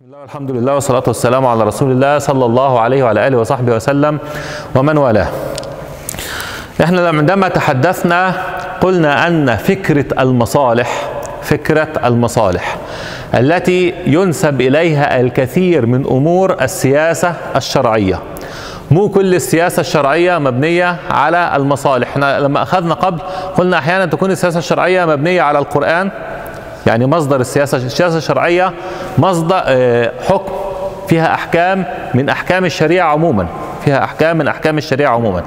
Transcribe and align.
بسم 0.00 0.08
الله 0.08 0.20
والحمد 0.20 0.50
لله 0.50 0.74
والصلاة 0.74 1.02
والسلام 1.06 1.46
على 1.46 1.64
رسول 1.64 1.90
الله 1.90 2.18
صلى 2.18 2.44
الله 2.44 2.80
عليه 2.80 3.02
وعلى 3.02 3.26
آله 3.26 3.38
وصحبه 3.38 3.76
وسلم 3.76 4.18
ومن 4.74 4.98
والاه. 4.98 5.28
إحنا 6.82 7.08
عندما 7.08 7.48
تحدثنا 7.48 8.34
قلنا 8.80 9.26
أن 9.26 9.56
فكرة 9.56 10.22
المصالح 10.22 11.10
فكرة 11.42 11.88
المصالح 12.04 12.76
التي 13.34 13.94
ينسب 14.06 14.60
إليها 14.60 15.20
الكثير 15.20 15.86
من 15.86 16.06
أمور 16.06 16.62
السياسة 16.62 17.34
الشرعية. 17.56 18.18
مو 18.90 19.08
كل 19.08 19.34
السياسة 19.34 19.80
الشرعية 19.80 20.38
مبنية 20.38 20.96
على 21.10 21.52
المصالح. 21.56 22.08
إحنا 22.08 22.40
لما 22.40 22.62
أخذنا 22.62 22.94
قبل 22.94 23.20
قلنا 23.56 23.78
أحيانا 23.78 24.06
تكون 24.06 24.30
السياسة 24.30 24.58
الشرعية 24.58 25.04
مبنية 25.04 25.42
على 25.42 25.58
القرآن. 25.58 26.10
يعني 26.90 27.06
مصدر 27.06 27.40
السياسة 27.40 27.76
السياسة 27.76 28.18
الشرعية 28.18 28.72
مصدر 29.18 29.60
آه، 29.64 30.12
حكم 30.28 30.52
فيها 31.08 31.34
أحكام 31.34 31.84
من 32.14 32.28
أحكام 32.28 32.64
الشريعة 32.64 33.12
عموما 33.12 33.46
فيها 33.84 34.04
أحكام 34.04 34.38
من 34.38 34.48
أحكام 34.48 34.78
الشريعة 34.78 35.14
عموما. 35.14 35.42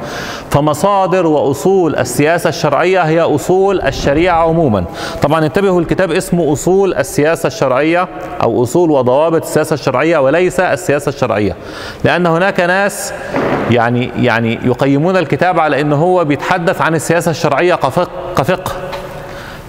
فمصادر 0.52 1.26
وأصول 1.26 1.96
السياسة 1.96 2.50
الشرعية 2.50 3.02
هي 3.02 3.22
أصول 3.22 3.82
الشريعة 3.82 4.44
عموما. 4.48 4.86
طبعا 5.22 5.46
انتبهوا 5.46 5.82
الكتاب 5.82 6.12
اسمه 6.12 6.54
أصول 6.54 6.94
السياسة 6.94 7.48
الشرعية 7.48 8.08
أو 8.44 8.64
أصول 8.64 8.92
وضوابط 8.92 9.42
السياسة 9.42 9.74
الشرعية 9.74 10.18
وليس 10.18 10.60
السياسة 10.60 11.10
الشرعية. 11.10 11.56
لأن 12.04 12.26
هناك 12.26 12.60
ناس 12.60 13.14
يعني 13.72 14.12
يعني 14.18 14.60
يقيمون 14.64 15.18
الكتاب 15.18 15.60
على 15.60 15.82
أنه 15.82 15.96
هو 15.96 16.26
بيتحدث 16.26 16.82
عن 16.82 16.96
السياسة 16.96 17.32
الشرعية 17.32 17.76
كفقه, 17.76 18.10
كفقه. 18.38 18.72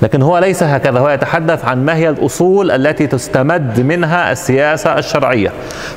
لكن 0.02 0.22
هو 0.22 0.38
ليس 0.38 0.62
هكذا 0.62 0.98
هو 0.98 1.08
يتحدث 1.08 1.64
عن 1.64 1.84
ما 1.84 1.96
هي 1.96 2.08
الأصول 2.08 2.70
التي 2.70 3.06
تستمد 3.06 3.80
منها 3.80 4.32
السياسة 4.32 4.98
الشرعية. 4.98 5.52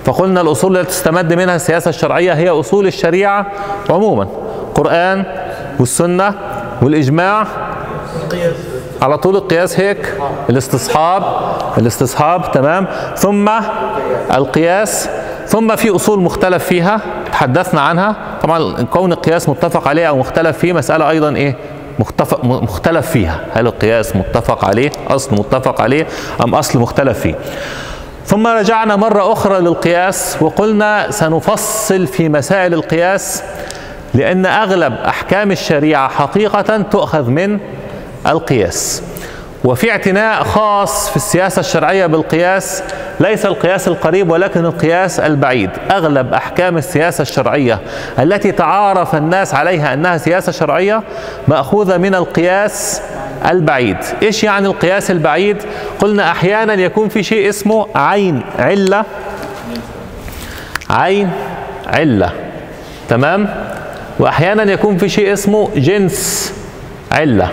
فقلنا 0.06 0.42
الأصول 0.42 0.78
التي 0.78 0.90
تستمد 0.90 1.34
منها 1.34 1.56
السياسة 1.56 1.90
الشرعية 1.90 2.34
هي 2.34 2.50
أصول 2.50 2.88
الشريعة 2.88 3.46
عموما 3.90 4.28
قرآن 4.76 5.24
والسنة 5.80 6.34
والإجماع. 6.82 7.48
على 9.02 9.18
طول 9.18 9.36
القياس 9.36 9.80
هيك 9.80 10.14
الاستصحاب 10.50 11.24
الاستصحاب 11.78 12.52
تمام. 12.52 12.88
ثم 13.16 13.50
القياس 14.36 15.10
ثم 15.48 15.76
في 15.76 15.96
أصول 15.96 16.20
مختلف 16.20 16.64
فيها 16.64 17.02
تحدثنا 17.32 17.82
عنها. 17.82 18.16
طبعا 18.42 18.84
كون 18.84 19.12
القياس 19.12 19.50
متفق 19.50 19.88
عليه 19.88 20.10
أو 20.10 20.18
مختلف 20.18 20.58
فيه 20.58 20.74
مسألة 20.74 21.10
أيضا 21.10 21.36
إيه؟ 21.36 21.56
مختلف 22.00 22.34
مختلف 22.44 23.12
فيها. 23.12 23.46
هل 23.54 23.68
القياس 23.68 24.16
متفق 24.16 24.66
عليه؟ 24.66 24.92
أصل 25.08 25.36
متفق 25.36 25.82
عليه 25.82 26.08
أم 26.44 26.56
أصل 26.56 26.80
مختلف 26.80 27.20
فيه؟ 27.20 27.36
ثم 28.26 28.48
رجعنا 28.48 28.96
مرة 28.96 29.34
أخرى 29.34 29.60
للقياس 29.60 30.38
وقلنا 30.42 31.12
سنفصل 31.12 32.08
في 32.08 32.30
مسائل 32.30 32.74
القياس 32.74 33.44
لأن 34.14 34.46
أغلب 34.46 34.94
أحكام 34.94 35.52
الشريعة 35.52 36.10
حقيقة 36.10 36.82
تؤخذ 36.82 37.30
من 37.30 37.60
القياس. 38.28 39.04
وفي 39.64 39.92
اعتناء 39.92 40.44
خاص 40.44 41.10
في 41.10 41.16
السياسة 41.16 41.60
الشرعية 41.60 42.06
بالقياس 42.06 42.84
ليس 43.20 43.46
القياس 43.46 43.88
القريب 43.88 44.32
ولكن 44.32 44.66
القياس 44.66 45.20
البعيد 45.20 45.70
أغلب 45.92 46.34
أحكام 46.34 46.78
السياسة 46.78 47.22
الشرعية 47.22 47.80
التي 48.20 48.52
تعارف 48.52 49.16
الناس 49.16 49.54
عليها 49.54 49.94
أنها 49.94 50.18
سياسة 50.18 50.52
شرعية 50.52 51.04
مأخوذة 51.48 51.98
من 51.98 52.16
القياس 52.16 53.02
البعيد. 53.46 53.98
إيش 54.24 54.44
يعني 54.44 54.68
القياس 54.68 55.12
البعيد؟ 55.12 55.58
قلنا 56.00 56.32
أحيانا 56.32 56.74
يكون 56.74 57.10
في 57.10 57.24
شيء 57.24 57.50
اسمه 57.50 57.88
عين 57.96 58.42
علة. 58.60 59.06
عين 60.90 61.32
علة. 61.88 62.32
تمام؟ 63.10 63.50
وأحيانا 64.20 64.64
يكون 64.64 64.98
في 64.98 65.10
شيء 65.10 65.34
اسمه 65.34 65.70
جنس 65.76 66.54
علة. 67.12 67.50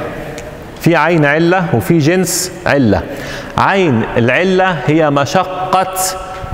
في 0.85 0.97
عين 0.97 1.25
علة 1.25 1.65
وفي 1.75 1.99
جنس 1.99 2.53
علة. 2.67 3.03
عين 3.59 4.03
العلة 4.17 4.77
هي 4.87 5.11
مشقة 5.11 5.95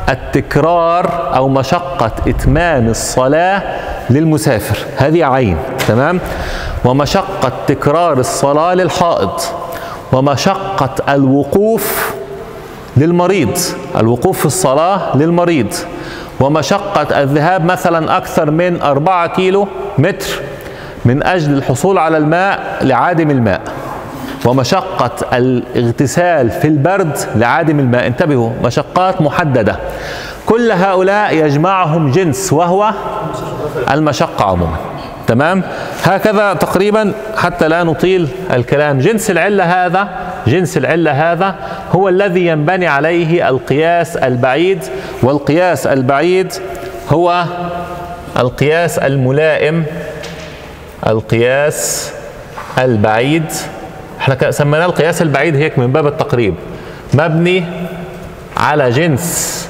التكرار 0.08 1.36
أو 1.36 1.48
مشقة 1.48 2.12
إتمام 2.28 2.88
الصلاة 2.88 3.62
للمسافر. 4.10 4.78
هذه 4.96 5.24
عين 5.24 5.56
تمام؟ 5.88 6.20
ومشقة 6.84 7.52
تكرار 7.66 8.18
الصلاة 8.18 8.74
للحائض. 8.74 9.40
ومشقة 10.12 11.14
الوقوف 11.14 12.14
للمريض 12.96 13.58
الوقوف 13.96 14.38
في 14.38 14.46
الصلاة 14.46 15.16
للمريض. 15.16 15.74
ومشقة 16.40 17.22
الذهاب 17.22 17.64
مثلا 17.64 18.16
أكثر 18.16 18.50
من 18.50 18.82
أربعة 18.82 19.26
كيلو 19.26 19.68
متر 19.98 20.28
من 21.04 21.26
أجل 21.26 21.52
الحصول 21.52 21.98
على 21.98 22.16
الماء 22.16 22.78
لعادم 22.82 23.30
الماء. 23.30 23.60
ومشقة 24.44 25.10
الاغتسال 25.32 26.50
في 26.50 26.68
البرد 26.68 27.18
لعادم 27.36 27.80
الماء. 27.80 28.06
انتبهوا 28.06 28.50
مشقات 28.64 29.22
محددة. 29.22 29.76
كل 30.46 30.72
هؤلاء 30.72 31.34
يجمعهم 31.34 32.10
جنس 32.10 32.52
وهو 32.52 32.92
المشقة 33.90 34.44
عموما. 34.44 34.76
تمام؟ 35.26 35.62
هكذا 36.04 36.54
تقريبا 36.54 37.12
حتى 37.36 37.68
لا 37.68 37.84
نطيل 37.84 38.28
الكلام. 38.52 38.98
جنس 38.98 39.30
العلة 39.30 39.64
هذا 39.64 40.08
جنس 40.46 40.76
العلة 40.76 41.32
هذا 41.32 41.54
هو 41.92 42.08
الذي 42.08 42.46
ينبني 42.46 42.86
عليه 42.86 43.48
القياس 43.48 44.16
البعيد 44.16 44.78
والقياس 45.22 45.86
البعيد 45.86 46.52
هو 47.08 47.44
القياس 48.38 48.98
الملائم 48.98 49.84
القياس 51.06 52.12
البعيد 52.78 53.44
إحنا 54.20 54.50
سميناه 54.50 54.86
القياس 54.86 55.22
البعيد 55.22 55.56
هيك 55.56 55.78
من 55.78 55.92
باب 55.92 56.06
التقريب. 56.06 56.54
مبني 57.14 57.64
على 58.56 58.90
جنس 58.90 59.68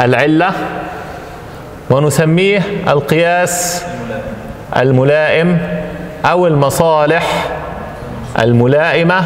العلة 0.00 0.52
ونسميه 1.90 2.62
القياس 2.88 3.84
الملائم 4.76 5.58
أو 6.24 6.46
المصالح 6.46 7.46
الملائمة 8.38 9.24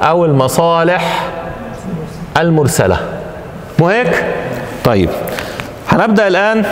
أو 0.00 0.24
المصالح 0.24 1.24
المرسلة. 2.36 2.98
مو 3.78 3.88
هيك؟ 3.88 4.24
طيب 4.84 5.10
هنبدأ 5.88 6.28
الآن. 6.28 6.64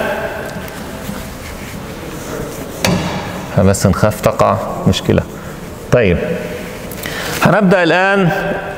بس 3.59 3.87
نخاف 3.87 4.21
تقع 4.21 4.57
مشكلة. 4.89 5.23
طيب. 5.93 6.19
هنبدأ 7.47 7.83
الآن 7.83 8.29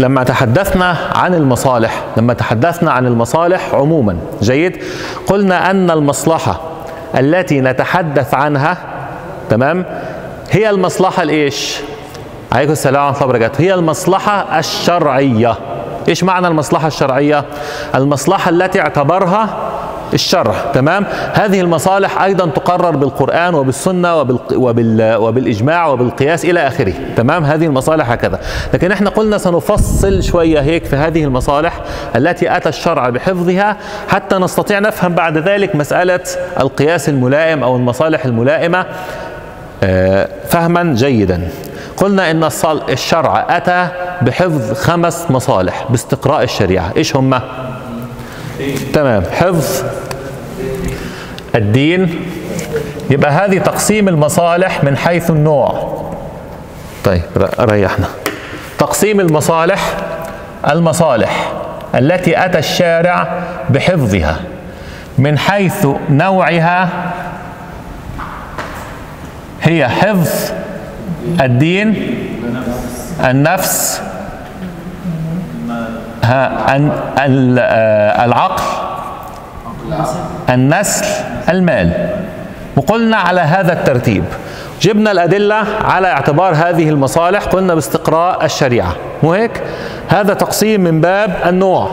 لما 0.00 0.24
تحدثنا 0.24 0.96
عن 1.14 1.34
المصالح 1.34 2.02
لما 2.16 2.34
تحدثنا 2.34 2.92
عن 2.92 3.06
المصالح 3.06 3.74
عموما. 3.74 4.16
جيد؟ 4.42 4.82
قلنا 5.26 5.70
أن 5.70 5.90
المصلحة 5.90 6.60
التي 7.18 7.60
نتحدث 7.60 8.34
عنها 8.34 8.76
تمام؟ 9.50 9.84
هي 10.50 10.70
المصلحة 10.70 11.22
الإيش 11.22 11.78
عليكم 12.52 12.72
السلام 12.72 13.06
ورحمة 13.06 13.16
الله 13.16 13.28
وبركاته. 13.28 13.62
هي 13.62 13.74
المصلحة 13.74 14.58
الشرعية. 14.58 15.54
إيش 16.08 16.24
معنى 16.24 16.46
المصلحة 16.48 16.86
الشرعية؟ 16.86 17.44
المصلحة 17.94 18.50
التي 18.50 18.80
اعتبرها 18.80 19.48
الشرع 20.14 20.54
تمام؟ 20.74 21.06
هذه 21.32 21.60
المصالح 21.60 22.22
أيضا 22.22 22.46
تقرر 22.46 22.96
بالقرآن 22.96 23.54
وبالسنة 23.54 24.16
وبال... 24.16 24.38
وبال... 24.54 25.16
وبالإجماع 25.16 25.86
وبالقياس 25.86 26.44
إلى 26.44 26.66
آخره 26.66 26.92
تمام؟ 27.16 27.44
هذه 27.44 27.66
المصالح 27.66 28.10
هكذا. 28.10 28.40
لكن 28.74 28.92
إحنا 28.92 29.10
قلنا 29.10 29.38
سنفصل 29.38 30.22
شوية 30.22 30.60
هيك 30.60 30.84
في 30.84 30.96
هذه 30.96 31.24
المصالح 31.24 31.80
التي 32.16 32.56
أتى 32.56 32.68
الشرع 32.68 33.08
بحفظها 33.08 33.76
حتى 34.08 34.36
نستطيع 34.36 34.78
نفهم 34.78 35.14
بعد 35.14 35.38
ذلك 35.38 35.76
مسألة 35.76 36.20
القياس 36.60 37.08
الملائم 37.08 37.62
أو 37.62 37.76
المصالح 37.76 38.24
الملائمة 38.24 38.86
فهما 40.48 40.94
جيدا. 40.94 41.48
قلنا 41.96 42.30
إن 42.30 42.48
الشرع 42.88 43.46
أتى 43.56 43.88
بحفظ 44.22 44.72
خمس 44.72 45.30
مصالح 45.30 45.86
باستقراء 45.90 46.42
الشريعة. 46.42 46.92
إيش 46.96 47.16
هم 47.16 47.40
تمام. 48.92 49.22
حفظ 49.32 49.84
الدين. 51.54 52.20
يبقى 53.10 53.30
هذه 53.30 53.58
تقسيم 53.58 54.08
المصالح 54.08 54.84
من 54.84 54.96
حيث 54.96 55.30
النوع. 55.30 55.98
طيب 57.04 57.22
ريحنا. 57.60 58.06
تقسيم 58.78 59.20
المصالح 59.20 59.96
المصالح 60.70 61.52
التي 61.94 62.44
أتى 62.44 62.58
الشارع 62.58 63.42
بحفظها. 63.70 64.36
من 65.18 65.38
حيث 65.38 65.86
نوعها 66.10 66.88
هي 69.62 69.88
حفظ 69.88 70.52
الدين 71.40 72.18
النفس 73.24 74.02
أن 76.28 76.90
آه، 77.58 78.24
العقل 78.24 78.62
النسل 80.50 81.06
المال. 81.48 82.10
وقلنا 82.76 83.16
على 83.16 83.40
هذا 83.40 83.72
الترتيب. 83.72 84.24
جبنا 84.80 85.10
الأدلة 85.10 85.64
على 85.84 86.08
اعتبار 86.08 86.54
هذه 86.54 86.88
المصالح 86.88 87.44
قلنا 87.44 87.74
باستقراء 87.74 88.44
الشريعة. 88.44 88.94
مو 89.22 89.32
هيك؟ 89.32 89.62
هذا 90.08 90.34
تقسيم 90.34 90.80
من 90.80 91.00
باب 91.00 91.36
النوع. 91.46 91.90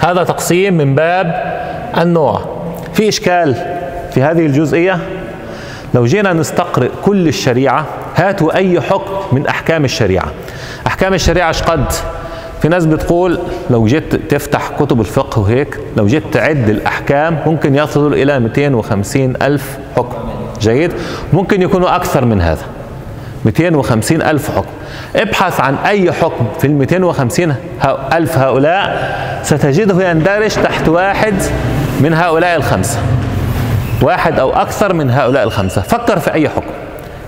هذا 0.00 0.24
تقسيم 0.24 0.74
من 0.74 0.94
باب 0.94 1.54
النوع. 1.98 2.40
في 2.92 3.08
إشكال 3.08 3.54
في 4.10 4.22
هذه 4.22 4.46
الجزئية؟ 4.46 4.98
لو 5.94 6.04
جينا 6.04 6.32
نستقرئ 6.32 6.88
كل 7.04 7.28
الشريعة 7.28 7.84
هاتوا 8.16 8.56
أي 8.56 8.80
حكم 8.80 9.36
من 9.36 9.46
أحكام 9.46 9.84
الشريعة. 9.84 10.26
أحكام 10.86 11.14
الشريعة 11.14 11.48
إيش 11.48 11.62
قد؟ 11.62 11.92
في 12.62 12.68
ناس 12.68 12.86
بتقول 12.86 13.38
لو 13.70 13.86
جيت 13.86 14.14
تفتح 14.14 14.70
كتب 14.80 15.00
الفقه 15.00 15.40
وهيك 15.40 15.78
لو 15.96 16.06
جيت 16.06 16.22
تعد 16.32 16.68
الأحكام 16.68 17.38
ممكن 17.46 17.74
يصلوا 17.74 18.16
إلى 18.16 18.40
250 18.40 19.34
ألف 19.42 19.78
حكم. 19.96 20.16
جيد؟ 20.60 20.92
ممكن 21.32 21.62
يكونوا 21.62 21.96
أكثر 21.96 22.24
من 22.24 22.40
هذا. 22.40 22.62
250 23.44 24.22
ألف 24.22 24.50
حكم. 24.56 24.70
ابحث 25.16 25.60
عن 25.60 25.74
أي 25.74 26.12
حكم 26.12 26.46
في 26.58 26.66
ال 26.66 26.72
250 26.72 27.54
ألف 28.12 28.38
هؤلاء 28.38 29.12
ستجده 29.42 30.10
يندرج 30.10 30.50
تحت 30.50 30.88
واحد 30.88 31.34
من 32.00 32.14
هؤلاء 32.14 32.56
الخمسة. 32.56 32.98
واحد 34.02 34.38
أو 34.38 34.50
أكثر 34.50 34.94
من 34.94 35.10
هؤلاء 35.10 35.44
الخمسة. 35.44 35.82
فكر 35.82 36.18
في 36.18 36.34
أي 36.34 36.48
حكم. 36.48 36.81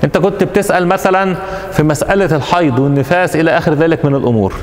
أنت 0.04 0.18
كنت 0.18 0.44
بتسأل 0.44 0.86
مثلا 0.86 1.36
في 1.72 1.82
مسألة 1.82 2.36
الحيض 2.36 2.78
والنفاس 2.78 3.36
إلى 3.36 3.58
آخر 3.58 3.74
ذلك 3.74 4.04
من 4.04 4.14
الأمور. 4.14 4.54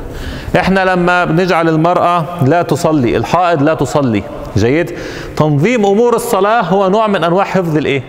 إحنا 0.59 0.85
لما 0.85 1.25
بنجعل 1.25 1.69
المرأة 1.69 2.25
لا 2.45 2.61
تصلي 2.61 3.17
الحائض 3.17 3.63
لا 3.63 3.73
تصلي. 3.73 4.23
جيد؟ 4.57 4.91
تنظيم 5.37 5.85
أمور 5.85 6.15
الصلاة 6.15 6.61
هو 6.61 6.89
نوع 6.89 7.07
من 7.07 7.23
أنواع 7.23 7.45
حفظ 7.45 7.77
الإيه؟ 7.77 8.03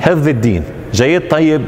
حفظ 0.00 0.28
الدين. 0.28 0.62
جيد؟ 0.92 1.28
طيب 1.28 1.64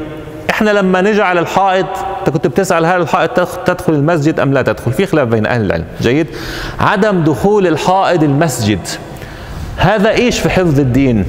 إحنا 0.49 0.69
لما 0.69 1.01
نجعل 1.01 1.37
الحائط 1.37 1.87
أنت 2.19 2.29
كنت 2.29 2.47
بتسأل 2.47 2.85
هل 2.85 3.01
الحائط 3.01 3.39
تدخل 3.65 3.93
المسجد 3.93 4.39
أم 4.39 4.53
لا 4.53 4.61
تدخل؟ 4.61 4.93
في 4.93 5.05
خلاف 5.05 5.27
بين 5.27 5.45
أهل 5.45 5.61
العلم. 5.65 5.85
جيد؟ 6.01 6.27
عدم 6.79 7.23
دخول 7.23 7.67
الحائض 7.67 8.23
المسجد. 8.23 8.87
هذا 9.77 10.09
إيش 10.09 10.39
في 10.39 10.49
حفظ 10.49 10.79
الدين؟ 10.79 11.25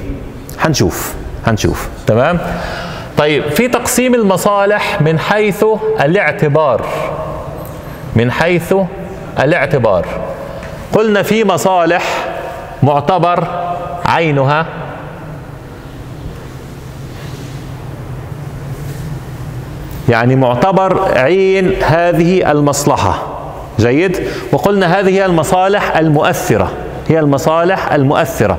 هنشوف. 0.59 1.13
هنشوف. 1.45 1.87
تمام؟ 2.07 2.39
طيب 3.17 3.49
في 3.49 3.67
تقسيم 3.67 4.15
المصالح 4.15 5.01
من 5.01 5.19
حيث 5.19 5.65
الاعتبار. 6.01 6.85
من 8.15 8.31
حيث 8.31 8.73
الاعتبار. 9.39 10.05
قلنا 10.93 11.21
في 11.23 11.43
مصالح 11.43 12.25
معتبر 12.83 13.47
عينها. 14.05 14.65
يعني 20.09 20.35
معتبر 20.35 21.17
عين 21.17 21.83
هذه 21.83 22.51
المصلحة. 22.51 23.27
جيد؟ 23.79 24.27
وقلنا 24.51 24.99
هذه 24.99 25.09
هي 25.09 25.25
المصالح 25.25 25.97
المؤثرة. 25.97 26.71
هي 27.07 27.19
المصالح 27.19 27.91
المؤثرة. 27.91 28.57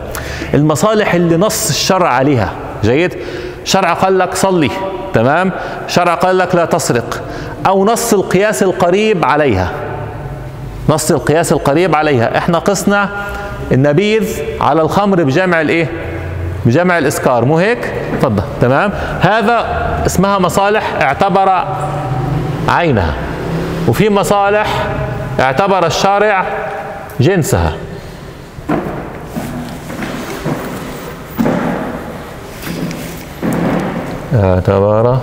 المصالح 0.55 1.15
اللي 1.15 1.37
نص 1.37 1.69
الشرع 1.69 2.09
عليها. 2.09 2.53
جيد؟ 2.85 3.17
شرع 3.65 3.93
قال 3.93 4.19
لك 4.19 4.35
صلي 4.35 4.71
تمام؟ 5.15 5.53
شرع 5.89 6.15
قال 6.15 6.39
لك 6.39 6.55
لا 6.55 6.65
تسرق 6.65 7.23
أو 7.67 7.85
نص 7.85 8.13
القياس 8.13 8.63
القريب 8.63 9.25
عليها. 9.25 9.71
نص 10.89 11.11
القياس 11.11 11.53
القريب 11.53 11.97
عليها. 11.97 12.39
إحنا 12.39 12.59
قسنا 12.59 13.09
النبيذ 13.73 14.39
على 14.61 14.83
الخمر 14.83 15.23
بجمع 15.23 15.61
الإيه؟ 15.61 15.93
بجمع 16.67 16.99
الإسكار. 16.99 17.45
مو 17.45 17.59
هيك؟ 17.59 17.93
تفضل. 18.21 18.43
تمام؟ 18.61 18.91
هذا 19.21 19.67
اسمها 20.07 20.39
مصالح 20.39 20.95
اعتبر 21.01 21.65
عينها 22.69 23.15
وفي 23.89 24.11
مصالح 24.11 24.87
اعتبر 25.41 25.87
الشارع 25.87 26.45
جنسها. 27.21 27.73
اعتبر 34.35 35.19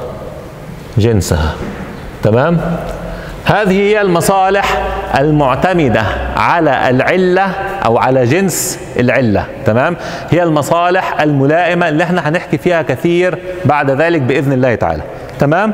جنسها. 0.98 1.54
تمام؟ 2.24 2.62
هذه 3.46 3.80
هي 3.80 4.02
المصالح 4.02 4.82
المعتمدة 5.20 6.04
على 6.38 6.90
العلة 6.90 7.52
أو 7.86 7.98
على 7.98 8.26
جنس 8.26 8.80
العلة. 9.00 9.46
تمام؟ 9.66 9.98
هي 10.30 10.44
المصالح 10.44 11.22
الملائمة 11.22 11.90
اللي 11.90 12.04
إحنا 12.04 12.30
هنحكي 12.30 12.58
فيها 12.58 12.82
كثير 12.82 13.40
بعد 13.66 13.92
ذلك 13.92 14.22
بإذن 14.22 14.54
الله 14.54 14.76
تعالى. 14.76 15.02
تمام؟ 15.40 15.74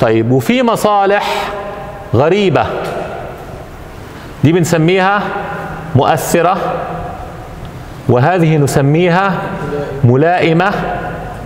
طيب 0.00 0.30
وفي 0.30 0.62
مصالح 0.62 1.48
غريبة. 2.14 2.66
دي 4.44 4.52
بنسميها 4.52 5.20
مؤثرة 5.94 6.56
وهذه 8.08 8.56
نسميها 8.56 9.32
ملائمة 10.04 10.72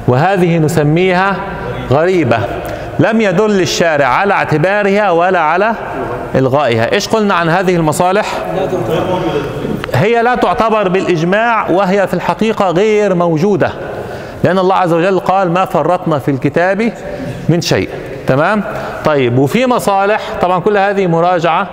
وهذه 0.08 0.58
نسميها 0.58 1.36
غريبة. 1.90 2.38
لم 2.98 3.20
يدل 3.20 3.60
الشارع 3.60 4.06
على 4.06 4.34
اعتبارها 4.34 5.10
ولا 5.10 5.40
على 5.40 5.72
إلغائها. 6.34 6.92
إيش 6.92 7.08
قلنا 7.08 7.34
عن 7.34 7.48
هذه 7.48 7.76
المصالح؟ 7.76 8.26
هي 9.94 10.22
لا 10.22 10.34
تعتبر 10.34 10.88
بالإجماع 10.88 11.70
وهي 11.70 12.06
في 12.06 12.14
الحقيقة 12.14 12.70
غير 12.70 13.14
موجودة. 13.14 13.70
لأن 14.44 14.58
الله 14.58 14.74
عز 14.74 14.92
وجل 14.92 15.18
قال 15.18 15.52
ما 15.52 15.64
فرطنا 15.64 16.18
في 16.18 16.30
الكتاب 16.30 16.92
من 17.48 17.60
شيء. 17.60 17.88
تمام؟ 18.26 18.62
طيب 19.04 19.38
وفي 19.38 19.66
مصالح 19.66 20.20
طبعا 20.42 20.60
كل 20.60 20.76
هذه 20.76 21.06
مراجعة 21.06 21.68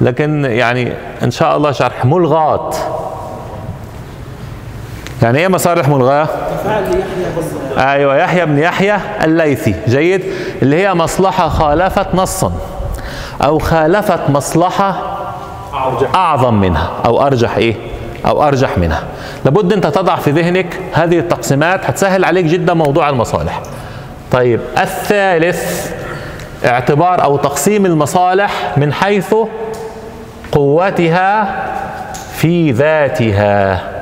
لكن 0.00 0.44
يعني 0.44 0.92
إن 1.22 1.30
شاء 1.30 1.56
الله 1.56 1.72
شرح 1.72 2.04
ملغات 2.04 2.76
يعني 5.22 5.38
إيه 5.38 5.48
مصالح 5.48 5.88
ملغاة؟ 5.88 6.28
أيوه 7.78 8.16
يحيى 8.16 8.46
بن 8.46 8.58
يحيى 8.58 8.96
الليثي. 9.24 9.74
جيد؟ 9.88 10.22
اللي 10.62 10.86
هي 10.86 10.94
مصلحة 10.94 11.48
خالفت 11.48 12.14
نصا 12.14 12.52
أو 13.44 13.58
خالفت 13.58 14.30
مصلحة 14.30 14.96
أعظم 16.14 16.54
منها 16.54 16.90
أو 17.04 17.26
أرجح 17.26 17.56
إيه؟ 17.56 17.76
أو 18.26 18.42
أرجح 18.48 18.78
منها. 18.78 19.02
لابد 19.44 19.72
أنت 19.72 19.86
تضع 19.86 20.16
في 20.16 20.30
ذهنك 20.30 20.80
هذه 20.92 21.18
التقسيمات 21.18 21.84
هتسهل 21.86 22.24
عليك 22.24 22.44
جدا 22.44 22.74
موضوع 22.74 23.08
المصالح. 23.08 23.62
طيب 24.32 24.60
الثالث 24.78 25.90
اعتبار 26.64 27.24
أو 27.24 27.36
تقسيم 27.36 27.86
المصالح 27.86 28.72
من 28.76 28.92
حيث 28.92 29.34
قوتها 30.52 31.54
في 32.32 32.70
ذاتها. 32.70 33.93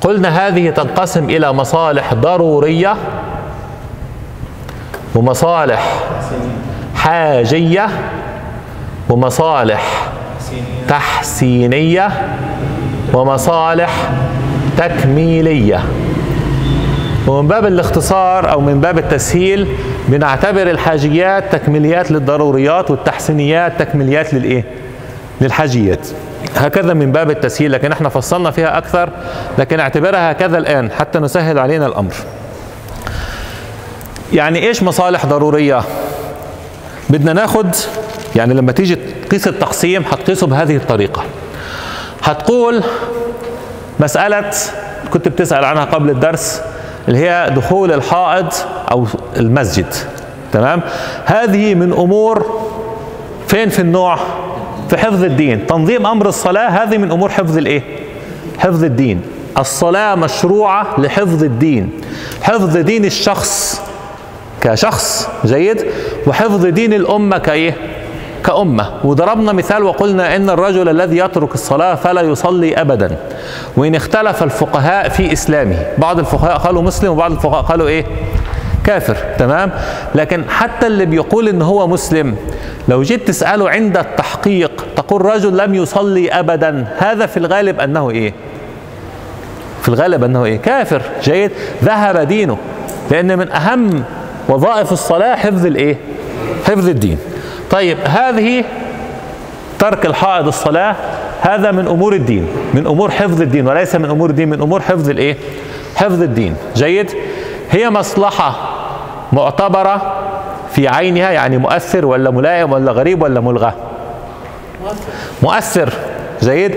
قلنا 0.00 0.28
هذه 0.46 0.70
تنقسم 0.70 1.24
إلى 1.30 1.52
مصالح 1.52 2.14
ضرورية 2.14 2.96
ومصالح 5.14 6.00
حاجية 6.96 7.88
ومصالح 9.08 10.08
تحسينية 10.88 12.10
ومصالح 13.14 14.10
تكميلية. 14.78 15.80
ومن 17.26 17.48
باب 17.48 17.66
الاختصار 17.66 18.52
أو 18.52 18.60
من 18.60 18.80
باب 18.80 18.98
التسهيل 18.98 19.68
بنعتبر 20.08 20.70
الحاجيات 20.70 21.52
تكميليات 21.52 22.10
للضروريات 22.10 22.90
والتحسينيات 22.90 23.72
تكميليات 23.78 24.34
للإيه؟ 24.34 24.64
للحاجيات. 25.40 26.08
هكذا 26.56 26.94
من 26.94 27.12
باب 27.12 27.30
التسهيل 27.30 27.72
لكن 27.72 27.92
إحنا 27.92 28.08
فصلنا 28.08 28.50
فيها 28.50 28.78
أكثر 28.78 29.10
لكن 29.58 29.80
اعتبرها 29.80 30.32
هكذا 30.32 30.58
الآن 30.58 30.90
حتى 30.90 31.18
نسهل 31.18 31.58
علينا 31.58 31.86
الأمر. 31.86 32.14
يعني 34.32 34.66
إيش 34.66 34.82
مصالح 34.82 35.26
ضرورية؟ 35.26 35.82
بدنا 37.10 37.32
ناخد 37.32 37.76
يعني 38.36 38.54
لما 38.54 38.72
تيجي 38.72 38.96
تقيس 39.28 39.48
التقسيم 39.48 40.04
هتقيسه 40.12 40.46
بهذه 40.46 40.76
الطريقة. 40.76 41.22
هتقول 42.22 42.82
مسألة 44.00 44.50
كنت 45.12 45.28
بتسأل 45.28 45.64
عنها 45.64 45.84
قبل 45.84 46.10
الدرس 46.10 46.62
اللي 47.08 47.18
هي 47.18 47.50
دخول 47.56 47.92
الحائض 47.92 48.52
أو 48.90 49.06
المسجد. 49.36 49.94
تمام؟ 50.52 50.80
هذه 51.24 51.74
من 51.74 51.92
أمور 51.92 52.66
فين 53.48 53.68
في 53.68 53.78
النوع؟ 53.78 54.18
في 54.88 54.96
حفظ 54.96 55.24
الدين. 55.24 55.66
تنظيم 55.66 56.06
أمر 56.06 56.28
الصلاة 56.28 56.68
هذه 56.68 56.98
من 56.98 57.10
أمور 57.10 57.28
حفظ 57.28 57.56
الإيه؟ 57.56 57.82
حفظ 58.58 58.84
الدين. 58.84 59.22
الصلاة 59.58 60.14
مشروعة 60.14 61.00
لحفظ 61.00 61.44
الدين. 61.44 61.90
حفظ 62.42 62.76
دين 62.76 63.04
الشخص 63.04 63.82
كشخص 64.60 65.28
جيد 65.44 65.84
وحفظ 66.26 66.66
دين 66.66 66.92
الأمة 66.92 67.38
كإيه؟ 67.38 67.76
كأمة. 68.44 68.90
وضربنا 69.04 69.52
مثال 69.52 69.82
وقلنا 69.82 70.36
إن 70.36 70.50
الرجل 70.50 70.88
الذي 70.88 71.18
يترك 71.18 71.54
الصلاة 71.54 71.94
فلا 71.94 72.20
يصلي 72.20 72.80
أبدا. 72.80 73.16
وإن 73.76 73.94
اختلف 73.94 74.42
الفقهاء 74.42 75.08
في 75.08 75.32
إسلامه. 75.32 75.86
بعض 75.98 76.18
الفقهاء 76.18 76.58
قالوا 76.58 76.82
مسلم 76.82 77.12
وبعض 77.12 77.32
الفقهاء 77.32 77.62
قالوا 77.62 77.88
إيه؟ 77.88 78.04
كافر 78.86 79.16
تمام؟ 79.38 79.70
لكن 80.14 80.44
حتى 80.48 80.86
اللي 80.86 81.04
بيقول 81.06 81.48
إن 81.48 81.62
هو 81.62 81.86
مسلم 81.86 82.36
لو 82.88 83.02
جيت 83.02 83.28
تسأله 83.28 83.70
عند 83.70 83.96
التحقيق 83.96 84.86
تقول 84.96 85.24
رجل 85.24 85.56
لم 85.56 85.74
يصلي 85.74 86.30
أبدا 86.30 86.86
هذا 86.98 87.26
في 87.26 87.36
الغالب 87.36 87.80
أنه 87.80 88.10
إيه؟ 88.10 88.32
في 89.82 89.88
الغالب 89.88 90.24
أنه 90.24 90.44
إيه؟ 90.44 90.56
كافر 90.56 91.02
جيد؟ 91.22 91.50
ذهب 91.84 92.18
دينه 92.18 92.58
لأن 93.10 93.38
من 93.38 93.52
أهم 93.52 94.04
وظائف 94.48 94.92
الصلاة 94.92 95.36
حفظ 95.36 95.66
الإيه؟ 95.66 95.96
حفظ 96.66 96.88
الدين. 96.88 97.18
طيب 97.70 97.98
هذه 98.04 98.64
ترك 99.78 100.06
الحائض 100.06 100.46
الصلاة 100.46 100.96
هذا 101.40 101.70
من 101.70 101.88
أمور 101.88 102.12
الدين 102.14 102.46
من 102.74 102.86
أمور 102.86 103.10
حفظ 103.10 103.42
الدين 103.42 103.68
وليس 103.68 103.94
من 103.94 104.10
أمور 104.10 104.30
الدين 104.30 104.48
من 104.48 104.60
أمور 104.60 104.80
حفظ 104.80 105.10
الإيه؟ 105.10 105.36
حفظ 105.96 106.22
الدين. 106.22 106.54
جيد؟ 106.76 107.10
هي 107.70 107.90
مصلحة 107.90 108.75
معتبرة 109.32 110.14
في 110.72 110.88
عينها 110.88 111.30
يعني 111.30 111.58
مؤثر 111.58 112.06
ولا 112.06 112.30
ملائم 112.30 112.72
ولا 112.72 112.92
غريب 112.92 113.22
ولا 113.22 113.40
ملغى؟ 113.40 113.72
مؤثر. 115.42 115.92
جيد 116.42 116.74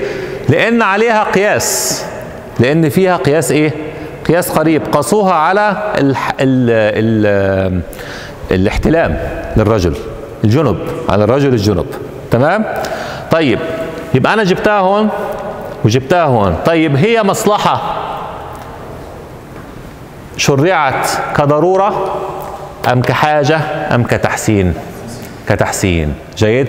لأن 0.49 0.81
عليها 0.81 1.23
قياس. 1.23 2.05
لأن 2.59 2.89
فيها 2.89 3.17
قياس 3.17 3.51
إيه؟ 3.51 3.71
قياس 4.27 4.49
قريب. 4.49 4.81
قاسوها 4.91 5.33
على 5.33 5.93
ال 5.97 6.15
ال 6.39 6.69
ال 7.29 7.81
الاحتلام 8.51 9.19
للرجل 9.57 9.93
الجنب 10.43 10.77
على 11.09 11.23
الرجل 11.23 11.53
الجنب 11.53 11.85
تمام؟ 12.31 12.65
طيب 13.31 13.59
يبقى 14.13 14.33
أنا 14.33 14.43
جبتها 14.43 14.79
هون 14.79 15.09
وجبتها 15.85 16.23
هون. 16.23 16.55
طيب 16.65 16.95
هي 16.95 17.23
مصلحة 17.23 17.81
شرعت 20.37 21.07
كضرورة؟ 21.35 22.15
أم 22.93 23.01
كحاجة 23.01 23.59
أم 23.95 24.03
كتحسين؟ 24.03 24.73
كتحسين. 25.47 26.13
جيد. 26.37 26.67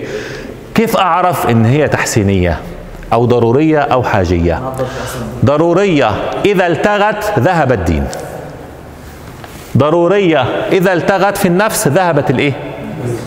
كيف 0.75 0.97
أعرف 0.97 1.49
إن 1.49 1.65
هي 1.65 1.87
تحسينية 1.87 2.59
أو 3.13 3.25
ضرورية 3.25 3.79
أو 3.79 4.03
حاجية؟ 4.03 4.61
ضرورية 5.45 6.11
إذا 6.45 6.67
التغت 6.67 7.39
ذهب 7.39 7.71
الدين. 7.71 8.07
ضرورية 9.77 10.45
إذا 10.71 10.93
التغت 10.93 11.37
في 11.37 11.47
النفس 11.47 11.87
ذهبت 11.87 12.29
الإيه؟ 12.29 12.53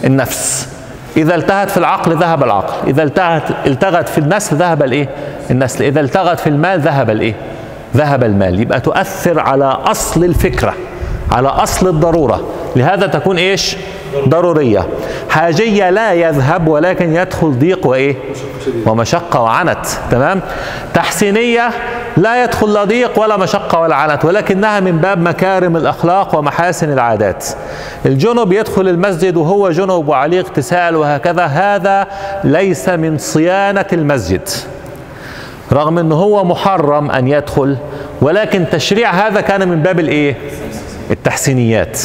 النفس. 0.04 0.68
إذا 1.16 1.34
التغت 1.34 1.70
في 1.70 1.76
العقل 1.76 2.16
ذهب 2.16 2.42
العقل. 2.42 2.88
إذا 2.90 3.02
التغت 3.02 3.42
التغت 3.66 4.08
في 4.08 4.18
النسل 4.18 4.56
ذهب 4.56 4.82
الإيه؟ 4.82 5.08
النسل. 5.50 5.84
إذا 5.84 6.00
التغت 6.00 6.40
في 6.40 6.46
المال 6.46 6.80
ذهب 6.80 7.10
الإيه؟ 7.10 7.34
ذهب 7.96 8.24
المال. 8.24 8.60
يبقى 8.60 8.80
تؤثر 8.80 9.40
على 9.40 9.64
أصل 9.64 10.24
الفكرة 10.24 10.74
على 11.30 11.48
أصل 11.48 11.88
الضرورة. 11.88 12.44
لهذا 12.76 13.06
تكون 13.06 13.38
إيش؟ 13.38 13.76
ضرورية. 14.28 14.86
حاجية 15.30 15.90
لا 15.90 16.12
يذهب 16.12 16.68
ولكن 16.68 17.14
يدخل 17.14 17.50
ضيق 17.50 17.86
وإيه؟ 17.86 18.16
ومشقة 18.86 19.42
وعنت. 19.42 19.86
تمام؟ 20.10 20.40
تحسينية 20.94 21.70
لا 22.16 22.44
يدخل 22.44 22.72
لا 22.72 22.84
ضيق 22.84 23.20
ولا 23.20 23.36
مشقة 23.36 23.80
ولا 23.80 23.94
عنت 23.94 24.24
ولكنها 24.24 24.80
من 24.80 24.98
باب 24.98 25.18
مكارم 25.18 25.76
الأخلاق 25.76 26.38
ومحاسن 26.38 26.92
العادات. 26.92 27.46
الجنب 28.06 28.52
يدخل 28.52 28.88
المسجد 28.88 29.36
وهو 29.36 29.70
جنب 29.70 30.08
وعليه 30.08 30.40
اغتسال 30.40 30.96
وهكذا. 30.96 31.44
هذا 31.44 32.06
ليس 32.44 32.88
من 32.88 33.18
صيانة 33.18 33.86
المسجد. 33.92 34.48
رغم 35.72 35.98
أنه 35.98 36.14
هو 36.14 36.44
محرم 36.44 37.10
أن 37.10 37.28
يدخل 37.28 37.76
ولكن 38.22 38.64
تشريع 38.72 39.10
هذا 39.10 39.40
كان 39.40 39.68
من 39.68 39.82
باب 39.82 40.00
الإيه؟ 40.00 40.36
التحسينيات. 41.10 42.00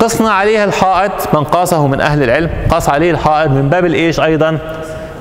قصنا 0.00 0.30
عليه 0.32 0.64
الحائط 0.64 1.12
من 1.34 1.44
قاسه 1.44 1.86
من 1.86 2.00
أهل 2.00 2.22
العلم 2.22 2.50
قاس 2.70 2.88
عليه 2.88 3.10
الحائط 3.10 3.50
من 3.50 3.68
باب 3.68 3.84
الإيش 3.84 4.20
أيضا؟ 4.20 4.58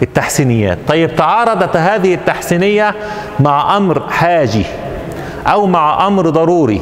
التحسينيات. 0.02 0.78
طيب 0.88 1.16
تعارضت 1.16 1.78
هذه 1.78 2.14
التحسينية 2.14 2.96
مع 3.40 3.78
أمر 3.78 4.04
حاجي 4.10 4.66
أو 5.48 5.68
مع 5.68 6.08
أمر 6.08 6.30
ضروري. 6.30 6.82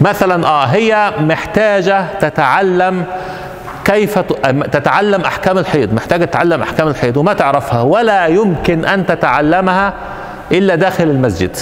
مثلا 0.00 0.46
آه 0.46 0.64
هي 0.64 1.12
محتاجة 1.20 2.04
تتعلم 2.20 3.04
كيف 3.84 4.18
تتعلم 4.72 5.20
أحكام 5.20 5.58
الحيض 5.58 5.92
محتاجة 5.94 6.24
تتعلم 6.24 6.62
أحكام 6.62 6.88
الحيض 6.88 7.16
وما 7.16 7.32
تعرفها 7.32 7.82
ولا 7.82 8.26
يمكن 8.26 8.84
أن 8.84 9.06
تتعلمها 9.06 9.94
إلا 10.52 10.74
داخل 10.74 11.04
المسجد 11.04 11.56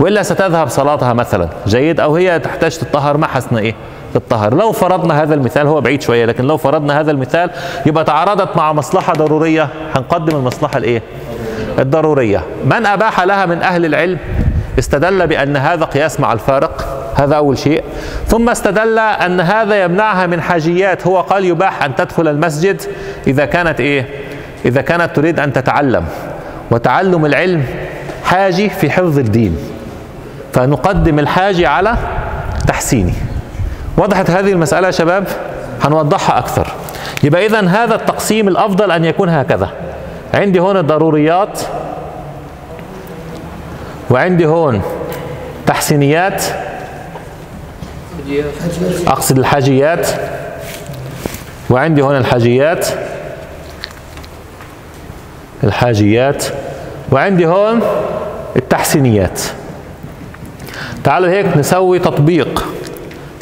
وإلا 0.00 0.22
ستذهب 0.22 0.68
صلاتها 0.68 1.12
مثلا. 1.12 1.48
جيد؟ 1.66 2.00
أو 2.00 2.16
هي 2.16 2.38
تحتاج 2.38 2.78
تطهر 2.78 3.16
ما 3.16 3.26
حسن 3.26 3.56
إيه؟ 3.56 3.74
الطهر. 4.16 4.54
لو 4.54 4.72
فرضنا 4.72 5.22
هذا 5.22 5.34
المثال 5.34 5.66
هو 5.66 5.80
بعيد 5.80 6.02
شوية 6.02 6.24
لكن 6.24 6.44
لو 6.44 6.56
فرضنا 6.56 7.00
هذا 7.00 7.10
المثال 7.10 7.50
يبقى 7.86 8.04
تعارضت 8.04 8.56
مع 8.56 8.72
مصلحة 8.72 9.12
ضرورية. 9.12 9.68
هنقدم 9.94 10.36
المصلحة 10.36 10.78
الايه 10.78 11.02
الضرورية. 11.78 12.42
من 12.64 12.86
أباح 12.86 13.20
لها 13.20 13.46
من 13.46 13.62
أهل 13.62 13.84
العلم 13.84 14.18
استدل 14.78 15.26
بأن 15.26 15.56
هذا 15.56 15.84
قياس 15.84 16.20
مع 16.20 16.32
الفارق. 16.32 17.02
هذا 17.16 17.34
أول 17.36 17.58
شيء. 17.58 17.84
ثم 18.26 18.48
استدل 18.48 18.98
أن 18.98 19.40
هذا 19.40 19.84
يمنعها 19.84 20.26
من 20.26 20.40
حاجيات. 20.40 21.06
هو 21.06 21.20
قال 21.20 21.44
يباح 21.44 21.82
أن 21.84 21.94
تدخل 21.94 22.28
المسجد 22.28 22.82
إذا 23.26 23.44
كانت 23.44 23.80
إيه؟ 23.80 24.06
إذا 24.64 24.80
كانت 24.80 25.16
تريد 25.16 25.40
أن 25.40 25.52
تتعلم. 25.52 26.04
وتعلم 26.70 27.26
العلم 27.26 27.64
حاجي 28.24 28.70
في 28.70 28.90
حفظ 28.90 29.18
الدين. 29.18 29.56
فنقدم 30.52 31.18
الحاجي 31.18 31.66
على 31.66 31.96
تحسينه. 32.66 33.12
وضحت 33.96 34.30
هذه 34.30 34.52
المسألة 34.52 34.86
يا 34.86 34.92
شباب 34.92 35.28
هنوضحها 35.82 36.38
أكثر. 36.38 36.72
يبقى 37.22 37.46
إذا 37.46 37.60
هذا 37.60 37.94
التقسيم 37.94 38.48
الأفضل 38.48 38.90
أن 38.90 39.04
يكون 39.04 39.28
هكذا. 39.28 39.70
عندي 40.34 40.60
هون 40.60 40.76
الضروريات 40.76 41.60
وعندي 44.10 44.46
هون 44.46 44.82
تحسينيات 45.66 46.44
أقصد 49.06 49.38
الحاجيات 49.38 50.08
وعندي 51.70 52.02
هون 52.02 52.16
الحاجيات 52.16 52.86
الحاجيات 55.64 56.44
وعندي 57.12 57.46
هون 57.46 57.80
التحسينيات. 58.56 59.40
تعالوا 61.04 61.30
هيك 61.30 61.56
نسوي 61.56 61.98
تطبيق. 61.98 62.55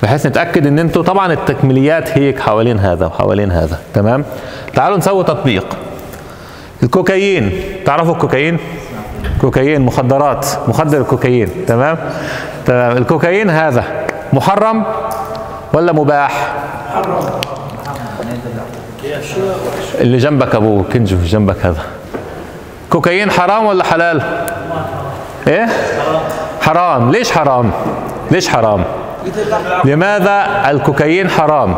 بحيث 0.02 0.26
نتأكد 0.26 0.66
إن 0.66 0.78
أنتوا 0.78 1.02
طبعا 1.02 1.32
التكميليات 1.32 2.18
هيك 2.18 2.40
حوالين 2.40 2.78
هذا 2.78 3.06
وحوالين 3.06 3.52
هذا. 3.52 3.78
تمام؟ 3.94 4.24
تعالوا 4.74 4.98
نسوي 4.98 5.24
تطبيق. 5.24 5.66
الكوكايين. 6.82 7.52
تعرفوا 7.86 8.14
الكوكايين؟ 8.14 8.58
كوكايين 9.40 9.80
مخدرات. 9.80 10.46
مخدر 10.68 11.00
الكوكايين. 11.00 11.48
تمام؟ 11.66 11.98
تمام. 12.66 12.96
الكوكايين 12.96 13.50
هذا 13.50 13.84
محرم 14.32 14.84
ولا 15.72 15.92
مباح؟ 15.92 16.54
اللي 20.00 20.18
جنبك 20.18 20.54
أبو 20.54 20.82
كنجو 20.92 21.16
جنبك 21.24 21.66
هذا. 21.66 21.82
كوكايين 22.90 23.30
حرام 23.30 23.66
ولا 23.66 23.84
حلال؟ 23.84 24.22
إيه؟ 25.48 25.66
حرام. 26.60 27.10
ليش 27.10 27.32
حرام؟ 27.32 27.70
ليش 28.30 28.48
حرام؟ 28.48 28.84
لماذا 29.85 30.47
الكوكايين 30.71 31.31
حرام؟ 31.31 31.76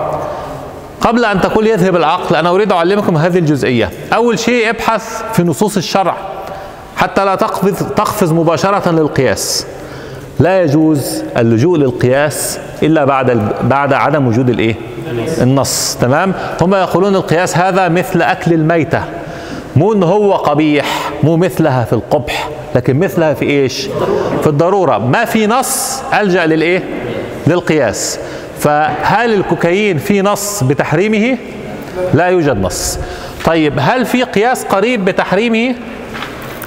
قبل 1.01 1.25
أن 1.25 1.41
تقول 1.41 1.67
يذهب 1.67 1.97
العقل 1.97 2.37
أنا 2.37 2.51
أريد 2.51 2.73
أعلمكم 2.73 3.17
هذه 3.17 3.39
الجزئية. 3.39 3.91
أول 4.15 4.39
شيء 4.39 4.71
ابحث 4.71 5.23
في 5.33 5.43
نصوص 5.43 5.77
الشرع 5.77 6.17
حتى 6.97 7.25
لا 7.25 7.35
تقفز, 7.35 7.83
تقفز 7.97 8.33
مباشرة 8.33 8.91
للقياس. 8.91 9.67
لا 10.41 10.63
يجوز 10.63 11.25
اللجوء 11.37 11.79
للقياس 11.79 12.59
إلا 12.83 13.05
بعد 13.05 13.53
بعد 13.63 13.93
عدم 13.93 14.27
وجود 14.27 14.51
الإيه؟ 14.51 14.75
النص. 15.41 15.99
تمام؟ 16.01 16.33
هم 16.61 16.75
يقولون 16.75 17.17
القياس 17.17 17.57
هذا 17.57 17.89
مثل 17.89 18.23
أكل 18.23 18.53
الميتة. 18.53 19.03
مو 19.77 19.93
إن 19.93 20.03
هو 20.03 20.33
قبيح 20.33 21.11
مو 21.23 21.37
مثلها 21.37 21.85
في 21.85 21.93
القبح 21.93 22.49
لكن 22.75 22.99
مثلها 22.99 23.35
في 23.35 23.45
إيش؟ 23.45 23.89
في 24.43 24.47
الضرورة. 24.47 24.99
ما 24.99 25.25
في 25.25 25.47
نص 25.47 26.03
ألجأ 26.21 26.47
للإيه؟ 26.47 26.83
للقياس. 27.47 28.19
فهل 28.59 29.35
الكوكايين 29.35 29.99
في 29.99 30.23
نص 30.23 30.63
بتحريمه؟ 30.65 31.39
لا 32.15 32.27
يوجد 32.27 32.57
نص. 32.63 32.99
طيب 33.45 33.75
هل 33.79 34.07
في 34.07 34.23
قياس 34.23 34.65
قريب 34.65 35.05
بتحريمه؟ 35.05 35.75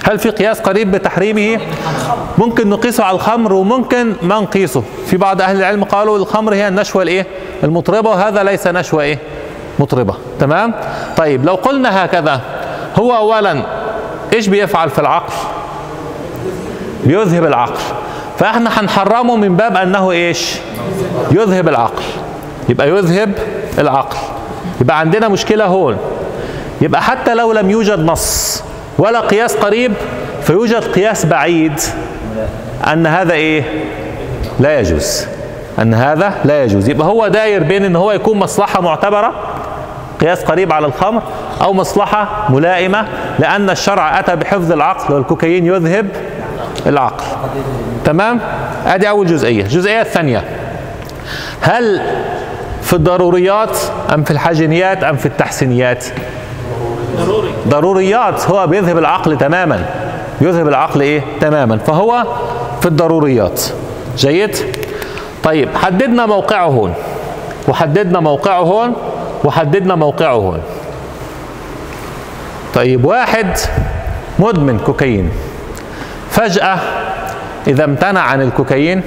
هل 0.04 0.20
في 0.20 0.30
قياس 0.30 0.60
قريب 0.60 0.92
بتحريمه؟ 0.92 1.62
ممكن 2.38 2.70
نقيسه 2.70 3.04
على 3.04 3.16
الخمر 3.16 3.54
وممكن 3.54 4.14
ما 4.22 4.40
نقيسه. 4.40 4.84
في 5.06 5.18
بعض 5.18 5.42
أهل 5.42 5.58
العلم 5.58 5.84
قالوا 5.84 6.18
الخمر 6.18 6.54
هي 6.54 6.68
النشوة 6.68 7.04
الإيه؟ 7.04 7.28
المطربة 7.64 8.10
وهذا 8.10 8.44
ليس 8.44 8.68
نشوة 8.68 9.04
إيه؟ 9.04 9.20
مطربة. 9.80 10.16
تمام؟ 10.40 10.74
طيب 11.18 11.46
لو 11.46 11.56
قلنا 11.56 12.06
هكذا 12.06 12.42
هو 12.96 13.16
أولا 13.16 13.64
إيش 14.34 14.48
بيفعل 14.48 14.90
في 14.90 15.00
العقل؟ 15.00 15.34
بيذهب 17.06 17.46
العقل. 17.46 17.80
فاحنا 18.40 18.80
هنحرمه 18.80 19.36
من 19.36 19.56
باب 19.56 19.78
انه 19.78 20.12
إيش؟ 20.12 20.56
يذهب 21.32 21.68
العقل. 21.68 22.04
يبقى 22.70 22.90
يذهب 22.90 23.34
العقل. 23.78 24.18
يبقى 24.82 25.00
عندنا 25.00 25.28
مشكلة 25.28 25.66
هون. 25.66 25.98
يبقى 26.82 27.02
حتى 27.02 27.34
لو 27.34 27.52
لم 27.52 27.70
يوجد 27.70 28.00
نص 28.00 28.64
ولا 28.98 29.20
قياس 29.20 29.56
قريب 29.56 29.94
فيوجد 30.44 30.84
قياس 30.84 31.26
بعيد 31.26 31.80
أن 32.94 33.08
هذا 33.08 33.34
إيه؟ 33.34 33.64
لا 34.60 34.80
يجوز. 34.80 35.26
أن 35.82 35.94
هذا 35.94 36.34
لا 36.46 36.64
يجوز. 36.64 36.90
يبقى 36.90 37.08
هو 37.08 37.28
داير 37.28 37.64
بين 37.64 37.86
إن 37.86 37.96
هو 37.96 38.12
يكون 38.12 38.40
مصلحة 38.40 38.82
معتبرة 38.82 39.34
قياس 40.22 40.44
قريب 40.44 40.74
على 40.74 40.86
الخمر 40.86 41.22
أو 41.62 41.74
مصلحة 41.74 42.48
ملائمة 42.50 43.06
لأن 43.40 43.70
الشرع 43.70 44.20
أتى 44.20 44.36
بحفظ 44.36 44.72
العقل 44.72 45.14
والكوكايين 45.14 45.66
يذهب 45.66 46.08
العقل. 46.88 47.26
تمام؟ 48.06 48.40
ادي 48.86 49.10
اول 49.10 49.28
جزئية. 49.28 49.62
الجزئية 49.62 50.02
الثانية. 50.02 50.44
هل 51.62 52.02
في 52.82 52.94
الضروريات 52.94 53.78
ام 54.14 54.24
في 54.24 54.32
الحاجنيات 54.32 55.04
ام 55.04 55.16
في 55.16 55.26
التحسينيات؟ 55.26 56.06
ضروري. 57.18 57.54
ضروريات. 57.68 58.50
هو 58.50 58.68
بيذهب 58.68 58.98
العقل 58.98 59.38
تماما. 59.38 59.86
يذهب 60.42 60.68
العقل 60.68 61.02
إيه؟ 61.02 61.22
تماما. 61.42 61.78
فهو 61.78 62.24
في 62.82 62.86
الضروريات. 62.86 63.62
جيد؟ 64.18 64.58
طيب 65.44 65.70
حددنا 65.76 66.26
موقعه 66.26 66.66
هون. 66.66 66.94
وحددنا 67.68 68.20
موقعه 68.20 68.60
هون. 68.60 68.94
وحددنا 69.44 69.96
موقعه 69.96 70.34
هون. 70.34 70.60
طيب 72.74 73.06
واحد 73.06 73.58
مدمن 74.40 74.80
كوكايين. 74.80 75.32
فجأة 76.30 76.78
إذا 77.68 77.84
امتنع 77.84 78.22
عن 78.22 78.42
الكوكايين 78.42 79.02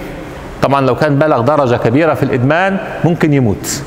طبعا 0.62 0.80
لو 0.80 0.94
كان 0.94 1.18
بلغ 1.18 1.40
درجة 1.40 1.76
كبيرة 1.76 2.14
في 2.14 2.22
الإدمان 2.22 2.78
ممكن 3.04 3.32
يموت. 3.32 3.82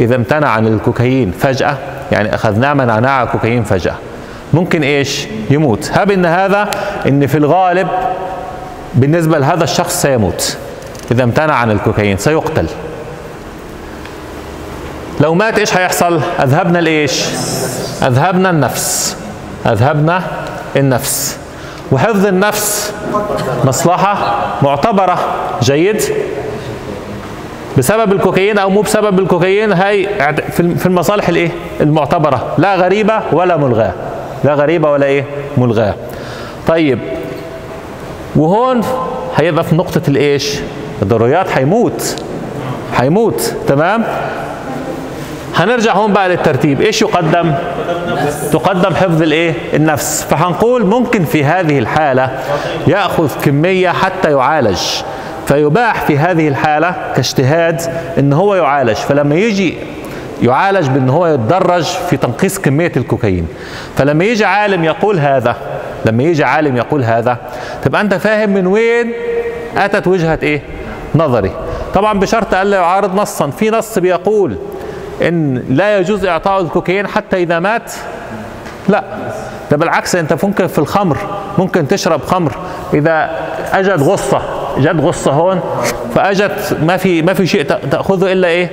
إذا 0.00 0.16
امتنع 0.16 0.48
عن 0.48 0.66
الكوكايين 0.66 1.30
فجأة 1.30 1.76
يعني 2.12 2.34
أخذناه 2.34 2.72
منعناه 2.72 3.22
الكوكايين 3.22 3.64
فجأة. 3.64 3.94
ممكن 4.52 4.82
إيش؟ 4.82 5.26
يموت. 5.50 5.90
هب 5.94 6.10
إن 6.10 6.26
هذا 6.26 6.70
إن 7.08 7.26
في 7.26 7.38
الغالب 7.38 7.88
بالنسبة 8.94 9.38
لهذا 9.38 9.64
الشخص 9.64 10.02
سيموت. 10.02 10.56
إذا 11.10 11.24
امتنع 11.24 11.54
عن 11.54 11.70
الكوكايين 11.70 12.16
سيقتل. 12.16 12.66
لو 15.20 15.34
مات 15.34 15.58
إيش 15.58 15.76
هيحصل؟ 15.76 16.20
أذهبنا 16.42 16.78
الإيش 16.78 17.24
أذهبنا 18.02 18.50
النفس. 18.50 19.16
أذهبنا 19.66 20.22
النفس. 20.76 21.39
وحفظ 21.92 22.26
النفس 22.26 22.94
مصلحة 23.64 24.36
معتبرة 24.62 25.18
جيد 25.62 26.02
بسبب 27.78 28.12
الكوكايين 28.12 28.58
أو 28.58 28.70
مو 28.70 28.80
بسبب 28.80 29.18
الكوكايين 29.18 29.72
هي 29.72 30.08
في 30.50 30.86
المصالح 30.86 31.28
الإيه؟ 31.28 31.50
المعتبرة. 31.80 32.54
لا 32.58 32.76
غريبة 32.76 33.20
ولا 33.32 33.56
ملغاة. 33.56 33.92
لا 34.44 34.54
غريبة 34.54 34.90
ولا 34.90 35.06
إيه؟ 35.06 35.24
ملغاة. 35.58 35.94
طيب. 36.66 36.98
وهون 38.36 38.80
هيبقى 39.36 39.64
في 39.64 39.74
نقطة 39.74 40.02
الإيش؟ 40.08 40.58
الضروريات 41.02 41.48
هيموت. 41.48 42.16
هيموت. 42.96 43.54
تمام؟ 43.68 44.04
هنرجع 45.56 45.92
هون 45.92 46.12
بقى 46.12 46.28
للترتيب. 46.28 46.80
إيش 46.80 47.02
يقدم؟ 47.02 47.54
تقدم 48.52 48.94
حفظ 48.94 49.22
الإيه؟ 49.22 49.54
النفس. 49.74 50.22
فهنقول 50.30 50.86
ممكن 50.86 51.24
في 51.24 51.44
هذه 51.44 51.78
الحالة 51.78 52.30
يأخذ 52.86 53.40
كمية 53.42 53.88
حتى 53.88 54.30
يعالج. 54.30 54.80
فيباح 55.46 56.02
في 56.02 56.18
هذه 56.18 56.48
الحالة 56.48 56.94
كاجتهاد 57.16 57.80
إن 58.18 58.32
هو 58.32 58.54
يعالج. 58.54 58.96
فلما 58.96 59.34
يجي 59.34 59.74
يعالج 60.42 60.88
بإن 60.88 61.10
هو 61.10 61.26
يتدرج 61.26 61.84
في 61.84 62.16
تنقيص 62.16 62.58
كمية 62.58 62.92
الكوكايين. 62.96 63.46
فلما 63.96 64.24
يجي 64.24 64.44
عالم 64.44 64.84
يقول 64.84 65.18
هذا 65.18 65.56
لما 66.06 66.22
يجي 66.22 66.44
عالم 66.44 66.76
يقول 66.76 67.04
هذا 67.04 67.36
تبقى 67.84 68.00
أنت 68.00 68.14
فاهم 68.14 68.50
من 68.50 68.66
وين 68.66 69.12
أتت 69.76 70.06
وجهة 70.06 70.38
إيه؟ 70.42 70.62
نظري. 71.14 71.52
طبعا 71.94 72.18
بشرط 72.18 72.54
ألا 72.54 72.76
يعارض 72.76 73.14
نصا. 73.14 73.50
في 73.50 73.70
نص 73.70 73.98
بيقول 73.98 74.56
إن 75.22 75.64
لا 75.68 75.98
يجوز 75.98 76.24
إعطاء 76.24 76.60
الكوكايين 76.60 77.06
حتى 77.06 77.36
إذا 77.36 77.58
مات. 77.58 77.92
لا 78.88 79.04
ده 79.70 79.76
بالعكس 79.76 80.16
أنت 80.16 80.44
ممكن 80.44 80.66
في 80.66 80.78
الخمر 80.78 81.16
ممكن 81.58 81.88
تشرب 81.88 82.24
خمر. 82.24 82.52
إذا 82.94 83.30
اجت 83.72 84.02
غصة 84.02 84.42
جت 84.78 85.00
غصة 85.00 85.30
هون 85.30 85.60
فاجت 86.14 86.76
ما 86.82 86.96
في 86.96 87.22
ما 87.22 87.34
في 87.34 87.46
شيء 87.46 87.62
تأخذه 87.62 88.32
إلا 88.32 88.48
إيه؟ 88.48 88.70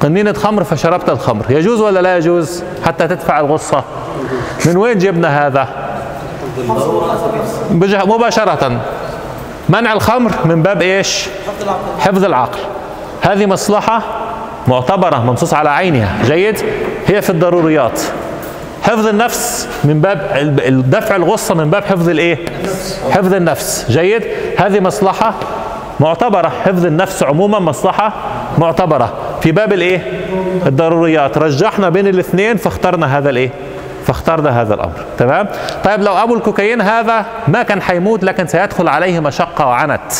قنينة 0.00 0.32
خمر 0.32 0.64
فشربت 0.64 1.08
الخمر. 1.08 1.44
يجوز 1.50 1.80
ولا 1.80 2.00
لا 2.00 2.16
يجوز 2.16 2.62
حتى 2.84 3.08
تدفع 3.08 3.40
الغصة؟ 3.40 3.84
من 4.66 4.76
وين 4.76 4.98
جبنا 4.98 5.46
هذا؟ 5.46 5.68
مباشرة. 8.04 8.80
منع 9.68 9.92
الخمر 9.92 10.32
من 10.44 10.62
باب 10.62 10.82
إيش؟ 10.82 11.28
حفظ 12.00 12.24
العقل. 12.24 12.58
هذه 13.22 13.46
مصلحة 13.46 14.02
معتبرة 14.68 15.24
منصوص 15.24 15.54
على 15.54 15.70
عينها. 15.70 16.24
جيد. 16.24 16.56
هي 17.06 17.22
في 17.22 17.30
الضروريات. 17.30 18.00
حفظ 18.82 19.06
النفس 19.06 19.68
من 19.84 20.00
باب 20.00 20.50
دفع 20.90 21.16
الغصة 21.16 21.54
من 21.54 21.70
باب 21.70 21.84
حفظ 21.84 22.08
الإيه؟ 22.08 22.38
حفظ 23.10 23.34
النفس. 23.34 23.86
جيد. 23.90 24.22
هذه 24.58 24.80
مصلحة 24.80 25.34
معتبرة. 26.00 26.52
حفظ 26.64 26.86
النفس 26.86 27.22
عموما 27.22 27.58
مصلحة 27.58 28.12
معتبرة. 28.58 29.12
في 29.40 29.52
باب 29.52 29.72
الإيه؟ 29.72 30.02
الضروريات. 30.66 31.38
رجحنا 31.38 31.88
بين 31.88 32.06
الاثنين 32.06 32.56
فاخترنا 32.56 33.18
هذا 33.18 33.30
الإيه؟ 33.30 33.50
فاخترنا 34.06 34.62
هذا 34.62 34.74
الأمر. 34.74 35.04
تمام؟ 35.18 35.48
طيب 35.84 36.02
لو 36.02 36.12
أبو 36.12 36.34
الكوكايين 36.34 36.80
هذا 36.80 37.26
ما 37.48 37.62
كان 37.62 37.82
حيموت 37.82 38.24
لكن 38.24 38.46
سيدخل 38.46 38.88
عليه 38.88 39.20
مشقة 39.20 39.66
وعنت. 39.66 40.12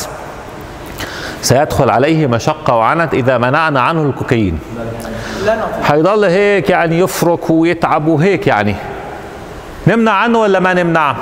سيدخل 1.43 1.91
عليه 1.91 2.27
مشقه 2.27 2.75
وعنت 2.75 3.15
إذا 3.15 3.39
منعنا 3.39 3.81
عنه 3.81 4.03
الكوكايين. 4.03 4.59
هيضل 5.85 6.25
هيك 6.25 6.71
يعني 6.71 6.99
يفرك 6.99 7.51
ويتعب 7.51 8.07
وهيك 8.07 8.47
يعني. 8.47 8.75
نمنع 9.87 10.13
عنه 10.13 10.39
ولا 10.39 10.61
ما 10.61 10.75
نمنع؟ 10.75 11.17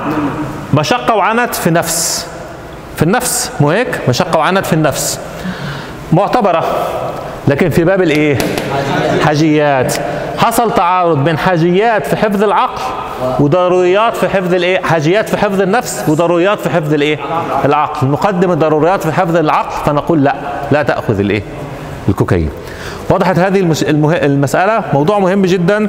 مشقة 0.74 1.14
وعنت 1.14 1.54
في 1.54 1.70
نفس 1.70 2.26
في 2.96 3.02
النفس 3.02 3.50
مو 3.60 3.70
هيك؟ 3.70 4.00
مشقة 4.08 4.38
وعنت 4.38 4.66
في 4.66 4.72
النفس. 4.72 5.20
معتبرة. 6.12 6.64
لكن 7.48 7.70
في 7.70 7.84
باب 7.84 8.02
الإيه؟ 8.02 8.38
حاجيات. 9.24 9.94
حصل 10.38 10.74
تعارض 10.74 11.24
بين 11.24 11.38
حاجيات 11.38 12.06
في 12.06 12.16
حفظ 12.16 12.42
العقل 12.42 12.82
وضروريات 13.40 14.16
في 14.16 14.28
حفظ 14.28 14.54
الايه؟ 14.54 14.82
حاجيات 14.82 15.28
في 15.28 15.36
حفظ 15.36 15.60
النفس 15.60 16.04
وضروريات 16.08 16.60
في 16.60 16.70
حفظ 16.70 16.94
الايه؟ 16.94 17.18
العقل. 17.64 18.06
نقدم 18.06 18.52
الضروريات 18.52 19.02
في 19.02 19.12
حفظ 19.12 19.36
العقل 19.36 19.84
فنقول 19.86 20.24
لا 20.24 20.34
لا 20.70 20.82
تأخذ 20.82 21.20
الايه؟ 21.20 21.42
الكوكايين. 22.08 22.50
وضحت 23.10 23.38
هذه 23.38 23.60
المس... 23.60 23.82
المه... 23.82 24.14
المسألة؟ 24.14 24.82
موضوع 24.92 25.18
مهم 25.18 25.42
جدا 25.42 25.88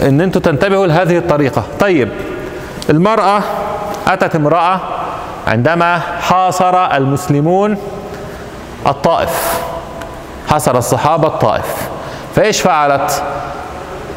إن 0.00 0.20
أنتم 0.20 0.40
تنتبهوا 0.40 0.86
لهذه 0.86 1.18
الطريقة. 1.18 1.62
طيب 1.80 2.08
المرأة 2.90 3.42
أتت 4.06 4.36
امرأة 4.36 4.80
عندما 5.46 5.98
حاصر 5.98 6.96
المسلمون 6.96 7.76
الطائف. 8.86 9.60
حاصر 10.48 10.78
الصحابة 10.78 11.28
الطائف. 11.28 11.88
فإيش 12.36 12.60
فعلت؟ 12.60 13.22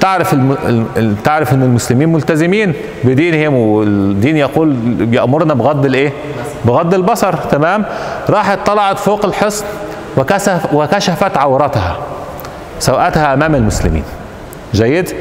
تعرف 0.04 0.34
الم... 0.34 1.16
تعرف 1.24 1.54
إن 1.54 1.64
المسلمين 1.64 2.10
ملتزمين 2.10 2.74
بدينهم 3.04 3.54
والدين 3.54 4.38
يقول 4.38 4.76
يأمرنا 5.12 5.54
بغض 5.54 5.86
الإيه؟ 5.86 6.14
بغض 6.66 6.94
البصر 6.94 7.34
تمام؟ 7.36 7.86
راحت 8.30 8.60
طلعت 8.66 9.00
فوق 9.00 9.26
الحصن 9.26 9.66
وكشف 10.18 10.74
وكشفت 10.74 11.38
عورتها 11.38 11.98
سوءتها 12.80 13.34
أمام 13.34 13.56
المسلمين. 13.56 14.04
جيد؟ 14.74 15.14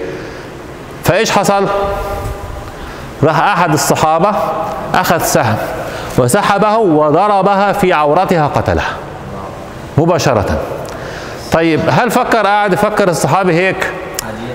فإيش 1.05 1.31
حصل؟ 1.31 1.69
راح 3.23 3.41
أحد 3.41 3.73
الصحابة 3.73 4.33
أخذ 4.95 5.19
سهم 5.19 5.57
وسحبه 6.19 6.77
وضربها 6.77 7.73
في 7.73 7.93
عورتها 7.93 8.47
قتلها 8.47 8.97
مباشرة. 9.99 10.59
طيب 11.53 11.81
هل 11.89 12.11
فكر 12.11 12.47
قاعد 12.47 12.73
يفكر 12.73 13.09
الصحابي 13.09 13.53
هيك؟ 13.53 13.93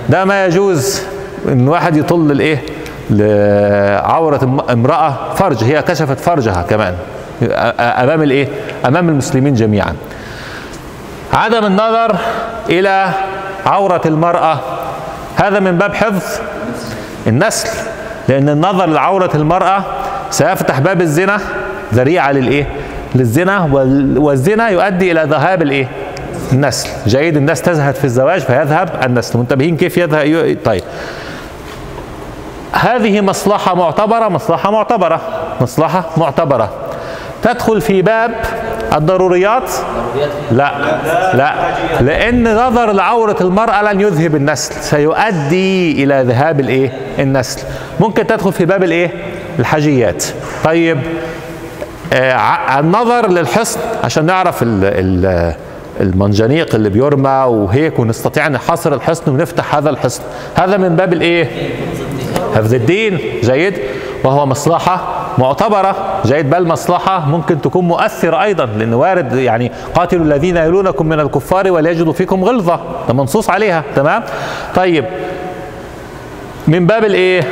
ده 0.08 0.24
ما 0.24 0.46
يجوز 0.46 1.02
إن 1.48 1.68
واحد 1.68 1.96
يطل 1.96 2.30
الإيه 2.30 2.62
لعورة 3.10 4.64
امرأة 4.70 5.34
فرج 5.34 5.64
هي 5.64 5.82
كشفت 5.82 6.20
فرجها 6.20 6.62
كمان 6.62 6.94
أمام 7.80 8.22
الإيه 8.22 8.48
أمام 8.86 9.08
المسلمين 9.08 9.54
جميعا 9.54 9.94
عدم 11.32 11.64
النظر 11.66 12.16
إلى 12.68 13.08
عورة 13.66 14.00
المرأة 14.06 14.58
هذا 15.36 15.60
من 15.60 15.78
باب 15.78 15.94
حفظ 15.94 16.40
النسل 17.26 17.68
لأن 18.28 18.48
النظر 18.48 18.86
لعورة 18.86 19.30
المرأة 19.34 19.82
سيفتح 20.30 20.78
باب 20.80 21.00
الزنا 21.00 21.40
ذريعة 21.94 22.32
للإيه؟ 22.32 22.66
للزنا 23.14 23.68
وال- 23.72 24.18
والزنا 24.18 24.68
يؤدي 24.68 25.12
إلى 25.12 25.24
ذهاب 25.30 25.62
الإيه؟ 25.62 25.88
النسل. 26.52 26.88
جيد 27.06 27.36
الناس 27.36 27.62
تزهد 27.62 27.94
في 27.94 28.04
الزواج 28.04 28.40
فيذهب 28.40 28.90
النسل. 29.04 29.38
منتبهين 29.38 29.76
كيف 29.76 29.96
يذهب؟ 29.98 30.26
ي- 30.26 30.54
طيب. 30.54 30.82
هذه 32.72 33.20
مصلحة 33.20 33.74
معتبرة 33.74 34.28
مصلحة 34.28 34.70
معتبرة 34.70 35.20
مصلحة 35.60 36.04
معتبرة. 36.16 36.70
تدخل 37.42 37.80
في 37.80 38.02
باب 38.02 38.34
الضروريات؟ 38.96 39.70
لا 40.52 40.72
لا. 41.34 41.54
لأن 42.00 42.56
نظر 42.56 42.92
لعورة 42.92 43.36
المرأة 43.40 43.92
لن 43.92 44.00
يذهب 44.00 44.34
النسل. 44.36 44.74
سيؤدي 44.74 46.04
إلى 46.04 46.22
ذهاب 46.26 46.60
الإيه؟ 46.60 46.92
النسل. 47.18 47.60
ممكن 48.00 48.26
تدخل 48.26 48.52
في 48.52 48.64
باب 48.64 48.84
الإيه؟ 48.84 49.10
الحاجيات. 49.58 50.24
طيب 50.64 50.98
آه 52.12 52.78
النظر 52.80 53.30
للحصن 53.30 53.80
عشان 54.04 54.26
نعرف 54.26 54.62
ال 54.62 54.68
ال 54.84 55.54
المنجنيق 56.00 56.74
اللي 56.74 56.88
بيرمى 56.88 57.44
وهيك 57.48 57.98
ونستطيع 57.98 58.48
نحاصر 58.48 58.94
الحصن 58.94 59.30
ونفتح 59.30 59.74
هذا 59.74 59.90
الحصن. 59.90 60.22
هذا 60.54 60.76
من 60.76 60.96
باب 60.96 61.12
الإيه؟ 61.12 61.50
حفظ 62.54 62.74
الدين. 62.74 63.18
جيد. 63.42 63.74
وهو 64.24 64.46
مصلحة 64.46 65.26
معتبرة. 65.38 66.20
جيد. 66.26 66.50
بل 66.50 66.66
مصلحة 66.66 67.28
ممكن 67.28 67.60
تكون 67.60 67.84
مؤثرة 67.84 68.42
أيضا 68.42 68.66
لأن 68.66 68.94
وارد 68.94 69.32
يعني 69.32 69.72
قاتلوا 69.94 70.24
الذين 70.24 70.56
يلونكم 70.56 71.06
من 71.06 71.20
الكفار 71.20 71.70
وليجدوا 71.70 72.12
فيكم 72.12 72.44
غلظة. 72.44 72.80
ده 73.08 73.14
منصوص 73.14 73.50
عليها. 73.50 73.84
تمام؟ 73.96 74.22
طيب. 74.74 75.04
من 76.68 76.86
باب 76.86 77.04
الإيه؟ 77.04 77.42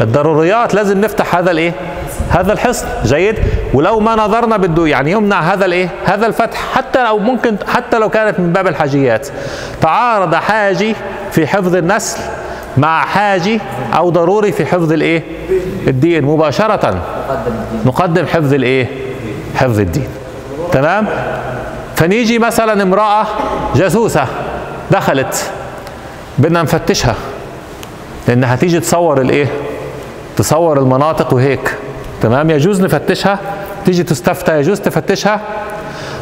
الضروريات. 0.00 0.74
لازم 0.74 1.00
نفتح 1.00 1.36
هذا 1.36 1.50
الإيه؟ 1.50 1.72
هذا 2.30 2.52
الحصن 2.52 2.86
جيد؟ 3.04 3.38
ولو 3.74 4.00
ما 4.00 4.16
نظرنا 4.16 4.56
بده 4.56 4.86
يعني 4.86 5.10
يمنع 5.10 5.40
هذا 5.40 5.64
الإيه؟ 5.64 5.88
هذا 6.04 6.26
الفتح 6.26 6.58
حتى 6.74 7.04
لو 7.04 7.18
ممكن 7.18 7.56
حتى 7.68 7.98
لو 7.98 8.08
كانت 8.08 8.40
من 8.40 8.52
باب 8.52 8.66
الحاجيات. 8.66 9.28
تعارض 9.80 10.34
حاجي 10.34 10.94
في 11.32 11.46
حفظ 11.46 11.74
النسل 11.76 12.18
مع 12.76 13.04
حاجي 13.04 13.60
أو 13.96 14.10
ضروري 14.10 14.52
في 14.52 14.66
حفظ 14.66 14.92
الإيه؟ 14.92 15.22
الدين 15.86 16.24
مباشرة. 16.24 17.02
نقدم 17.86 18.26
حفظ 18.26 18.54
الإيه؟ 18.54 18.86
حفظ 19.56 19.80
الدين. 19.80 20.08
تمام؟ 20.72 21.06
فنيجي 21.96 22.38
مثلا 22.38 22.82
امرأة 22.82 23.26
جاسوسة 23.74 24.26
دخلت 24.90 25.50
بدنا 26.38 26.62
نفتشها 26.62 27.14
لأنها 28.28 28.54
هتيجي 28.54 28.80
تصور 28.80 29.20
الإيه؟ 29.20 29.46
تصور 30.36 30.78
المناطق 30.78 31.34
وهيك. 31.34 31.74
تمام؟ 32.24 32.50
يجوز 32.50 32.82
نفتشها؟ 32.82 33.38
تيجي 33.84 34.02
تستفتى 34.02 34.58
يجوز 34.58 34.80
تفتشها؟ 34.80 35.40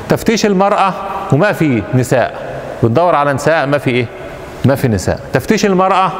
تفتيش 0.08 0.46
المرأة 0.46 0.94
وما 1.32 1.52
في 1.52 1.82
نساء. 1.94 2.34
بتدور 2.82 3.14
على 3.14 3.32
نساء 3.32 3.66
ما 3.66 3.78
في 3.78 3.90
إيه؟ 3.90 4.06
ما 4.64 4.74
في 4.74 4.88
نساء. 4.88 5.20
تفتيش 5.32 5.66
المرأة؟ 5.66 6.12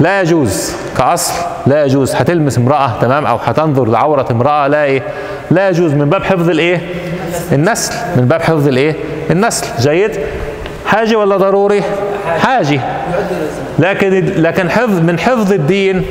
لا 0.00 0.20
يجوز. 0.20 0.72
كأصل 0.98 1.32
لا 1.66 1.84
يجوز. 1.84 2.14
هتلمس 2.14 2.58
امرأة 2.58 2.90
تمام؟ 3.00 3.26
أو 3.26 3.36
هتنظر 3.36 3.84
لعورة 3.84 4.26
امرأة 4.30 4.68
لا 4.68 4.84
إيه؟ 4.84 5.02
لا 5.50 5.68
يجوز. 5.68 5.92
من 5.92 6.10
باب 6.10 6.24
حفظ 6.24 6.50
الإيه؟ 6.50 6.80
النسل. 7.52 7.94
من 8.16 8.26
باب 8.28 8.42
حفظ 8.42 8.68
الإيه؟ 8.68 8.94
النسل. 9.30 9.66
جيد؟ 9.80 10.20
حاجي 10.86 11.16
ولا 11.16 11.36
ضروري؟ 11.36 11.82
حاجي 12.38 12.80
لكن 13.78 14.24
لكن 14.36 14.70
حفظ 14.70 15.00
من 15.00 15.18
حفظ 15.18 15.52
الدين 15.52 16.02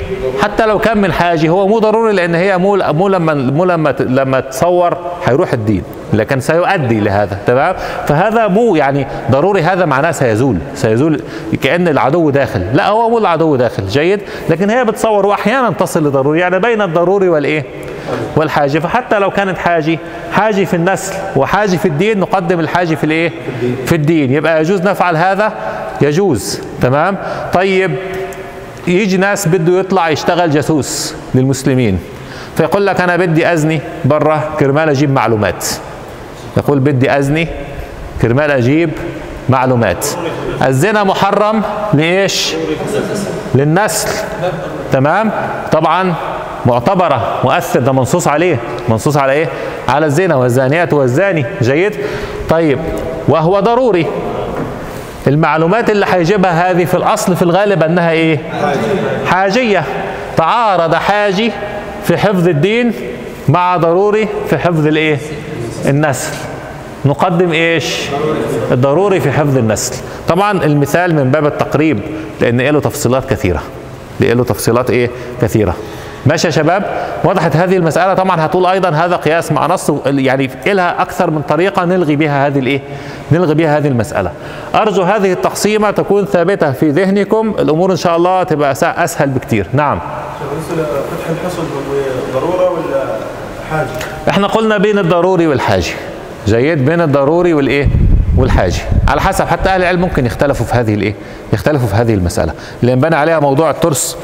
حتى 0.42 0.66
لو 0.66 0.80
كان 0.80 0.98
من 0.98 1.12
حاجي 1.12 1.50
هو 1.50 1.68
مو 1.68 1.80
ضروري 1.80 2.14
لأن 2.14 2.36
هي 2.36 2.58
مو 2.58 2.78
مو 2.78 3.08
لما 3.08 3.34
مو 3.34 3.66
لما 3.66 3.96
لما 4.00 4.40
تصور 4.40 4.98
هيروح 5.26 5.54
الدين 5.54 5.84
لكن 6.14 6.40
سيؤدي 6.40 7.00
لهذا 7.00 7.38
تمام؟ 7.48 7.76
فهذا 8.08 8.48
مو 8.48 8.76
يعني 8.76 9.08
ضروري 9.32 9.62
هذا 9.62 9.86
معناه 9.86 10.12
سيزول 10.12 10.58
سيزول 10.76 11.22
كأن 11.62 11.88
العدو 11.88 12.30
داخل. 12.30 12.62
لا 12.74 12.88
هو 12.88 13.10
مو 13.10 13.18
العدو 13.18 13.56
داخل 13.56 13.88
جيد؟ 13.88 14.20
لكن 14.50 14.70
هي 14.70 14.86
بتصور 14.86 15.26
وأحيانا 15.26 15.70
تصل 15.70 16.08
لضروري 16.08 16.40
يعني 16.40 16.60
بين 16.60 16.82
الضروري 16.82 17.30
والإيه؟ 17.30 17.66
والحاجي 18.36 18.82
فحتى 18.82 19.20
لو 19.20 19.32
كانت 19.32 19.58
حاجي 19.58 20.00
حاجي 20.32 20.66
في 20.66 20.76
النسل 20.76 21.14
وحاجي 21.36 21.78
في 21.78 21.88
الدين 21.88 22.20
نقدم 22.20 22.60
الحاجي 22.60 22.96
في 22.96 23.04
الإيه؟ 23.04 23.32
في 23.86 23.96
الدين. 23.96 24.32
يبقى 24.32 24.62
يجوز 24.62 24.82
نفعل 24.82 25.18
هذا؟ 25.18 25.54
يجوز. 26.02 26.62
تمام؟ 26.84 27.18
طيب 27.54 27.96
يجي 28.88 29.18
ناس 29.18 29.48
بده 29.48 29.80
يطلع 29.80 30.10
يشتغل 30.10 30.52
جاسوس 30.52 31.16
للمسلمين. 31.36 32.00
فيقول 32.58 32.86
لك 32.86 33.02
أنا 33.02 33.16
بدي 33.16 33.54
أزني 33.54 33.82
برا 34.06 34.42
كرمال 34.60 34.90
أجيب 34.90 35.12
معلومات. 35.12 35.66
يقول 36.58 36.80
بدي 36.80 37.18
أزني 37.18 37.48
كرمال 38.22 38.52
أجيب 38.52 38.90
معلومات. 39.50 40.08
الزنا 40.68 41.04
محرم 41.04 41.62
لإيش؟ 41.94 42.56
للنسل. 43.56 44.10
تمام؟ 44.92 45.32
طبعا 45.72 46.14
معتبرة 46.66 47.40
مؤثر. 47.44 47.80
ده 47.80 47.92
منصوص 47.92 48.28
عليه. 48.28 48.60
منصوص 48.90 49.18
على 49.18 49.32
إيه؟ 49.32 49.50
على 49.88 50.06
الزنا 50.06 50.36
والزانيات 50.36 50.94
والزاني. 50.94 51.46
جيد؟ 51.62 51.96
طيب 52.50 52.80
وهو 53.28 53.60
ضروري. 53.60 54.08
المعلومات 55.28 55.90
اللي 55.90 56.06
هيجيبها 56.10 56.72
هذه 56.72 56.86
في 56.86 56.94
الأصل 56.94 57.36
في 57.36 57.42
الغالب 57.42 57.84
أنها 57.84 58.12
إيه؟ 58.12 58.40
حاجية. 59.26 59.84
تعارض 60.38 60.96
حاجي 60.96 61.52
في 62.04 62.18
حفظ 62.18 62.48
الدين 62.48 62.94
مع 63.50 63.78
ضروري 63.78 64.28
في 64.50 64.58
حفظ 64.58 64.88
الإيه؟ 64.88 65.18
النسل. 65.86 66.34
نقدم 67.06 67.52
إيش؟ 67.52 67.96
الضروري 68.72 69.20
في 69.20 69.32
حفظ 69.32 69.58
النسل. 69.58 69.96
طبعا 70.28 70.64
المثال 70.64 71.16
من 71.16 71.32
باب 71.32 71.46
التقريب 71.46 72.00
لأن 72.42 72.62
له 72.62 72.80
تفصيلات 72.80 73.30
كثيرة. 73.30 73.64
له 74.20 74.44
تفصيلات 74.44 74.90
إيه؟ 74.90 75.10
كثيرة. 75.42 75.76
ماشي 76.26 76.48
يا 76.48 76.52
شباب 76.52 76.84
وضحت 77.24 77.56
هذه 77.56 77.78
المسألة 77.78 78.14
طبعا 78.14 78.46
هتقول 78.46 78.66
أيضا 78.66 78.90
هذا 78.90 79.16
قياس 79.16 79.52
مع 79.52 79.68
نص 79.68 79.92
يعني 80.06 80.50
لها 80.66 81.02
أكثر 81.02 81.32
من 81.32 81.42
طريقة 81.42 81.86
نلغي 81.86 82.16
بها 82.16 82.48
هذه 82.48 82.60
الإيه؟ 82.60 82.82
نلغي 83.32 83.54
بها 83.54 83.78
هذه 83.78 83.88
المسألة. 83.88 84.32
أرجو 84.76 85.04
هذه 85.04 85.34
التقسيمة 85.34 85.92
تكون 85.92 86.26
ثابتة 86.26 86.72
في 86.72 86.90
ذهنكم، 86.90 87.56
الأمور 87.60 87.92
إن 87.92 87.96
شاء 87.96 88.18
الله 88.18 88.44
تبقى 88.44 88.72
أسهل 88.84 89.30
بكتير. 89.30 89.68
نعم. 89.74 90.00
لفتح 90.72 91.30
الحصن 91.30 91.62
هو 91.62 92.40
ضروره 92.40 92.70
ولا 92.70 93.04
حاجة؟ 93.72 93.88
إحنا 94.30 94.48
قلنا 94.48 94.78
بين 94.78 95.00
الضروري 95.00 95.48
والحاجي. 95.48 95.94
جيد 96.48 96.86
بين 96.86 97.02
الضروري 97.02 97.54
والإيه؟ 97.54 97.88
والحاجي 98.38 98.82
على 99.08 99.22
حسب 99.22 99.46
حتى 99.46 99.70
أهل 99.70 99.82
العلم 99.82 100.02
ممكن 100.02 100.26
يختلفوا 100.26 100.66
في 100.66 100.74
هذه 100.74 100.94
الإيه 100.94 101.16
يختلفوا 101.54 101.88
في 101.88 101.96
هذه 101.96 102.14
المسألة 102.14 102.54
اللي 102.82 102.92
ينبني 102.92 103.16
عليها 103.16 103.40
موضوع 103.40 103.70
الترس 103.70 104.18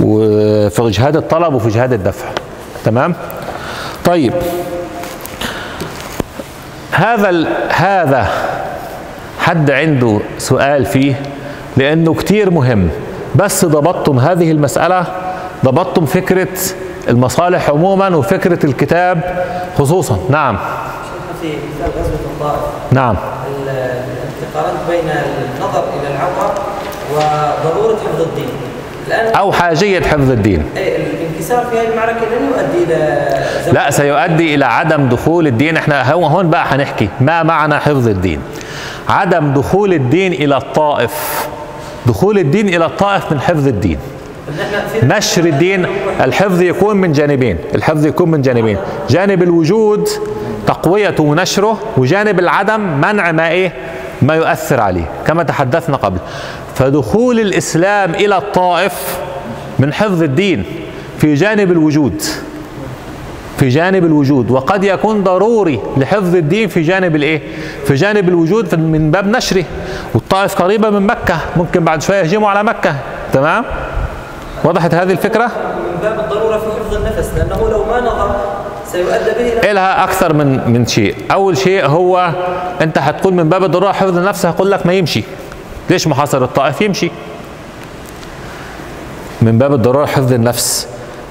وفي 0.00 0.90
جهاد 0.90 1.16
الطلب 1.16 1.54
وفي 1.54 1.68
جهاد 1.68 1.92
الدفع. 1.92 2.26
تمام؟ 2.84 3.14
طيب. 4.04 4.32
هذا. 6.90 7.46
هذا 7.68 8.28
حد 9.38 9.70
عنده 9.70 10.20
سؤال 10.38 10.86
فيه 10.86 11.22
لأنه 11.76 12.14
كتير 12.14 12.50
مهم. 12.50 12.88
بس 13.34 13.64
ضبطتم 13.64 14.18
هذه 14.18 14.50
المسألة 14.50 15.06
ضبطتم 15.64 16.06
فكرة 16.06 16.48
المصالح 17.08 17.70
عموما 17.70 18.16
وفكرة 18.16 18.66
الكتاب 18.66 19.44
خصوصا. 19.78 20.18
نعم. 20.30 20.58
في 21.42 21.48
غزوة 21.82 22.14
الطائف 22.14 22.60
نعم. 22.92 23.16
قارنت 24.54 24.80
بين 24.90 25.10
النظر 25.10 25.84
إلى 26.00 26.08
العورة 26.14 26.54
وضرورة 27.12 27.96
حفظ 27.96 28.20
الدين. 28.20 28.48
أو 29.12 29.52
حاجية 29.52 30.00
حفظ 30.00 30.30
الدين. 30.30 30.62
إيه، 30.76 30.96
الانكسار 30.96 31.64
في 31.70 31.78
هذه 31.78 31.92
المعركة 31.92 32.20
لن 32.20 32.48
يؤدي 32.48 32.84
إلى 32.84 33.72
لا 33.72 33.90
سيؤدي 33.90 34.54
إلى 34.54 34.64
عدم 34.64 35.08
دخول 35.08 35.46
الدين. 35.46 35.76
إحنا 35.76 36.12
هو 36.12 36.26
هون 36.26 36.50
بقى 36.50 36.64
هنحكي 36.68 37.08
ما 37.20 37.42
معنى 37.42 37.74
حفظ 37.74 38.08
الدين. 38.08 38.40
عدم 39.08 39.52
دخول 39.52 39.92
الدين 39.92 40.32
إلى 40.32 40.56
الطائف. 40.56 41.46
دخول 42.06 42.38
الدين 42.38 42.68
إلى 42.68 42.86
الطائف 42.86 43.32
من 43.32 43.40
حفظ 43.40 43.66
الدين. 43.66 43.98
نشر 45.02 45.44
الدين 45.44 45.86
الحفظ 46.20 46.62
يكون 46.62 46.96
من 46.96 47.12
جانبين. 47.12 47.58
الحفظ 47.74 48.06
يكون 48.06 48.30
من 48.30 48.42
جانبين. 48.42 48.78
جانب 49.08 49.42
الوجود 49.42 50.08
تقويته 50.66 51.22
ونشره 51.22 51.78
وجانب 51.96 52.38
العدم 52.38 52.80
منع 52.80 53.32
ما 53.32 53.48
إيه؟ 53.48 53.72
ما 54.22 54.34
يؤثر 54.34 54.80
عليه. 54.80 55.04
كما 55.26 55.42
تحدثنا 55.42 55.96
قبل. 55.96 56.18
فدخول 56.74 57.40
الإسلام 57.40 58.14
إلى 58.14 58.36
الطائف 58.36 59.18
من 59.78 59.92
حفظ 59.92 60.22
الدين 60.22 60.64
في 61.18 61.34
جانب 61.34 61.72
الوجود 61.72 62.22
في 63.58 63.68
جانب 63.68 64.04
الوجود. 64.04 64.50
وقد 64.50 64.84
يكون 64.84 65.24
ضروري 65.24 65.80
لحفظ 65.96 66.34
الدين 66.34 66.68
في 66.68 66.82
جانب 66.82 67.16
الإيه؟ 67.16 67.42
في 67.86 67.94
جانب 67.94 68.28
الوجود 68.28 68.74
من 68.74 69.10
باب 69.10 69.26
نشره. 69.26 69.64
والطائف 70.14 70.62
قريبة 70.62 70.90
من 70.90 71.06
مكة 71.06 71.36
ممكن 71.56 71.84
بعد 71.84 72.02
شوية 72.02 72.18
يهجموا 72.18 72.48
على 72.48 72.62
مكة. 72.62 72.94
تمام؟ 73.32 73.64
وضحت 74.64 74.94
هذه 74.94 75.12
الفكرة؟ 75.12 75.44
من 75.44 75.98
باب 76.02 76.20
الضرورة 76.20 76.58
في 76.58 76.64
حفظ 76.64 76.94
النفس 76.94 77.30
لأنه 77.36 77.68
لو 77.70 77.84
ما 77.84 78.00
نظر 78.00 78.36
سيؤدى 78.92 79.30
به 79.38 79.58
إلى 79.58 79.72
لها 79.72 80.04
أكثر 80.04 80.32
من 80.32 80.70
من 80.70 80.86
شيء. 80.86 81.14
أول 81.32 81.56
شيء 81.56 81.86
هو 81.86 82.30
أنت 82.80 82.98
هتقول 82.98 83.34
من 83.34 83.48
باب 83.48 83.64
الضرورة 83.64 83.92
حفظ 83.92 84.18
النفس 84.18 84.46
هقول 84.46 84.70
لك 84.70 84.86
ما 84.86 84.92
يمشي. 84.92 85.24
ليش 85.90 86.06
محاصر 86.06 86.44
الطائف؟ 86.44 86.80
يمشي. 86.80 87.10
من 89.42 89.58
باب 89.58 89.74
الضرورة 89.74 90.06
حفظ 90.06 90.32
النفس. 90.32 90.88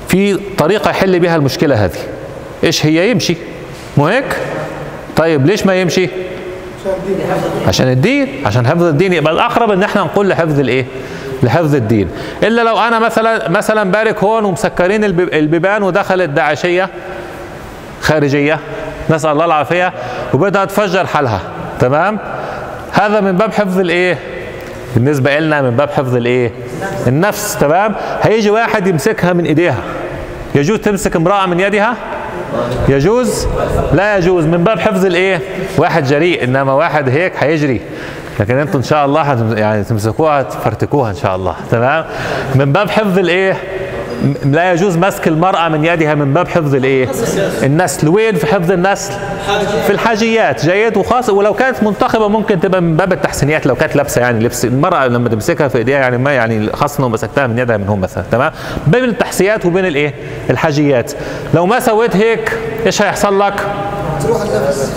في 0.10 0.40
طريقة 0.58 0.90
يحل 0.90 1.20
بها 1.20 1.36
المشكلة 1.36 1.86
هذه. 1.86 1.98
إيش 2.64 2.86
هي؟ 2.86 3.12
يمشي. 3.12 3.38
مو 3.98 4.08
هيك؟ 4.08 4.38
طيب 5.16 5.46
ليش 5.46 5.66
ما 5.66 5.82
يمشي؟ 5.82 6.10
عشان 7.68 7.88
الدين. 7.90 8.28
عشان 8.46 8.68
حفظ 8.68 8.84
الدين. 8.84 9.14
يبقى 9.14 9.34
الأقرب 9.34 9.72
إن 9.72 9.84
إحنا 9.84 10.02
نقول 10.02 10.30
لحفظ 10.30 10.60
الإيه؟ 10.60 10.86
لحفظ 11.44 11.76
الدين. 11.76 12.10
إلا 12.44 12.62
لو 12.62 12.80
أنا 12.80 13.00
مثلا 13.00 13.50
مثلا 13.50 13.92
بارك 13.92 14.24
هون 14.24 14.46
ومسكرين 14.46 15.04
البيب- 15.04 15.34
البيبان 15.34 15.84
ودخلت 15.84 16.30
داعشيه 16.30 16.90
خارجية. 18.02 18.60
نسأل 19.10 19.32
الله 19.32 19.46
العافية. 19.46 19.94
وبدها 20.34 20.66
تفجر 20.66 21.06
حالها. 21.08 21.42
تمام؟ 21.80 22.20
هذا 22.92 23.20
من 23.20 23.32
باب 23.32 23.54
حفظ 23.54 23.80
الإيه؟ 23.80 24.18
بالنسبة 24.96 25.40
لنا 25.40 25.62
من 25.62 25.70
باب 25.70 25.90
حفظ 25.90 26.16
الإيه؟ 26.16 26.52
النفس 27.08 27.58
تمام؟ 27.58 27.96
هيجي 28.22 28.50
واحد 28.50 28.88
يمسكها 28.88 29.34
من 29.34 29.46
إيديها. 29.46 29.82
يجوز 30.56 30.80
تمسك 30.80 31.16
امرأة 31.16 31.46
من 31.46 31.60
يدها؟ 31.60 31.96
يجوز؟ 32.90 33.48
لا 33.94 34.18
يجوز. 34.18 34.46
من 34.46 34.64
باب 34.64 34.80
حفظ 34.80 35.06
الإيه؟ 35.06 35.40
واحد 35.78 36.04
جريء 36.04 36.44
إنما 36.44 36.74
واحد 36.74 37.10
هيك 37.10 37.34
هيجري. 37.38 37.82
لكن 38.40 38.58
أنتم 38.58 38.78
إن 38.78 38.84
شاء 38.84 39.06
الله 39.06 39.54
يعني 39.58 39.84
تمسكوها 39.84 40.42
تفرتكوها 40.42 41.10
إن 41.10 41.16
شاء 41.16 41.36
الله 41.36 41.56
تمام؟ 41.72 42.06
من 42.56 42.72
باب 42.74 42.90
حفظ 42.90 43.20
الإيه؟ 43.20 43.58
لا 44.46 44.72
يجوز 44.72 44.98
مسك 44.98 45.28
المرأة 45.28 45.70
من 45.70 45.86
يدها 45.86 46.16
من 46.16 46.34
باب 46.34 46.48
حفظ 46.48 46.76
الإيه؟ 46.76 47.10
النسل. 47.64 48.08
وين 48.08 48.36
في 48.36 48.48
حفظ 48.48 48.72
النسل؟ 48.72 49.14
في 49.86 49.90
الحاجيات. 49.90 50.66
جيد 50.66 50.98
وخاصة 50.98 51.34
ولو 51.34 51.54
كانت 51.54 51.84
منتخبة 51.84 52.28
ممكن 52.28 52.60
تبقى 52.60 52.82
من 52.82 52.96
باب 52.98 53.14
التحسينيات. 53.14 53.66
لو 53.66 53.76
كانت 53.76 53.96
لابسة 53.96 54.22
يعني 54.22 54.44
لبس 54.46 54.66
المرأة 54.66 55.08
لما 55.08 55.30
تمسكها 55.30 55.68
في 55.68 55.78
إيديها 55.78 55.98
يعني 56.00 56.18
ما 56.18 56.32
يعني 56.32 56.70
خاصة 56.74 57.02
لو 57.02 57.10
مسكتها 57.10 57.48
من 57.48 57.60
يدها 57.60 57.78
من 57.78 57.88
هون 57.88 58.00
مثلا. 58.00 58.24
تمام؟ 58.32 58.52
بين 58.88 59.04
التحسيات 59.04 59.66
وبين 59.66 59.86
الإيه؟ 59.86 60.14
الحاجيات. 60.50 61.12
لو 61.54 61.66
ما 61.66 61.80
سويت 61.80 62.16
هيك 62.16 62.58
إيش 62.86 63.02
هيحصل 63.02 63.40
لك؟ 63.40 63.54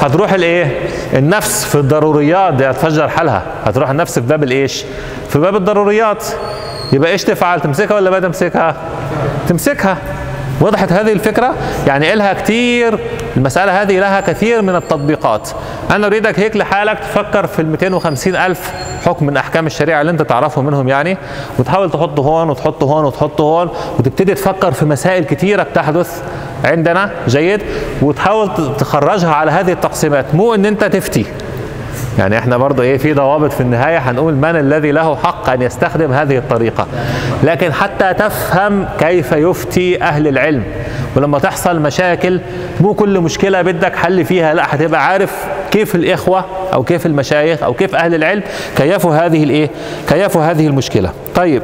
هتروح 0.00 0.32
الإيه؟ 0.32 0.78
النفس 1.14 1.64
في 1.64 1.74
الضروريات. 1.74 2.54
دي 2.54 2.70
هتفجر 2.70 3.08
حالها. 3.08 3.42
هتروح 3.64 3.90
النفس 3.90 4.18
في 4.18 4.26
باب 4.26 4.42
الإيش؟ 4.42 4.84
في 5.28 5.38
باب 5.38 5.56
الضروريات. 5.56 6.24
يبقى 6.92 7.10
إيش 7.10 7.24
تفعل؟ 7.24 7.60
تمسكها 7.60 7.94
ولا 7.94 8.10
ما 8.10 8.20
تمسكها؟ 8.20 8.76
تمسكها. 9.48 9.98
وضحت 10.60 10.92
هذه 10.92 11.12
الفكرة. 11.12 11.54
يعني 11.86 12.12
إلها 12.12 12.32
كتير. 12.32 12.98
المسألة 13.36 13.82
هذه 13.82 13.98
لها 14.00 14.20
كثير 14.20 14.62
من 14.62 14.76
التطبيقات. 14.76 15.50
أنا 15.90 16.06
أريدك 16.06 16.40
هيك 16.40 16.56
لحالك 16.56 16.98
تفكر 16.98 17.46
في 17.46 17.62
ال 17.62 17.66
250 17.70 18.36
ألف 18.36 18.72
حكم 19.06 19.26
من 19.26 19.36
أحكام 19.36 19.66
الشريعة 19.66 20.00
اللي 20.00 20.12
أنت 20.12 20.22
تعرفه 20.22 20.62
منهم 20.62 20.88
يعني. 20.88 21.18
وتحاول 21.58 21.90
تحطه 21.90 22.22
هون 22.22 22.50
وتحطه 22.50 22.84
هون 22.84 23.04
وتحطه 23.04 23.42
هون 23.42 23.70
وتبتدي 23.98 24.34
تفكر 24.34 24.72
في 24.72 24.84
مسائل 24.84 25.24
كثيرة 25.24 25.62
بتحدث 25.62 26.22
عندنا. 26.64 27.10
جيد. 27.28 27.62
وتحاول 28.02 28.76
تخرجها 28.78 29.34
على 29.34 29.50
هذه 29.50 29.72
التقسيمات. 29.72 30.34
مو 30.34 30.54
إن 30.54 30.66
أنت 30.66 30.84
تفتي. 30.84 31.26
يعني 32.18 32.38
إحنا 32.38 32.56
برضه 32.56 32.82
إيه 32.82 32.98
في 32.98 33.12
ضوابط 33.12 33.52
في 33.52 33.60
النهاية 33.60 33.98
هنقول 33.98 34.34
من 34.34 34.56
الذي 34.56 34.92
له 34.92 35.16
حق 35.16 35.50
أن 35.50 35.62
يستخدم 35.62 36.12
هذه 36.12 36.38
الطريقة. 36.38 36.86
لكن 37.42 37.72
حتى 37.72 38.14
تفهم 38.14 38.88
كيف 38.98 39.32
يفتي 39.32 40.02
أهل 40.02 40.28
العلم. 40.28 40.62
ولما 41.16 41.38
تحصل 41.38 41.80
مشاكل 41.80 42.40
مو 42.80 42.94
كل 42.94 43.20
مشكلة 43.20 43.62
بدك 43.62 43.96
حل 43.96 44.24
فيها 44.24 44.54
لا 44.54 44.74
هتبقى 44.74 45.06
عارف 45.06 45.44
كيف 45.70 45.94
الإخوة 45.94 46.44
أو 46.74 46.82
كيف 46.84 47.06
المشايخ 47.06 47.62
أو 47.62 47.74
كيف 47.74 47.94
أهل 47.94 48.14
العلم 48.14 48.42
كيفوا 48.76 49.14
هذه 49.14 49.44
الإيه؟ 49.44 49.70
كيفوا 50.08 50.42
هذه 50.42 50.66
المشكلة. 50.66 51.10
طيب 51.34 51.62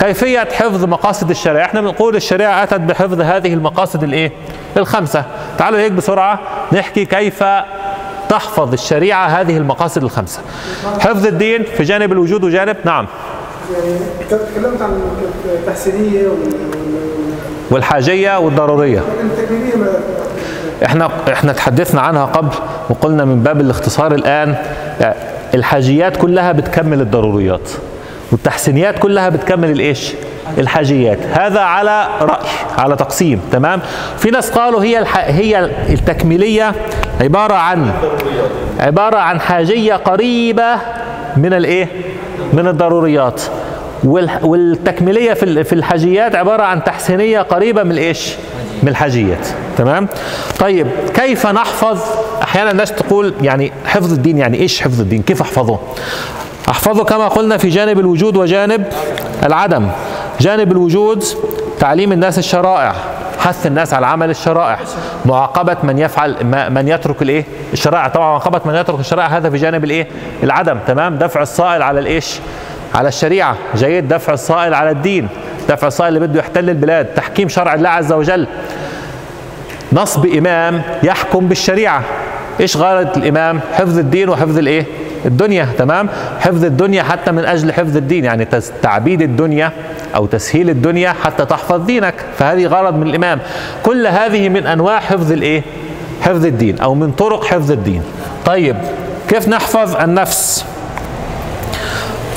كيفية 0.00 0.48
حفظ 0.52 0.84
مقاصد 0.84 1.30
الشريعة؟ 1.30 1.64
إحنا 1.64 1.80
بنقول 1.80 2.16
الشريعة 2.16 2.62
أتت 2.62 2.80
بحفظ 2.80 3.20
هذه 3.20 3.54
المقاصد 3.54 4.02
الإيه؟ 4.02 4.32
الخمسة. 4.76 5.24
تعالوا 5.58 5.78
هيك 5.78 5.92
بسرعة 5.92 6.40
نحكي 6.72 7.04
كيف 7.04 7.44
تحفظ 8.28 8.72
الشريعة 8.72 9.26
هذه 9.26 9.56
المقاصد 9.56 10.02
الخمسة. 10.04 10.40
حفظ 11.00 11.26
الدين 11.26 11.62
في 11.76 11.82
جانب 11.82 12.12
الوجود 12.12 12.44
وجانب 12.44 12.76
نعم. 12.84 13.06
يعني 13.74 13.96
تكلمت 14.30 14.82
عن 14.82 15.00
وال- 16.28 16.52
والحاجية 17.70 18.38
والضرورية. 18.38 19.00
إحنا 20.84 21.10
إحنا 21.32 21.52
تحدثنا 21.52 22.00
عنها 22.00 22.24
قبل 22.24 22.54
وقلنا 22.90 23.24
من 23.24 23.42
باب 23.42 23.60
الاختصار 23.60 24.14
الآن 24.14 24.54
يعني 25.00 25.14
الحاجيات 25.54 26.16
كلها 26.16 26.52
بتكمل 26.52 27.00
الضروريات. 27.00 27.70
والتحسينيات 28.32 28.98
كلها 28.98 29.28
بتكمل 29.28 29.70
الإيش؟ 29.70 30.12
الحاجيات 30.58 31.18
هذا 31.32 31.60
على 31.60 32.08
رأي 32.20 32.46
على 32.78 32.96
تقسيم 32.96 33.40
تمام 33.52 33.80
في 34.18 34.30
ناس 34.30 34.50
قالوا 34.50 34.82
هي 34.82 34.98
الح... 34.98 35.16
هي 35.16 35.70
التكميلية 35.88 36.74
عبارة 37.20 37.54
عن 37.54 37.90
عبارة 38.78 39.16
عن 39.16 39.40
حاجية 39.40 39.94
قريبة 39.94 40.74
من 41.36 41.52
الإيه 41.52 41.88
من 42.52 42.66
الضروريات 42.66 43.42
والتكميلية 44.42 45.32
في 45.32 45.64
في 45.64 45.72
الحاجيات 45.72 46.34
عبارة 46.34 46.62
عن 46.62 46.84
تحسينية 46.84 47.40
قريبة 47.40 47.82
من 47.82 47.90
الإيش؟ 47.90 48.34
من 48.82 48.88
الحاجيات 48.88 49.46
تمام؟ 49.78 50.08
طيب 50.58 50.86
كيف 51.14 51.46
نحفظ 51.46 52.00
أحيانا 52.42 52.70
الناس 52.70 52.92
تقول 52.92 53.34
يعني 53.42 53.72
حفظ 53.86 54.12
الدين 54.12 54.38
يعني 54.38 54.60
إيش 54.60 54.82
حفظ 54.82 55.00
الدين؟ 55.00 55.22
كيف 55.22 55.40
أحفظه؟ 55.40 55.78
أحفظه 56.68 57.04
كما 57.04 57.28
قلنا 57.28 57.56
في 57.56 57.68
جانب 57.68 57.98
الوجود 57.98 58.36
وجانب 58.36 58.84
العدم 59.46 59.88
جانب 60.40 60.72
الوجود 60.72 61.24
تعليم 61.80 62.12
الناس 62.12 62.38
الشرائع 62.38 62.94
حث 63.38 63.66
الناس 63.66 63.94
على 63.94 64.06
عمل 64.06 64.30
الشرائع 64.30 64.78
معاقبة 65.24 65.76
من 65.82 65.98
يفعل 65.98 66.36
من 66.70 66.88
يترك 66.88 67.22
الإيه؟ 67.22 67.44
الشرائع. 67.72 68.08
طبعا 68.08 68.28
معاقبة 68.28 68.60
من 68.64 68.74
يترك 68.74 69.00
الشرائع 69.00 69.26
هذا 69.26 69.50
في 69.50 69.56
جانب 69.56 69.84
الإيه؟ 69.84 70.08
العدم 70.42 70.78
تمام؟ 70.86 71.16
دفع 71.16 71.42
الصائل 71.42 71.82
على 71.82 72.00
الإيش؟ 72.00 72.38
على 72.94 73.08
الشريعة. 73.08 73.56
جيد. 73.76 74.08
دفع 74.08 74.32
الصائل 74.32 74.74
على 74.74 74.90
الدين. 74.90 75.28
دفع 75.68 75.86
الصائل 75.86 76.16
اللي 76.16 76.26
بده 76.26 76.40
يحتل 76.40 76.70
البلاد. 76.70 77.06
تحكيم 77.06 77.48
شرع 77.48 77.74
الله 77.74 77.88
عز 77.88 78.12
وجل. 78.12 78.46
نصب 79.92 80.26
إمام 80.26 80.82
يحكم 81.02 81.48
بالشريعة. 81.48 82.02
إيش 82.60 82.76
غاية 82.76 83.12
الإمام؟ 83.16 83.60
حفظ 83.72 83.98
الدين 83.98 84.28
وحفظ 84.28 84.58
الإيه؟ 84.58 84.86
الدنيا 85.26 85.68
تمام؟ 85.78 86.08
حفظ 86.40 86.64
الدنيا 86.64 87.02
حتى 87.02 87.32
من 87.32 87.44
أجل 87.44 87.72
حفظ 87.72 87.96
الدين 87.96 88.24
يعني 88.24 88.48
تعبيد 88.82 89.22
الدنيا 89.22 89.72
أو 90.16 90.26
تسهيل 90.26 90.70
الدنيا 90.70 91.12
حتى 91.22 91.44
تحفظ 91.44 91.84
دينك. 91.84 92.14
فهذه 92.38 92.66
غرض 92.66 92.94
من 92.94 93.06
الإمام. 93.06 93.40
كل 93.82 94.06
هذه 94.06 94.48
من 94.48 94.66
أنواع 94.66 95.00
حفظ 95.00 95.32
الإيه؟ 95.32 95.62
حفظ 96.20 96.46
الدين 96.46 96.78
أو 96.78 96.94
من 96.94 97.12
طرق 97.12 97.44
حفظ 97.44 97.70
الدين. 97.72 98.02
طيب 98.46 98.76
كيف 99.28 99.48
نحفظ 99.48 99.96
النفس؟ 99.96 100.64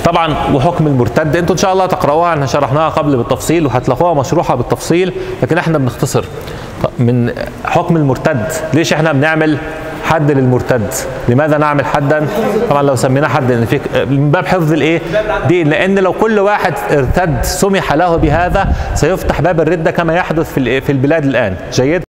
طبعا 0.05 0.35
وحكم 0.53 0.87
المرتد 0.87 1.35
أنتوا 1.35 1.55
إن 1.55 1.59
شاء 1.59 1.73
الله 1.73 1.85
تقراوها 1.85 2.33
إحنا 2.33 2.45
شرحناها 2.45 2.89
قبل 2.89 3.17
بالتفصيل 3.17 3.65
وهتلاقوها 3.65 4.13
مشروحة 4.13 4.55
بالتفصيل 4.55 5.13
لكن 5.43 5.57
إحنا 5.57 5.77
بنختصر. 5.77 6.25
من 6.99 7.33
حكم 7.65 7.97
المرتد 7.97 8.47
ليش 8.73 8.93
إحنا 8.93 9.11
بنعمل 9.11 9.57
حد 10.09 10.31
للمرتد. 10.31 10.93
لماذا 11.27 11.57
نعمل 11.57 11.85
حدا؟ 11.85 12.27
طبعا 12.69 12.83
لو 12.83 12.95
سميناه 12.95 13.27
حد 13.27 13.51
لأن 13.51 13.65
في 13.65 13.79
من 14.05 14.31
باب 14.31 14.45
حفظ 14.45 14.73
الإيه؟ 14.73 15.01
دين. 15.47 15.69
لأن 15.69 15.99
لو 15.99 16.13
كل 16.13 16.39
واحد 16.39 16.73
ارتد 16.91 17.43
سمح 17.43 17.93
له 17.93 18.15
بهذا 18.15 18.73
سيفتح 18.93 19.41
باب 19.41 19.61
الردة 19.61 19.91
كما 19.91 20.15
يحدث 20.15 20.53
في؟ 20.53 20.81
في 20.81 20.91
البلاد 20.91 21.25
الآن. 21.25 21.55
جيد؟ 21.73 22.03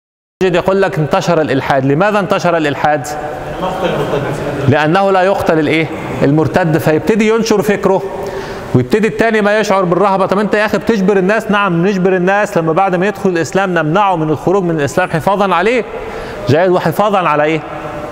يقول 0.43 0.81
لك 0.81 0.99
انتشر 0.99 1.41
الإلحاد. 1.41 1.85
لماذا 1.85 2.19
انتشر 2.19 2.57
الإلحاد؟ 2.57 3.07
لأنه 4.67 5.11
لا 5.11 5.21
يقتل 5.21 5.59
الإيه؟ 5.59 5.87
المرتد. 6.23 6.77
فيبتدي 6.77 7.29
ينشر 7.29 7.61
فكره 7.61 8.03
ويبتدي 8.75 9.07
التاني 9.07 9.41
ما 9.41 9.59
يشعر 9.59 9.83
بالرهبة. 9.83 10.25
طب 10.25 10.39
أنت 10.39 10.53
يا 10.53 10.65
أخي 10.65 10.77
بتجبر 10.77 11.17
الناس؟ 11.17 11.51
نعم 11.51 11.87
نجبر 11.87 12.15
الناس. 12.15 12.57
لما 12.57 12.73
بعد 12.73 12.95
ما 12.95 13.07
يدخل 13.07 13.29
الإسلام 13.29 13.73
نمنعه 13.73 14.15
من 14.15 14.29
الخروج 14.29 14.63
من 14.63 14.79
الإسلام 14.79 15.09
حفاظا 15.09 15.55
عليه. 15.55 15.83
جائز 16.49 16.71
وحفاظا 16.71 17.17
على 17.17 17.43
إيه؟ 17.43 17.61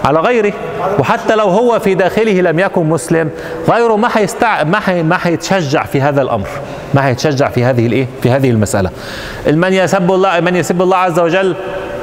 على 0.06 0.20
غيره. 0.20 0.54
وحتى 1.00 1.36
لو 1.36 1.48
هو 1.48 1.80
في 1.80 1.94
داخله 1.94 2.41
لم 2.41 2.60
يكن 2.60 2.86
مسلم 2.86 3.30
غيره 3.70 3.96
ما 3.96 4.10
هيستع 4.13 4.63
ما 4.63 4.80
حي... 4.80 5.04
ما 5.04 5.18
هيتشجع 5.22 5.84
في 5.86 6.02
هذا 6.02 6.22
الأمر. 6.22 6.48
ما 6.94 7.08
هيتشجع 7.08 7.50
في 7.50 7.63
هذه 7.63 7.86
الإيه؟ 7.86 8.08
في 8.24 8.32
هذه 8.32 8.50
المسألة. 8.50 8.89
من 9.48 9.74
يسب 9.74 10.12
الله 10.12 10.39
من 10.39 10.56
يسب 10.56 10.82
الله 10.82 10.98
عز 10.98 11.20
وجل 11.20 11.56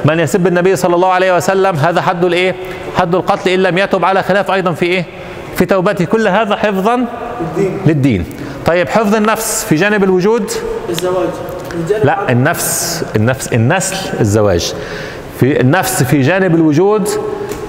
من 0.05 0.19
يسب 0.19 0.47
النبي 0.47 0.75
صلى 0.75 0.95
الله 0.95 1.09
عليه 1.09 1.35
وسلم 1.35 1.75
هذا 1.75 2.01
حد 2.01 2.25
الإيه؟ 2.25 2.55
حد 2.97 3.15
القتل 3.15 3.49
إن 3.49 3.59
لم 3.59 3.77
يتب 3.77 4.05
على 4.05 4.23
خلاف 4.23 4.51
أيضا 4.51 4.71
في 4.71 4.85
إيه؟ 4.85 5.05
في 5.55 5.65
توبته. 5.65 6.05
كل 6.05 6.27
هذا 6.27 6.55
حفظا 6.55 7.05
للدين. 7.85 8.25
طيب 8.65 8.89
حفظ 8.89 9.15
النفس 9.15 9.65
في 9.69 9.75
جانب 9.75 10.03
الوجود؟ 10.03 10.51
الزواج. 10.89 11.27
لا 12.03 12.31
النفس 12.31 13.05
النفس 13.15 13.53
النسل 13.53 14.19
الزواج. 14.19 14.73
في 15.39 15.61
النفس 15.61 16.03
في 16.03 16.21
جانب 16.21 16.55
الوجود 16.55 17.09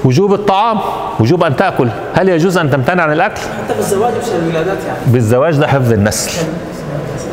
وجوب 0.04 0.34
الطعام 0.34 0.78
وجوب 1.20 1.44
أن 1.44 1.56
تأكل. 1.56 1.88
هل 2.14 2.28
يجوز 2.28 2.58
أن 2.58 2.70
تمتنع 2.70 3.02
عن 3.02 3.12
الأكل؟ 3.12 3.40
حتى 3.40 3.74
في 3.74 3.80
الزواج 3.80 4.12
مش 4.12 4.28
الولادات 4.42 4.78
يعني. 4.86 4.98
بالزواج 5.06 5.56
ده 5.56 5.66
حفظ 5.66 5.92
النسل. 5.92 6.30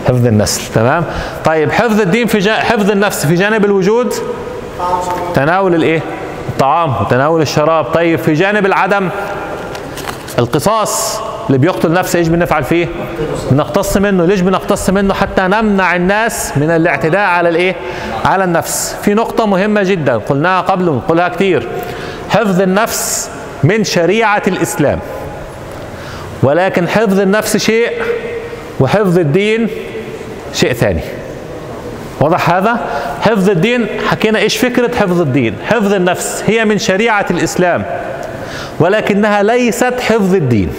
حفظ 0.07 0.25
النسل. 0.27 0.73
تمام؟ 0.73 1.03
طيب 1.45 1.71
حفظ 1.71 2.01
الدين 2.01 2.27
في 2.27 2.39
جا... 2.39 2.53
حفظ 2.53 2.91
النفس 2.91 3.25
في 3.25 3.35
جانب 3.35 3.65
الوجود؟ 3.65 4.13
تناول 5.33 5.75
الإيه؟ 5.75 6.01
الطعام 6.49 6.93
وتناول 7.01 7.41
الشراب. 7.41 7.85
طيب 7.85 8.19
في 8.19 8.33
جانب 8.33 8.65
العدم؟ 8.65 9.09
القصاص 10.39 11.19
اللي 11.47 11.57
بيقتل 11.57 11.93
نفسه 11.93 12.19
إيش 12.19 12.27
بنفعل 12.27 12.63
فيه؟ 12.63 12.87
بنقتص 13.51 13.97
منه. 13.97 14.25
ليش 14.25 14.41
بنقتص 14.41 14.89
منه؟ 14.89 15.13
حتى 15.13 15.41
نمنع 15.41 15.95
الناس 15.95 16.57
من 16.57 16.69
الاعتداء 16.69 17.29
على 17.29 17.49
الإيه؟ 17.49 17.75
على 18.25 18.43
النفس. 18.43 18.95
في 19.01 19.13
نقطة 19.13 19.45
مهمة 19.45 19.83
جدا 19.83 20.17
قلناها 20.17 20.61
قبل 20.61 20.89
ونقولها 20.89 21.29
كتير. 21.29 21.67
حفظ 22.31 22.61
النفس 22.61 23.29
من 23.63 23.83
شريعة 23.83 24.43
الإسلام. 24.47 24.99
ولكن 26.43 26.87
حفظ 26.87 27.19
النفس 27.19 27.57
شيء 27.57 27.89
وحفظ 28.79 29.17
الدين 29.19 29.67
شيء 30.53 30.73
ثاني. 30.73 31.01
واضح 32.19 32.49
هذا؟ 32.49 32.79
حفظ 33.21 33.49
الدين 33.49 33.87
حكينا 34.07 34.39
إيش 34.39 34.57
فكرة 34.57 34.95
حفظ 34.95 35.21
الدين؟ 35.21 35.55
حفظ 35.65 35.93
النفس 35.93 36.43
هي 36.47 36.65
من 36.65 36.77
شريعة 36.77 37.25
الإسلام 37.31 37.85
ولكنها 38.79 39.43
ليست 39.43 39.93
حفظ 39.99 40.35
الدين. 40.35 40.69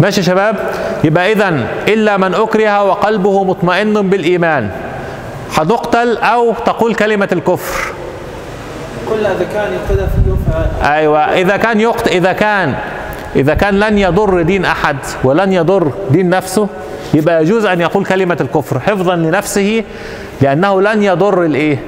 ماشي 0.00 0.20
يا 0.20 0.26
شباب؟ 0.26 0.56
يبقى 1.04 1.32
اذا 1.32 1.66
إلا 1.88 2.16
من 2.16 2.34
أكره 2.34 2.82
وقلبه 2.82 3.44
مطمئن 3.44 4.10
بالإيمان 4.10 4.70
هتقتل 5.54 6.16
أو 6.16 6.54
تقول 6.66 6.94
كلمة 6.94 7.28
الكفر. 7.32 7.97
كل 9.10 9.26
اذا 9.26 9.46
كان 9.54 9.72
يقتدى 9.72 10.06
فيه 10.06 10.88
أيوه 10.92 11.18
إذا 11.20 11.56
كان 11.56 11.80
يقت 11.80 12.08
إذا 12.08 12.32
كان 12.32 12.74
إذا 13.36 13.54
كان 13.54 13.80
لن 13.80 13.98
يضر 13.98 14.42
دين 14.42 14.64
أحد 14.64 14.96
ولن 15.24 15.52
يضر 15.52 15.92
دين 16.10 16.30
نفسه 16.30 16.68
يبقى 17.14 17.42
يجوز 17.42 17.64
أن 17.64 17.80
يقول 17.80 18.04
كلمة 18.04 18.36
الكفر 18.40 18.80
حفظا 18.80 19.16
لنفسه 19.16 19.84
لأنه 20.40 20.82
لن 20.82 21.02
يضر 21.02 21.44
الإيه؟ 21.44 21.78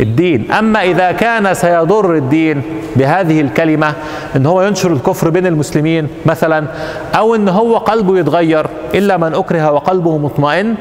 الدين. 0.00 0.52
أما 0.52 0.82
إذا 0.82 1.12
كان 1.12 1.54
سيضر 1.54 2.14
الدين 2.14 2.62
بهذه 2.96 3.40
الكلمة 3.40 3.92
إن 4.36 4.46
هو 4.46 4.62
ينشر 4.62 4.92
الكفر 4.92 5.30
بين 5.30 5.46
المسلمين 5.46 6.08
مثلا 6.26 6.66
أو 7.14 7.34
إن 7.34 7.48
هو 7.48 7.76
قلبه 7.76 8.18
يتغير 8.18 8.66
إلا 8.94 9.16
من 9.16 9.34
أكره 9.34 9.72
وقلبه 9.72 10.18
مطمئن 10.18 10.74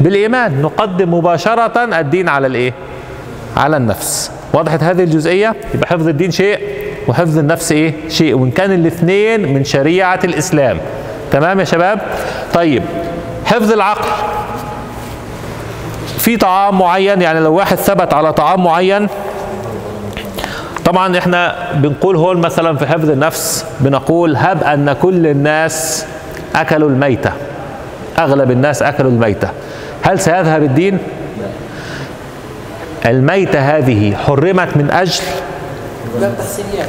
بالإيمان 0.00 0.62
نقدم 0.62 1.14
مباشرة 1.14 1.84
الدين 2.00 2.28
على 2.28 2.46
الإيه؟ 2.46 2.72
على 3.56 3.76
النفس. 3.76 4.30
وضحت 4.54 4.82
هذه 4.82 5.02
الجزئية؟ 5.02 5.54
يبقى 5.74 5.88
حفظ 5.88 6.08
الدين 6.08 6.30
شيء 6.30 6.58
وحفظ 7.08 7.38
النفس 7.38 7.72
إيه؟ 7.72 7.94
شيء. 8.08 8.34
وإن 8.34 8.50
كان 8.50 8.72
الاثنين 8.72 9.54
من 9.54 9.64
شريعة 9.64 10.20
الإسلام. 10.24 10.78
تمام 11.30 11.60
يا 11.60 11.64
شباب؟ 11.64 12.00
طيب 12.54 12.82
حفظ 13.46 13.72
العقل. 13.72 14.08
في 16.18 16.36
طعام 16.36 16.78
معين؟ 16.78 17.22
يعني 17.22 17.40
لو 17.40 17.54
واحد 17.54 17.76
ثبت 17.76 18.14
على 18.14 18.32
طعام 18.32 18.64
معين 18.64 19.08
طبعا 20.84 21.18
إحنا 21.18 21.54
بنقول 21.74 22.16
هون 22.16 22.36
مثلا 22.36 22.76
في 22.76 22.86
حفظ 22.86 23.10
النفس 23.10 23.66
بنقول 23.80 24.36
هب 24.36 24.62
أن 24.64 24.92
كل 25.02 25.26
الناس 25.26 26.06
أكلوا 26.54 26.88
الميتة. 26.88 27.32
أغلب 28.18 28.50
الناس 28.50 28.82
أكلوا 28.82 29.10
الميتة. 29.10 29.48
هل 30.02 30.18
سيذهب 30.20 30.62
الدين؟ 30.62 30.98
الميتة 33.06 33.58
هذه 33.58 34.16
حرمت 34.16 34.76
من 34.76 34.90
تحسينيات 36.38 36.88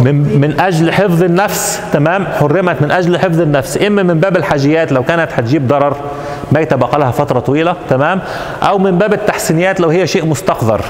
من, 0.00 0.40
من 0.40 0.60
أجل 0.60 0.92
حفظ 0.92 1.22
النفس 1.22 1.80
تمام؟ 1.92 2.26
حرمت 2.26 2.82
من 2.82 2.90
أجل 2.90 3.18
حفظ 3.18 3.40
النفس. 3.40 3.78
إما 3.86 4.02
من 4.02 4.20
باب 4.20 4.36
الحاجيات 4.36 4.92
لو 4.92 5.02
كانت 5.02 5.32
هتجيب 5.32 5.68
ضرر 5.68 5.96
ميتة 6.52 6.76
بقى 6.76 6.98
لها 6.98 7.10
فترة 7.10 7.40
طويلة 7.40 7.76
تمام؟ 7.90 8.20
أو 8.62 8.78
من 8.78 8.98
باب 8.98 9.12
التحسينيات 9.12 9.80
لو 9.80 9.88
هي 9.88 10.06
شيء 10.06 10.26
مستقذر. 10.26 10.84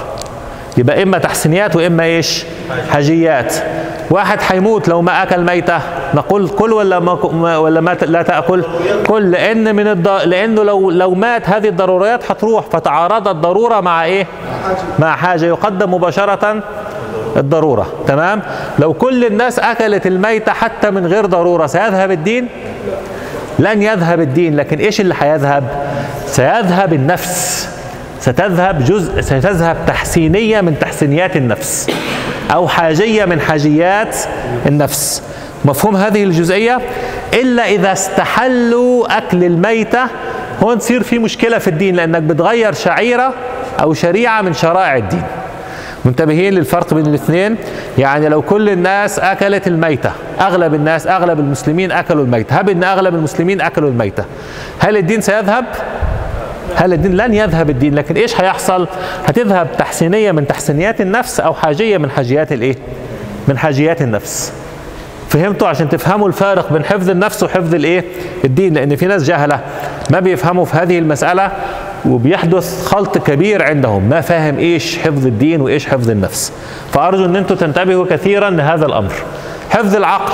يبقى 0.78 1.02
إما 1.02 1.18
تحسينيات 1.18 1.76
وإما 1.76 2.04
إيش؟ 2.04 2.44
حاجيات. 2.90 3.54
واحد 4.10 4.38
هيموت 4.48 4.88
لو 4.88 5.02
ما 5.02 5.22
أكل 5.22 5.40
ميتة 5.40 5.78
نقول 6.14 6.48
كل 6.48 6.72
ولا 6.72 6.98
ما 7.00 7.58
ولا 7.58 7.80
ما 7.80 7.96
لا 8.02 8.22
تأكل؟ 8.22 8.64
كل 9.06 9.30
لأن 9.30 9.76
من 9.76 9.86
الض... 9.86 10.08
لأنه 10.08 10.62
لو 10.62 10.90
لو 10.90 11.14
مات 11.14 11.48
هذه 11.48 11.68
الضروريات 11.68 12.30
هتروح 12.30 12.64
فتعارضت 12.72 13.28
ضروره 13.36 13.80
مع 13.80 14.04
إيه؟ 14.04 14.26
مع 14.98 15.16
حاجة 15.16 15.44
يقدم 15.46 15.94
مباشرة 15.94 16.62
الضرورة. 17.36 17.86
تمام؟ 18.06 18.42
لو 18.78 18.92
كل 18.92 19.24
الناس 19.24 19.58
أكلت 19.58 20.06
الميتة 20.06 20.52
حتى 20.52 20.90
من 20.90 21.06
غير 21.06 21.26
ضرورة 21.26 21.66
سيذهب 21.66 22.10
الدين؟ 22.10 22.48
لن 23.58 23.82
يذهب 23.82 24.20
الدين 24.20 24.56
لكن 24.56 24.78
إيش 24.78 25.00
اللي 25.00 25.14
هيذهب 25.18 25.64
سيذهب 26.26 26.92
النفس. 26.92 27.68
ستذهب 28.20 28.84
جزء 28.84 29.20
ستذهب 29.20 29.76
تحسينية 29.86 30.60
من 30.60 30.78
تحسينيات 30.78 31.36
النفس 31.36 31.90
أو 32.52 32.68
حاجية 32.68 33.24
من 33.24 33.40
حاجيات 33.40 34.16
النفس. 34.66 35.22
مفهوم 35.64 35.96
هذه 35.96 36.24
الجزئية؟ 36.24 36.78
إلا 37.34 37.68
إذا 37.68 37.92
استحلوا 37.92 39.18
أكل 39.18 39.44
الميتة 39.44 40.04
هون 40.62 40.78
تصير 40.78 41.02
في 41.02 41.18
مشكلة 41.18 41.58
في 41.58 41.68
الدين 41.68 41.96
لأنك 41.96 42.22
بتغير 42.22 42.72
شعيرة 42.72 43.34
أو 43.80 43.94
شريعة 43.94 44.42
من 44.42 44.52
شرائع 44.52 44.96
الدين. 44.96 45.22
منتبهين 46.04 46.54
للفرق 46.54 46.94
بين 46.94 47.06
الاثنين؟ 47.06 47.56
يعني 47.98 48.28
لو 48.28 48.42
كل 48.42 48.68
الناس 48.68 49.18
أكلت 49.18 49.66
الميتة 49.66 50.12
أغلب 50.40 50.74
الناس 50.74 51.06
أغلب 51.06 51.40
المسلمين 51.40 51.92
أكلوا 51.92 52.24
الميتة. 52.24 52.56
هب 52.56 52.68
إن 52.68 52.84
أغلب 52.84 53.14
المسلمين 53.14 53.60
أكلوا 53.60 53.90
الميتة. 53.90 54.24
هل 54.78 54.96
الدين 54.96 55.20
سيذهب؟ 55.20 55.64
هل 56.76 56.92
الدين 56.92 57.16
لن 57.16 57.34
يذهب 57.34 57.70
الدين؟ 57.70 57.94
لكن 57.94 58.14
إيش 58.14 58.40
هيحصل؟ 58.40 58.88
هتذهب 59.26 59.68
تحسينية 59.78 60.32
من 60.32 60.46
تحسينيات 60.46 61.00
النفس 61.00 61.40
أو 61.40 61.54
حاجية 61.54 61.98
من 61.98 62.10
حاجيات 62.10 62.52
الإيه؟ 62.52 62.76
من 63.48 63.58
حاجيات 63.58 64.02
النفس. 64.02 64.52
فهمتوا؟ 65.28 65.68
عشان 65.68 65.88
تفهموا 65.88 66.28
الفارق 66.28 66.72
بين 66.72 66.84
حفظ 66.84 67.10
النفس 67.10 67.42
وحفظ 67.42 67.74
الإيه؟ 67.74 68.04
الدين 68.44 68.74
لأن 68.74 68.96
في 68.96 69.06
ناس 69.06 69.24
جهلة 69.24 69.60
ما 70.10 70.20
بيفهموا 70.20 70.64
في 70.64 70.76
هذه 70.76 70.98
المسألة 70.98 71.50
وبيحدث 72.06 72.86
خلط 72.86 73.18
كبير 73.18 73.62
عندهم. 73.62 74.08
ما 74.08 74.20
فاهم 74.20 74.58
إيش 74.58 74.98
حفظ 74.98 75.26
الدين 75.26 75.60
وإيش 75.60 75.86
حفظ 75.86 76.10
النفس. 76.10 76.52
فأرجو 76.92 77.24
إن 77.24 77.36
أنتم 77.36 77.54
تنتبهوا 77.54 78.06
كثيرا 78.10 78.50
لهذا 78.50 78.86
الأمر. 78.86 79.12
حفظ 79.70 79.96
العقل. 79.96 80.32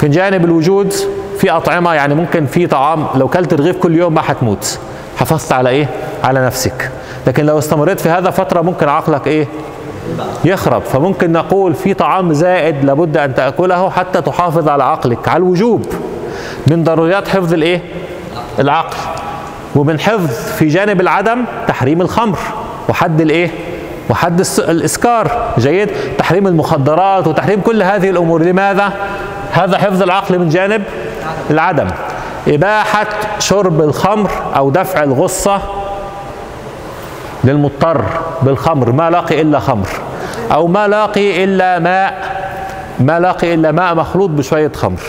في 0.00 0.08
جانب 0.08 0.44
الوجود 0.44 0.92
في 1.38 1.50
أطعمة 1.50 1.94
يعني 1.94 2.14
ممكن 2.14 2.46
في 2.46 2.66
طعام. 2.66 3.06
لو 3.14 3.28
كلت 3.28 3.54
رغيف 3.54 3.76
كل 3.76 3.94
يوم 3.94 4.14
ما 4.14 4.22
حتموت. 4.22 4.78
حافظت 5.18 5.52
على 5.52 5.68
إيه؟ 5.68 5.86
على 6.24 6.46
نفسك. 6.46 6.90
لكن 7.26 7.46
لو 7.46 7.58
استمريت 7.58 8.00
في 8.00 8.08
هذا 8.08 8.30
فترة 8.30 8.60
ممكن 8.60 8.88
عقلك 8.88 9.26
إيه؟ 9.26 9.46
يخرب. 10.44 10.82
فممكن 10.82 11.32
نقول 11.32 11.74
في 11.74 11.94
طعام 11.94 12.32
زائد 12.32 12.84
لابد 12.84 13.16
أن 13.16 13.34
تأكله 13.34 13.90
حتى 13.90 14.20
تحافظ 14.20 14.68
على 14.68 14.84
عقلك 14.84 15.28
على 15.28 15.36
الوجوب. 15.36 15.86
من 16.66 16.84
ضروريات 16.84 17.28
حفظ 17.28 17.52
الإيه؟ 17.52 17.80
العقل. 18.58 18.96
ومن 19.76 20.00
حفظ 20.00 20.30
في 20.56 20.68
جانب 20.68 21.00
العدم 21.00 21.44
تحريم 21.68 22.00
الخمر. 22.00 22.38
وحد 22.88 23.20
الإيه؟ 23.20 23.50
وحد 24.10 24.42
الإسكار. 24.58 25.52
جيد؟ 25.58 25.90
تحريم 26.18 26.46
المخدرات 26.46 27.26
وتحريم 27.26 27.60
كل 27.60 27.82
هذه 27.82 28.10
الأمور. 28.10 28.42
لماذا؟ 28.42 28.92
هذا 29.52 29.78
حفظ 29.78 30.02
العقل 30.02 30.38
من 30.38 30.48
جانب 30.48 30.82
العدم. 31.50 31.86
إباحة 32.48 33.06
شرب 33.38 33.80
الخمر 33.80 34.30
أو 34.56 34.70
دفع 34.70 35.02
الغصة 35.02 35.60
للمضطر 37.44 38.04
بالخمر 38.42 38.92
ما 38.92 39.10
لاقي 39.10 39.40
إلا 39.40 39.60
خمر. 39.60 39.88
أو 40.52 40.66
ما 40.66 40.88
لاقي 40.88 41.44
إلا 41.44 41.78
ماء 41.78 42.14
ما 43.00 43.20
لاقي 43.20 43.54
إلا 43.54 43.72
ماء 43.72 43.94
مخلوط 43.94 44.30
بشوية 44.30 44.72
خمر. 44.72 45.00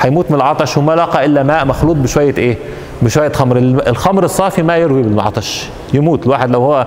هيموت 0.00 0.30
من 0.30 0.36
العطش 0.36 0.76
وما 0.76 0.92
لقى 0.92 1.24
إلا 1.24 1.42
ماء 1.42 1.64
مخلوط 1.64 1.96
بشوية 1.96 2.34
إيه؟ 2.38 2.58
بشوية 3.02 3.32
خمر. 3.32 3.56
الخمر 3.86 4.24
الصافي 4.24 4.62
ما 4.62 4.76
يروي 4.76 5.02
بالعطش 5.02 5.68
يموت. 5.94 6.26
الواحد 6.26 6.50
لو 6.50 6.60
هو 6.62 6.86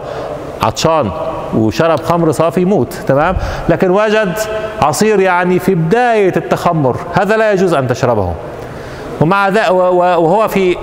عطشان 0.61 1.11
وشرب 1.55 1.99
خمر 2.03 2.31
صافي 2.31 2.61
يموت 2.61 2.93
تمام؟ 2.93 3.37
لكن 3.69 3.89
وجد 3.89 4.37
عصير 4.81 5.19
يعني 5.19 5.59
في 5.59 5.75
بداية 5.75 6.33
التخمر 6.35 6.97
هذا 7.13 7.37
لا 7.37 7.51
يجوز 7.51 7.73
أن 7.73 7.87
تشربه. 7.87 8.33
ومع 9.21 9.49
ذلك 9.49 9.71
وهو 9.71 10.47
في 10.47 10.75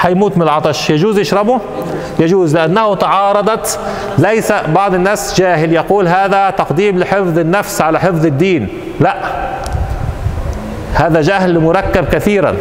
هيموت 0.00 0.36
من 0.36 0.42
العطش. 0.42 0.90
يجوز 0.90 1.18
يشربه؟ 1.18 1.60
يجوز 2.18 2.56
لأنه 2.56 2.94
تعارضت. 2.94 3.78
ليس 4.18 4.52
بعض 4.52 4.94
الناس 4.94 5.40
جاهل 5.40 5.72
يقول 5.72 6.08
هذا 6.08 6.50
تقديم 6.50 6.98
لحفظ 6.98 7.38
النفس 7.38 7.80
على 7.80 8.00
حفظ 8.00 8.26
الدين. 8.26 8.68
لا. 9.00 9.16
هذا 10.94 11.20
جهل 11.20 11.60
مركب 11.60 12.04
كثيرا. 12.04 12.56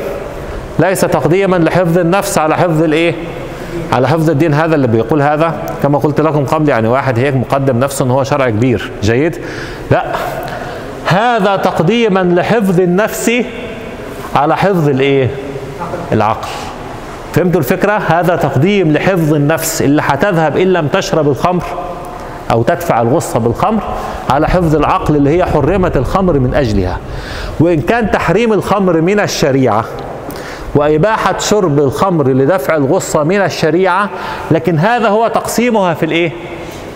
ليس 0.80 1.02
تقديما 1.02 1.56
لحفظ 1.56 1.98
النفس 1.98 2.38
على 2.38 2.58
حفظ 2.58 2.84
الإيه؟ 2.84 3.16
على 3.94 4.08
حفظ 4.08 4.30
الدين. 4.30 4.54
هذا 4.54 4.76
اللي 4.76 4.88
بيقول 4.88 5.22
هذا. 5.22 5.54
كما 5.84 5.98
قلت 5.98 6.22
لكم 6.22 6.46
قبل 6.46 6.70
يعني 6.70 6.88
واحد 6.88 7.20
هيك 7.20 7.36
مقدم 7.36 7.80
نفسه 7.80 8.06
إن 8.06 8.12
هو 8.12 8.24
شرع 8.24 8.50
كبير. 8.50 8.92
جيد؟ 9.02 9.38
لا. 9.92 10.06
هذا 11.06 11.56
تقديما 11.56 12.20
لحفظ 12.20 12.80
النفس 12.80 13.32
على 14.36 14.58
حفظ 14.58 14.90
الايه؟ 14.90 15.30
العقل. 16.12 16.48
فهمتوا 17.34 17.60
الفكرة؟ 17.60 17.92
هذا 18.08 18.36
تقديم 18.36 18.92
لحفظ 18.92 19.34
النفس 19.34 19.82
اللي 19.82 20.02
هتذهب 20.06 20.58
إن 20.58 20.74
لم 20.74 20.88
تشرب 20.88 21.28
الخمر 21.28 21.64
أو 22.52 22.64
تدفع 22.64 23.02
الغصة 23.02 23.40
بالخمر 23.40 23.84
على 24.30 24.48
حفظ 24.48 24.76
العقل 24.76 25.16
اللي 25.16 25.38
هي 25.38 25.46
حرمت 25.46 25.98
الخمر 25.98 26.40
من 26.40 26.54
أجلها. 26.56 26.98
وإن 27.60 27.82
كان 27.82 28.12
تحريم 28.12 28.54
الخمر 28.54 29.02
من 29.02 29.20
الشريعة 29.20 29.86
وإباحة 30.76 31.38
شرب 31.40 31.80
الخمر 31.80 32.28
لدفع 32.28 32.76
الغصة 32.76 33.24
من 33.24 33.42
الشريعة 33.42 34.10
لكن 34.52 34.78
هذا 34.80 35.08
هو 35.08 35.28
تقسيمها 35.28 35.94
في 35.94 36.06
الإيه؟ 36.06 36.32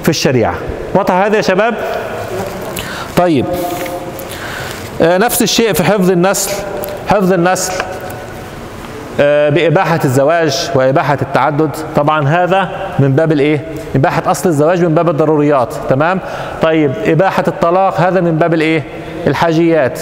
في 0.04 0.10
الشريعة. 0.10 0.56
واضح 0.96 1.14
هذا 1.14 1.38
يا 1.38 1.42
شباب؟ 1.42 1.76
طيب. 3.18 3.46
آه، 5.02 5.18
نفس 5.18 5.42
الشيء 5.42 5.74
في 5.74 5.84
حفظ 5.84 6.12
النسل. 6.12 6.52
حفظ 7.08 7.34
النسل 7.34 7.74
آه، 9.20 9.50
بإباحة 9.50 10.00
الزواج 10.06 10.70
وإباحة 10.76 11.18
التعدد 11.22 11.70
طبعا 11.96 12.28
هذا 12.28 12.70
من 13.00 13.12
باب 13.16 13.32
الإيه؟ 13.32 13.62
إباحة 13.96 14.24
أصل 14.32 14.50
الزواج 14.50 14.84
من 14.86 14.96
باب 14.96 15.10
الضروريات 15.10 15.74
تمام؟ 15.90 16.20
طيب 16.62 16.92
إباحة 17.06 17.44
الطلاق 17.48 18.02
هذا 18.02 18.22
من 18.22 18.38
باب 18.38 18.54
الإيه؟ 18.54 18.84
الحاجيات 19.28 20.00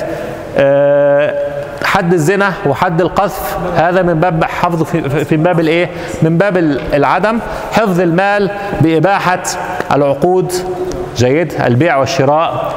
آه، 0.58 1.36
حد 1.84 2.14
الزنا 2.14 2.54
وحد 2.66 3.02
القذف 3.02 3.58
هذا 3.76 4.02
من 4.02 4.14
باب 4.14 4.44
حفظه 4.44 4.86
في, 4.86 5.26
في- 5.26 5.38
باب 5.38 5.60
الإيه؟ 5.60 5.90
من 6.22 6.38
باب 6.38 6.58
ال- 6.58 6.82
العدم 6.94 7.40
حفظ 7.72 8.00
المال 8.00 8.50
بإباحة 8.82 9.44
العقود 9.96 10.54
جيد 11.18 11.54
البيع 11.66 11.98
والشراء 11.98 12.74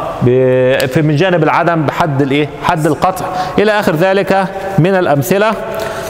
من 0.97 1.16
جانب 1.16 1.43
العدم 1.43 1.82
بحد 1.82 2.22
الايه؟ 2.22 2.49
حد 2.62 2.87
القطع 2.87 3.26
إلى 3.59 3.72
آخر 3.72 3.95
ذلك 3.95 4.47
من 4.78 4.95
الأمثلة 4.95 5.53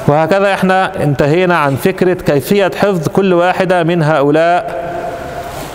وهكذا 0.09 0.55
إحنا 0.55 1.03
انتهينا 1.03 1.57
عن 1.57 1.77
فكرة 1.77 2.15
كيفية 2.15 2.71
حفظ 2.77 3.09
كل 3.09 3.33
واحدة 3.33 3.83
من 3.83 4.03
هؤلاء 4.03 4.85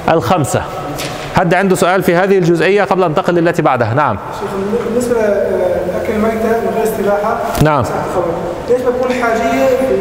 الخمسة. 0.09 0.61
حد 1.35 1.53
عنده 1.53 1.75
سؤال 1.75 2.03
في 2.03 2.15
هذه 2.15 2.37
الجزئية 2.37 2.83
قبل 2.83 3.03
أن 3.03 3.09
انتقل 3.09 3.33
للتي 3.33 3.61
بعدها؟ 3.61 3.93
نعم. 3.93 4.17
شيخ 4.39 4.49
بالنسبة 4.89 5.15
لأكل 5.15 6.13
الميتة 6.13 6.49
من 6.49 6.71
غير 6.75 6.83
استباحه 6.83 7.37
نعم. 7.63 7.83
ليش 8.69 8.81
بتكون 8.81 9.13
حاجيه 9.23 9.67
في 9.67 9.93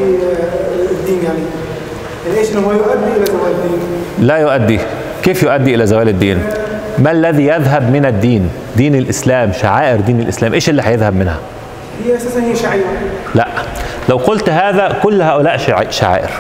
الدين 0.91 1.25
يعني؟ 1.25 1.39
يعني 2.27 2.39
إيش 2.39 2.53
انه 2.53 2.73
يؤدي 2.73 3.17
إلى 3.17 3.27
زوال 3.27 3.53
الدين؟ 3.53 3.79
لا 4.27 4.37
يؤدي 4.37 4.81
كيف 5.23 5.43
يؤدي 5.43 5.75
إلى 5.75 5.87
زوال 5.87 6.09
الدين؟ 6.09 6.39
ما 6.99 7.11
الذي 7.11 7.47
يذهب 7.47 7.93
من 7.93 8.07
الدين؟ 8.07 8.51
دين 8.77 8.95
الإسلام 8.95 9.53
شعائر 9.53 10.01
دين 10.01 10.21
الإسلام 10.21 10.55
إيش 10.55 10.69
اللي 10.69 10.83
هيذهب 10.85 11.15
منها؟ 11.17 11.39
هي 12.07 12.17
أساسا 12.17 12.41
هي 12.43 12.57
شعيرة. 12.57 12.85
لا. 13.35 13.49
لو 14.09 14.17
قلت 14.17 14.49
هذا 14.51 14.97
كل 15.03 15.23
هؤلاء 15.23 15.57
شع- 15.57 15.91
شعائر. 15.91 16.31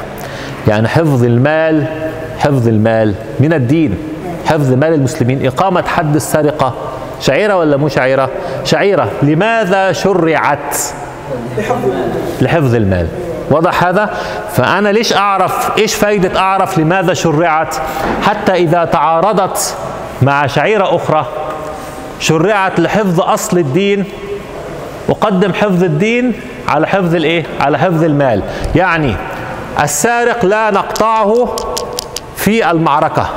يعني 0.68 0.88
حفظ 0.88 1.24
المال 1.24 1.84
حفظ 2.38 2.68
المال 2.68 3.14
من 3.40 3.52
الدين. 3.52 3.94
حفظ 4.46 4.72
مال 4.72 4.92
المسلمين. 4.94 5.46
إقامة 5.46 5.82
حد 5.86 6.14
السرقة. 6.14 6.74
شعيرة 7.20 7.56
ولا 7.56 7.76
مو 7.76 7.88
شعيرة؟ 7.88 8.30
شعيرة. 8.64 9.10
لماذا 9.22 9.92
شرعت؟ 9.92 10.76
لحفظ 12.40 12.74
المال. 12.74 13.06
واضح 13.50 13.84
هذا 13.84 14.10
فأنا 14.52 14.88
ليش 14.88 15.12
أعرف 15.12 15.78
إيش 15.78 15.94
فايدة 15.94 16.40
أعرف 16.40 16.78
لماذا 16.78 17.14
شرعت 17.14 17.76
حتى 18.22 18.52
إذا 18.52 18.84
تعارضت 18.84 19.76
مع 20.22 20.46
شعيرة 20.46 20.96
أخرى 20.96 21.26
شرعت 22.20 22.80
لحفظ 22.80 23.20
أصل 23.20 23.58
الدين 23.58 24.04
أقدم 25.08 25.52
حفظ 25.52 25.84
الدين 25.84 26.32
على 26.68 26.86
حفظ 26.86 27.14
الإيه؟ 27.14 27.44
على 27.60 27.78
حفظ 27.78 28.04
المال 28.04 28.42
يعني 28.74 29.16
السارق 29.82 30.44
لا 30.44 30.70
نقطعه 30.70 31.56
في 32.36 32.70
المعركة 32.70 33.28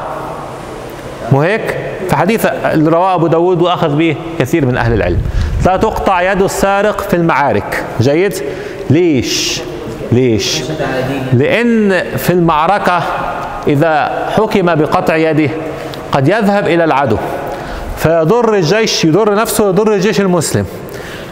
مو 1.32 1.42
هيك؟ 1.42 1.78
في 2.10 2.16
حديث 2.16 2.46
اللي 2.46 2.90
رواه 2.90 3.16
أبو 3.16 3.28
داود 3.28 3.62
وأخذ 3.62 3.96
به 3.96 4.16
كثير 4.40 4.66
من 4.66 4.78
أهل 4.78 4.94
العلم 4.94 5.22
لا 5.66 5.78
تقطع 5.78 6.32
يد 6.32 6.42
السارق 6.42 7.02
في 7.02 7.16
المعارك 7.16 7.86
جيد؟ 8.02 8.34
ليش؟ 8.90 9.62
ليش؟ 10.12 10.62
لأن 11.34 12.04
في 12.18 12.30
المعركة 12.30 13.04
إذا 13.68 14.12
حكم 14.38 14.76
بقطع 14.76 15.16
يده 15.16 15.50
قد 16.12 16.28
يذهب 16.28 16.68
إلى 16.68 16.84
العدو 16.84 17.18
فيضر 17.98 18.54
الجيش 18.54 19.06
يضر 19.06 19.36
نفسه 19.36 19.66
ويضر 19.66 19.94
الجيش 19.94 20.22
المسلم 20.22 20.66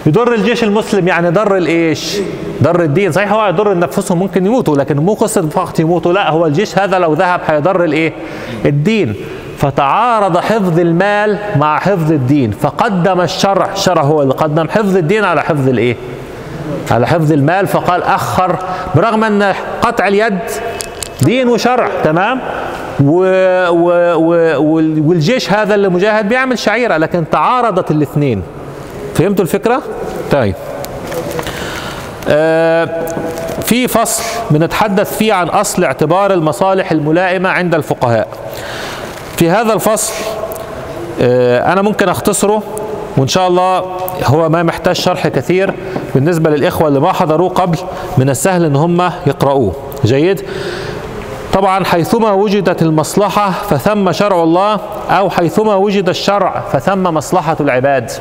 يضر 0.05 0.33
الجيش 0.33 0.63
المسلم 0.63 1.07
يعني 1.07 1.29
ضر 1.29 1.57
الإيش؟ 1.57 2.17
ضر 2.63 2.83
الدين 2.83 3.11
صحيح 3.11 3.31
هو 3.31 3.47
يضر 3.47 3.77
نفسهم 3.77 4.19
ممكن 4.19 4.45
يموتوا 4.45 4.77
لكن 4.77 4.97
مو 4.97 5.13
قصة 5.13 5.49
فقط 5.49 5.79
يموتوا 5.79 6.13
لا 6.13 6.29
هو 6.29 6.45
الجيش 6.45 6.79
هذا 6.79 6.99
لو 6.99 7.13
ذهب 7.13 7.41
هيضر 7.47 7.83
الإيه؟ 7.83 8.13
الدين 8.65 9.15
فتعارض 9.57 10.37
حفظ 10.37 10.79
المال 10.79 11.37
مع 11.55 11.79
حفظ 11.79 12.11
الدين 12.11 12.51
فقدم 12.51 13.21
الشرع 13.21 13.71
الشرع 13.73 14.01
هو 14.01 14.21
اللي 14.21 14.33
قدم 14.33 14.69
حفظ 14.69 14.97
الدين 14.97 15.23
على 15.23 15.41
حفظ 15.41 15.67
الإيه؟ 15.69 15.95
على 16.91 17.07
حفظ 17.07 17.31
المال 17.31 17.67
فقال 17.67 18.03
أخر 18.03 18.55
برغم 18.95 19.23
أن 19.23 19.53
قطع 19.81 20.07
اليد 20.07 20.39
دين 21.21 21.47
وشرع 21.49 21.89
تمام؟ 22.03 22.39
و 23.03 23.11
و 23.69 23.91
و 24.15 24.61
وال- 24.63 25.03
والجيش 25.07 25.51
هذا 25.53 25.75
اللي 25.75 25.89
مجاهد 25.89 26.29
بيعمل 26.29 26.59
شعيرة 26.59 26.97
لكن 26.97 27.23
تعارضت 27.31 27.91
الاثنين. 27.91 28.41
فهمتوا 29.15 29.43
الفكرة؟ 29.45 29.81
طيب. 30.31 30.55
آه 32.29 32.89
في 33.65 33.87
فصل 33.87 34.23
بنتحدث 34.51 35.17
فيه 35.17 35.33
عن 35.33 35.47
أصل 35.47 35.83
اعتبار 35.83 36.33
المصالح 36.33 36.91
الملائمة 36.91 37.49
عند 37.49 37.75
الفقهاء. 37.75 38.27
في 39.37 39.49
هذا 39.49 39.73
الفصل 39.73 40.13
آه، 41.21 41.73
أنا 41.73 41.81
ممكن 41.81 42.09
أختصره 42.09 42.63
وإن 43.17 43.27
شاء 43.27 43.47
الله 43.47 43.97
هو 44.23 44.49
ما 44.49 44.63
محتاج 44.63 44.95
شرح 44.95 45.27
كثير 45.27 45.73
بالنسبة 46.15 46.49
للإخوة 46.49 46.87
اللي 46.87 46.99
ما 46.99 47.13
حضروه 47.13 47.49
قبل 47.49 47.77
من 48.17 48.29
السهل 48.29 48.65
إن 48.65 48.75
هم 48.75 49.11
يقرؤوه. 49.27 49.73
جيد؟ 50.05 50.41
طبعا 51.53 51.85
حيثما 51.85 52.31
وجدت 52.31 52.81
المصلحة 52.81 53.51
فثم 53.51 54.11
شرع 54.11 54.43
الله 54.43 54.79
أو 55.09 55.29
حيثما 55.29 55.75
وجد 55.75 56.09
الشرع 56.09 56.63
فثم 56.71 57.03
مصلحة 57.03 57.57
العباد. 57.59 58.11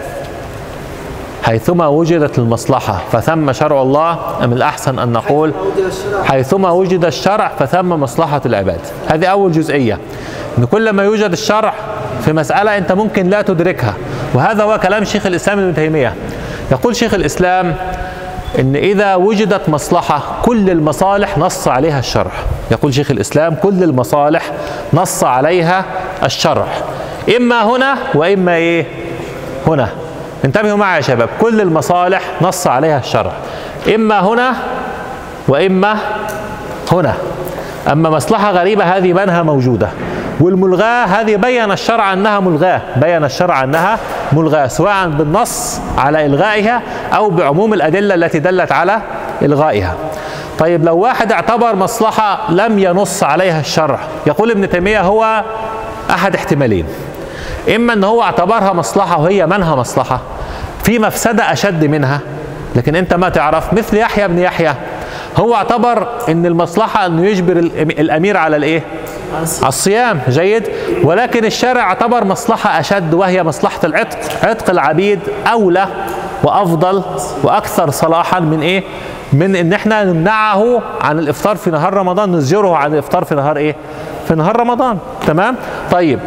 حيثما 1.42 1.86
وجدت 1.86 2.38
المصلحة 2.38 3.00
فثم 3.12 3.52
شرع 3.52 3.82
الله 3.82 4.18
أم 4.44 4.52
الأحسن 4.52 4.98
أن 4.98 5.12
نقول؟ 5.12 5.52
حيثما 6.24 6.70
وجد 6.70 7.04
الشرع 7.04 7.52
فثم 7.58 7.88
مصلحة 7.88 8.40
العباد. 8.46 8.80
هذه 9.06 9.26
أول 9.26 9.52
جزئية. 9.52 9.98
إن 10.58 10.64
كل 10.64 10.90
ما 10.90 11.02
يوجد 11.02 11.32
الشرع 11.32 11.74
في 12.24 12.32
مسألة 12.32 12.78
أنت 12.78 12.92
ممكن 12.92 13.30
لا 13.30 13.42
تدركها. 13.42 13.94
وهذا 14.34 14.62
هو 14.62 14.78
كلام 14.78 15.04
شيخ 15.04 15.26
الإسلام 15.26 15.58
ابن 15.58 15.74
تيمية. 15.74 16.14
يقول 16.70 16.96
شيخ 16.96 17.14
الإسلام 17.14 17.74
إن 18.58 18.76
إذا 18.76 19.14
وجدت 19.14 19.68
مصلحة 19.68 20.22
كل 20.42 20.70
المصالح 20.70 21.38
نص 21.38 21.68
عليها 21.68 21.98
الشرع. 21.98 22.30
يقول 22.70 22.94
شيخ 22.94 23.10
الإسلام 23.10 23.54
كل 23.54 23.82
المصالح 23.82 24.52
نص 24.92 25.24
عليها 25.24 25.84
الشرع. 26.24 26.66
إما 27.36 27.62
هنا 27.64 27.96
وإما 28.14 28.54
إيه؟ 28.54 28.86
هنا. 29.66 29.88
انتبهوا 30.44 30.76
معي 30.76 30.96
يا 30.96 31.00
شباب. 31.00 31.28
كل 31.40 31.60
المصالح 31.60 32.22
نص 32.40 32.66
عليها 32.66 32.98
الشرع. 32.98 33.32
إما 33.94 34.20
هنا 34.20 34.54
وإما 35.48 35.96
هنا. 36.92 37.14
أما 37.92 38.10
مصلحة 38.10 38.50
غريبة 38.50 38.84
هذه 38.84 39.12
منها 39.12 39.42
موجودة. 39.42 39.88
والملغاة 40.40 41.04
هذه 41.04 41.36
بين 41.36 41.72
الشرع 41.72 42.12
أنها 42.12 42.40
ملغاة. 42.40 42.80
بين 42.96 43.24
الشرع 43.24 43.64
أنها 43.64 43.98
ملغاة 44.32 44.66
سواء 44.66 45.08
بالنص 45.08 45.80
على 45.98 46.26
إلغائها 46.26 46.82
أو 47.12 47.30
بعموم 47.30 47.74
الأدلة 47.74 48.14
التي 48.14 48.38
دلت 48.38 48.72
على 48.72 49.00
إلغائها. 49.42 49.94
طيب 50.58 50.84
لو 50.84 50.96
واحد 50.98 51.32
اعتبر 51.32 51.76
مصلحة 51.76 52.52
لم 52.52 52.78
ينص 52.78 53.22
عليها 53.22 53.60
الشرع 53.60 53.98
يقول 54.26 54.50
ابن 54.50 54.70
تيمية 54.70 55.00
هو 55.00 55.44
أحد 56.10 56.34
احتمالين. 56.34 56.86
إما 57.76 57.92
أن 57.92 58.04
هو 58.04 58.22
اعتبرها 58.22 58.72
مصلحة 58.72 59.20
وهي 59.20 59.46
منها 59.46 59.74
مصلحة 59.74 60.20
في 60.84 60.98
مفسدة 60.98 61.52
أشد 61.52 61.84
منها 61.84 62.20
لكن 62.76 62.96
أنت 62.96 63.14
ما 63.14 63.28
تعرف 63.28 63.72
مثل 63.72 63.96
يحيى 63.96 64.28
بن 64.28 64.38
يحيى 64.38 64.74
هو 65.38 65.54
اعتبر 65.54 66.08
إن 66.28 66.46
المصلحة 66.46 67.06
أنه 67.06 67.26
يجبر 67.26 67.56
الأمير 67.98 68.36
على 68.36 68.56
الإيه؟ 68.56 68.84
على 69.34 69.68
الصيام. 69.68 70.20
جيد. 70.28 70.68
ولكن 71.02 71.44
الشارع 71.44 71.82
اعتبر 71.82 72.24
مصلحة 72.24 72.80
أشد 72.80 73.14
وهي 73.14 73.42
مصلحة 73.42 73.80
العتق. 73.84 74.18
عتق 74.42 74.70
العبيد 74.70 75.20
أولى 75.52 75.88
وأفضل 76.42 77.02
وأكثر 77.42 77.90
صلاحا 77.90 78.40
من 78.40 78.60
إيه؟ 78.60 78.84
من 79.32 79.56
إن 79.56 79.72
إحنا 79.72 80.04
نمنعه 80.04 80.82
عن 81.00 81.18
الإفطار 81.18 81.56
في 81.56 81.70
نهار 81.70 81.94
رمضان 81.94 82.32
نزجره 82.32 82.76
عن 82.76 82.92
الإفطار 82.92 83.24
في 83.24 83.34
نهار 83.34 83.56
إيه؟ 83.56 83.76
في 84.28 84.34
نهار 84.34 84.60
رمضان. 84.60 84.98
تمام؟ 85.26 85.56
طيب. 85.90 86.20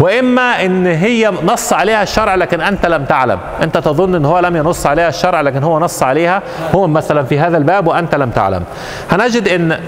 وإما 0.00 0.64
إن 0.64 0.86
هي 0.86 1.32
نص 1.44 1.72
عليها 1.72 2.02
الشرع 2.02 2.34
لكن 2.34 2.60
أنت 2.60 2.86
لم 2.86 3.04
تعلم. 3.04 3.38
أنت 3.62 3.78
تظن 3.78 4.14
إن 4.14 4.24
هو 4.24 4.38
لم 4.38 4.56
ينص 4.56 4.86
عليها 4.86 5.08
الشرع 5.08 5.40
لكن 5.40 5.62
هو 5.62 5.78
نص 5.78 6.02
عليها. 6.02 6.42
هو 6.74 6.86
مثلا 6.86 7.22
في 7.22 7.38
هذا 7.38 7.56
الباب 7.56 7.86
وأنت 7.86 8.14
لم 8.14 8.30
تعلم. 8.30 8.62
هنجد 9.10 9.48
إن 9.48 9.78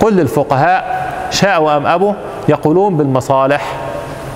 كل 0.00 0.20
الفقهاء 0.20 1.08
شاءوا 1.30 1.76
أم 1.76 1.86
أبوا 1.86 2.12
يقولون 2.48 2.96
بالمصالح 2.96 3.72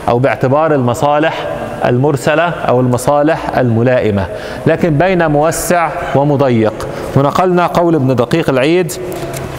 أو 0.09 0.19
باعتبار 0.19 0.75
المصالح 0.75 1.47
المرسلة 1.85 2.49
أو 2.49 2.81
المصالح 2.81 3.59
الملائمة. 3.59 4.27
لكن 4.67 4.99
بين 4.99 5.31
موسع 5.31 5.89
ومضيق. 6.15 6.73
ونقلنا 7.17 7.67
قول 7.67 7.95
ابن 7.95 8.15
دقيق 8.17 8.51
العيد 8.51 8.93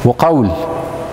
وقول 0.05 0.49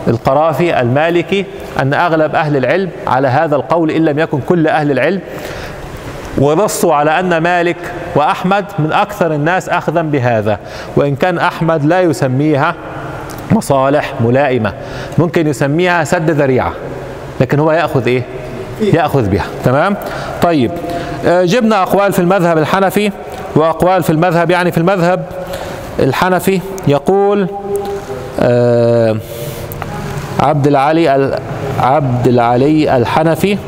القرافي 0.08 0.80
المالكي 0.80 1.44
أن 1.80 1.94
أغلب 1.94 2.34
أهل 2.34 2.56
العلم 2.56 2.90
على 3.06 3.28
هذا 3.28 3.56
القول 3.56 3.90
إن 3.90 4.04
لم 4.04 4.18
يكن 4.18 4.40
كل 4.40 4.68
أهل 4.68 4.90
العلم 4.90 5.20
ونصوا 6.38 6.94
على 6.94 7.20
أن 7.20 7.38
مالك 7.38 7.76
وأحمد 8.14 8.64
من 8.78 8.92
أكثر 8.92 9.34
الناس 9.34 9.68
أخذا 9.68 10.02
بهذا 10.02 10.58
وإن 10.96 11.16
كان 11.16 11.38
أحمد 11.38 11.84
لا 11.84 12.00
يسميها 12.00 12.74
مصالح 13.52 14.14
ملائمة 14.20 14.72
ممكن 15.18 15.46
يسميها 15.46 16.04
سد 16.04 16.30
ذريعة 16.30 16.72
لكن 17.40 17.58
هو 17.58 17.72
يأخذ 17.72 18.06
إيه؟ 18.06 18.22
يأخذ 18.80 19.28
بها 19.28 19.46
تمام؟ 19.64 19.96
طيب 20.42 20.70
آه، 21.26 21.44
جبنا 21.44 21.82
أقوال 21.82 22.12
في 22.12 22.18
المذهب 22.18 22.58
الحنفي 22.58 23.12
وأقوال 23.56 24.02
في 24.02 24.10
المذهب 24.10 24.50
يعني 24.50 24.72
في 24.72 24.78
المذهب 24.78 25.24
الحنفي 26.00 26.60
يقول 26.88 27.46
آه 28.40 29.16
عبد 30.40 30.66
العلي 30.66 31.14
ال- 31.16 31.38
عبد 31.80 32.28
العلي 32.28 32.96
الحنفي 32.96 33.58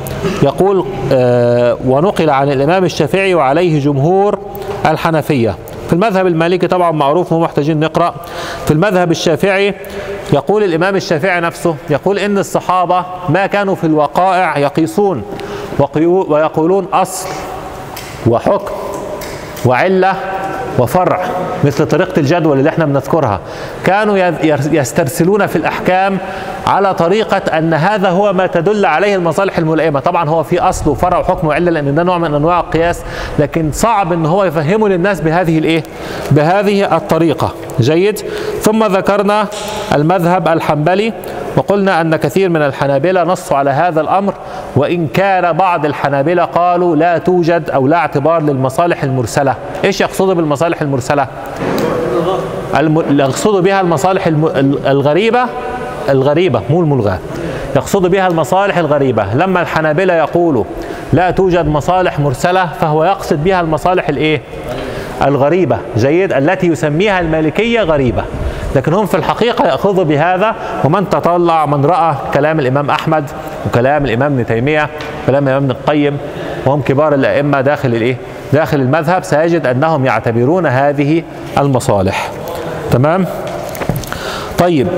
يقول 0.43 0.85
آه، 1.13 1.77
ونقل 1.87 2.31
عن 2.31 2.51
الإمام 2.53 2.85
الشافعي 2.85 3.35
وعليه 3.35 3.81
جمهور 3.81 4.39
الحنفية. 4.87 5.55
في 5.87 5.93
المذهب 5.93 6.27
المالكي 6.27 6.67
طبعا 6.67 6.91
معروف 6.91 7.33
مو 7.33 7.41
محتاجين 7.41 7.81
نقرأ. 7.81 8.15
في 8.67 8.71
المذهب 8.71 9.11
الشافعي 9.11 9.75
يقول 10.33 10.65
الإمام 10.65 10.97
الشافعي 10.97 11.41
نفسه 11.41 11.75
يقول 11.91 12.19
إن 12.19 12.39
الصحابة 12.39 13.05
ما 13.29 13.47
كانوا 13.47 13.75
في 13.75 13.85
الوقائع 13.85 14.59
يقيسون 14.59 15.23
ويقولون 16.29 16.87
أصل 16.93 17.29
وحكم 18.27 18.75
وعلة 19.67 20.15
وفرع. 20.79 21.25
مثل 21.65 21.87
طريقة 21.87 22.21
الجدول 22.21 22.59
اللي 22.59 22.71
إحنا 22.71 22.85
بنذكرها. 22.85 23.41
كانوا 23.85 24.17
يسترسلون 24.73 25.47
في 25.47 25.57
الأحكام 25.57 26.19
على 26.67 26.95
طريقة 26.95 27.59
أن 27.59 27.75
هذا 27.75 28.09
هو 28.09 28.33
ما 28.33 28.47
تدل 28.47 28.87
عليه 28.87 29.17
المصالح 29.17 29.59
الملائمة. 29.59 30.01
طبعا 30.01 30.29
هو 30.29 30.43
في 30.43 30.61
أصل 30.61 30.91
وفرع 30.91 31.19
وحكم 31.19 31.47
وعلة 31.47 31.71
لأن 31.71 31.95
ده 31.95 32.03
نوع 32.03 32.19
من 32.19 32.35
أنواع 32.35 32.61
القياس 32.61 33.01
لكن 33.39 33.71
صعب 33.73 34.13
أن 34.13 34.27
هو 34.27 34.45
يفهمه 34.45 34.89
للناس 34.89 35.21
بهذه 35.21 35.59
الإيه؟ 35.59 35.83
بهذه 36.31 36.97
الطريقة. 36.97 37.53
جيد. 37.81 38.19
ثم 38.61 38.85
ذكرنا 38.85 39.47
المذهب 39.95 40.49
الحنبلي 40.49 41.13
وقلنا 41.57 42.01
أن 42.01 42.17
كثير 42.17 42.49
من 42.49 42.63
الحنابلة 42.63 43.23
نصوا 43.25 43.57
على 43.57 43.71
هذا 43.71 44.01
الأمر 44.01 44.35
وإن 44.77 45.07
كان 45.07 45.53
بعض 45.53 45.87
الحنابلة 45.87 46.45
قالوا 46.45 46.97
لا 46.97 47.19
توجد 47.19 47.71
أو 47.71 47.87
لا 47.87 47.97
اعتبار 47.97 48.43
للمصالح 48.43 49.03
المرسلة. 49.03 49.55
إيش 49.85 50.01
يقصدوا 50.01 50.35
بالمصالح 50.35 50.83
المرسلة؟ 50.83 51.27
الم... 52.77 53.21
يقصدوا 53.21 53.61
بها 53.61 53.81
المصالح 53.81 54.27
الم... 54.27 54.47
ال- 54.47 54.87
الغريبة 54.87 55.47
الغريبة 56.09 56.63
مو 56.71 56.81
الملغاة. 56.81 57.19
يقصد 57.77 58.07
بها 58.07 58.27
المصالح 58.27 58.79
الغريبة. 58.79 59.35
لما 59.35 59.63
الحنابلة 59.63 60.15
يقولوا 60.15 60.65
لا 61.13 61.31
توجد 61.31 61.67
مصالح 61.67 62.19
مرسلة 62.21 62.67
فهو 62.81 63.05
يقصد 63.05 63.45
بها 63.45 63.61
المصالح 63.61 64.09
الإيه؟ 64.09 64.43
الغريبة. 65.25 65.79
جيد. 65.97 66.33
التي 66.33 66.67
يسميها 66.67 67.21
المالكية 67.21 67.81
غريبة. 67.81 68.25
لكن 68.77 68.95
هم 68.95 69.07
في 69.07 69.17
الحقيقة 69.17 69.67
يأخذوا 69.67 70.05
بهذا 70.05 70.55
ومن 70.85 71.11
تطلع 71.11 71.67
من 71.67 71.85
رأى 71.85 72.15
كلام 72.35 72.61
الإمام 72.61 72.91
أحمد 72.91 73.31
وكلام 73.67 74.05
الإمام 74.05 74.33
ابن 74.33 74.47
تيمية 74.47 74.89
وكلام 75.23 75.45
الإمام 75.49 75.63
ابن 75.63 75.71
القيم 75.71 76.19
وهم 76.67 76.83
كبار 76.83 77.15
الأئمة 77.15 77.61
داخل 77.61 77.89
الإيه؟ 77.95 78.17
داخل 78.53 78.81
المذهب 78.81 79.25
سيجد 79.25 79.67
أنهم 79.67 80.07
يعتبرون 80.07 80.67
هذه 80.67 81.23
المصالح. 81.59 82.31
تمام؟ 82.91 83.27
طيب. 84.59 84.89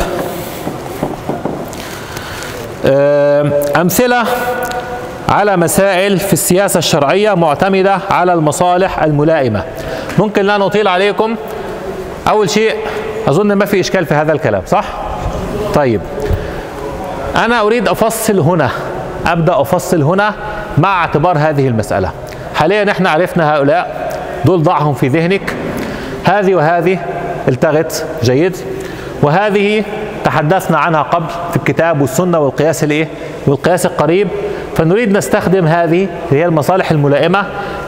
أمثلة 3.77 4.25
على 5.29 5.57
مسائل 5.57 6.19
في 6.19 6.33
السياسة 6.33 6.79
الشرعية 6.79 7.35
معتمدة 7.35 7.99
على 8.11 8.33
المصالح 8.33 9.03
الملائمة. 9.03 9.63
ممكن 10.19 10.43
لا 10.43 10.59
نطيل 10.59 10.89
عليكم. 10.89 11.37
أول 12.29 12.51
شيء 12.51 12.75
أظن 13.29 13.53
ما 13.53 13.65
في 13.65 13.81
إشكال 13.81 14.07
في 14.07 14.15
هذا 14.15 14.33
الكلام 14.33 14.63
صح؟ 14.67 14.85
طيب. 15.75 16.01
أنا 17.37 17.61
أريد 17.61 17.89
أفصل 17.89 18.39
هنا 18.41 18.71
أبدأ 19.27 19.61
أفصل 19.61 20.03
هنا 20.03 20.35
مع 20.79 21.01
اعتبار 21.01 21.39
هذه 21.39 21.69
المسألة. 21.69 22.11
حاليا 22.55 22.91
إحنا 22.91 23.11
عرفنا 23.11 23.55
هؤلاء 23.55 24.13
دول 24.45 24.63
ضعهم 24.63 24.95
في 24.95 25.09
ذهنك. 25.09 25.55
هذه 26.25 26.55
وهذه 26.55 26.99
التغت 27.49 28.07
جيد. 28.23 28.57
وهذه 29.23 29.85
تحدثنا 30.25 30.79
عنها 30.79 31.03
قبل 31.03 31.27
في 31.51 31.57
الكتاب 31.57 32.01
والسنة 32.01 32.39
والقياس 32.39 32.85
الإيه؟ 32.85 33.09
والقياس 33.47 33.87
القريب. 33.87 34.29
فنريد 34.77 35.17
نستخدم 35.17 35.67
هذه 35.67 36.09
اللي 36.29 36.41
هي 36.41 36.47
المصالح 36.47 36.91
الملائمة 36.91 37.45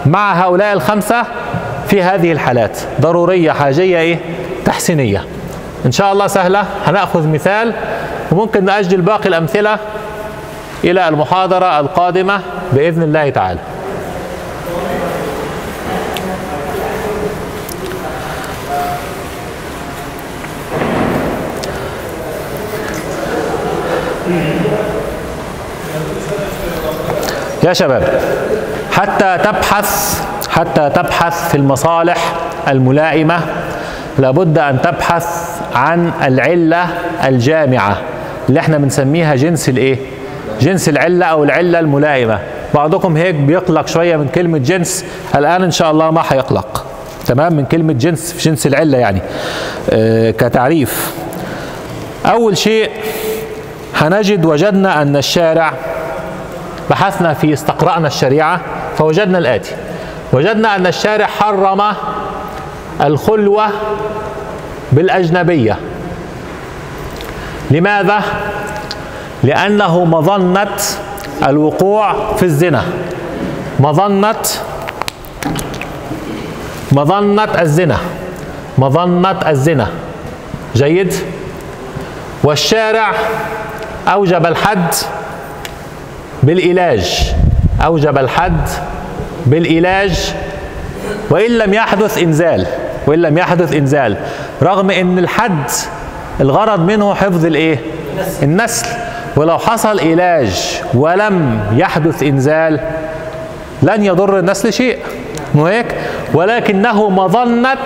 مع 0.06 0.32
هؤلاء 0.32 0.72
الخمسة 0.72 1.24
في 1.88 2.02
هذه 2.02 2.32
الحالات. 2.32 2.78
ضرورية 3.00 3.52
حاجية 3.52 3.98
إيه؟ 3.98 4.18
تحسينية. 4.64 5.24
إن 5.86 5.92
شاء 5.92 6.12
الله 6.12 6.26
سهلة. 6.26 6.64
هنأخذ 6.86 7.28
مثال. 7.28 7.72
وممكن 8.32 8.64
نأجل 8.64 9.00
باقي 9.00 9.28
الأمثلة 9.28 9.78
إلى 10.84 11.08
المحاضرة 11.08 11.80
القادمة 11.80 12.40
بإذن 12.72 13.02
الله 13.02 13.30
تعالى. 13.30 13.60
يا 27.64 27.72
شباب 27.72 28.20
حتى 28.92 29.38
تبحث 29.44 30.20
حتى 30.56 30.90
تبحث 30.90 31.48
في 31.48 31.54
المصالح 31.54 32.32
الملائمة. 32.68 33.40
لابد 34.18 34.58
أن 34.58 34.82
تبحث 34.82 35.26
عن 35.74 36.10
العلة 36.22 36.88
الجامعة 37.24 37.98
اللي 38.48 38.60
إحنا 38.60 38.78
بنسميها 38.78 39.34
جنس 39.34 39.68
الإيه؟ 39.68 39.98
جنس 40.60 40.88
العلة 40.88 41.26
أو 41.26 41.44
العلة 41.44 41.78
الملائمة. 41.78 42.38
بعضكم 42.74 43.16
هيك 43.16 43.34
بيقلق 43.34 43.86
شوية 43.86 44.16
من 44.16 44.28
كلمة 44.28 44.58
جنس 44.58 45.04
الآن 45.34 45.62
إن 45.62 45.70
شاء 45.70 45.90
الله 45.90 46.10
ما 46.10 46.22
حيقلق. 46.22 46.84
تمام؟ 47.26 47.52
من 47.54 47.64
كلمة 47.64 47.92
جنس 47.92 48.32
في 48.32 48.50
جنس 48.50 48.66
العلة 48.66 48.98
يعني. 48.98 49.20
آه 49.90 50.30
كتعريف. 50.30 51.14
أول 52.26 52.58
شيء 52.58 52.90
هنجد 53.94 54.44
وجدنا 54.44 55.02
أن 55.02 55.16
الشارع 55.16 55.72
بحثنا 56.90 57.34
في 57.34 57.52
استقرأنا 57.52 58.06
الشريعة 58.06 58.60
فوجدنا 58.98 59.38
الآتي. 59.38 59.70
وجدنا 60.32 60.76
أن 60.76 60.86
الشارع 60.86 61.26
حرم 61.26 61.82
الخلوة 63.00 63.66
بالأجنبية. 64.92 65.78
لماذا؟ 67.70 68.22
لأنه 69.42 70.04
مظنة 70.04 70.76
الوقوع 71.46 72.34
في 72.36 72.42
الزنا. 72.42 72.84
مظنة 73.80 74.42
مظنة 76.92 77.60
الزنا. 77.60 77.96
مظنة 78.78 79.50
الزنا. 79.50 79.86
جيد؟ 80.76 81.14
والشارع 82.44 83.12
أوجب 84.08 84.46
الحد 84.46 84.94
بالعلاج 86.42 87.32
أوجب 87.84 88.18
الحد 88.18 88.68
بالعلاج 89.46 90.34
وإن 91.30 91.50
لم 91.58 91.74
يحدث 91.74 92.18
إنزال 92.18 92.66
وإن 93.06 93.18
لم 93.22 93.38
يحدث 93.38 93.72
إنزال 93.72 94.16
رغم 94.62 94.90
أن 94.90 95.18
الحد 95.18 95.70
الغرض 96.40 96.80
منه 96.80 97.14
حفظ 97.14 97.44
الإيه؟ 97.46 97.78
النسل. 98.42 98.86
ولو 99.36 99.58
حصل 99.58 100.00
علاج 100.00 100.80
ولم 100.94 101.60
يحدث 101.72 102.22
إنزال 102.22 102.80
لن 103.82 104.04
يضر 104.04 104.38
النسل 104.38 104.72
شيء. 104.72 104.98
مو 105.54 105.66
هيك؟ 105.66 105.86
ولكنه 106.34 107.08
مظنة 107.10 107.78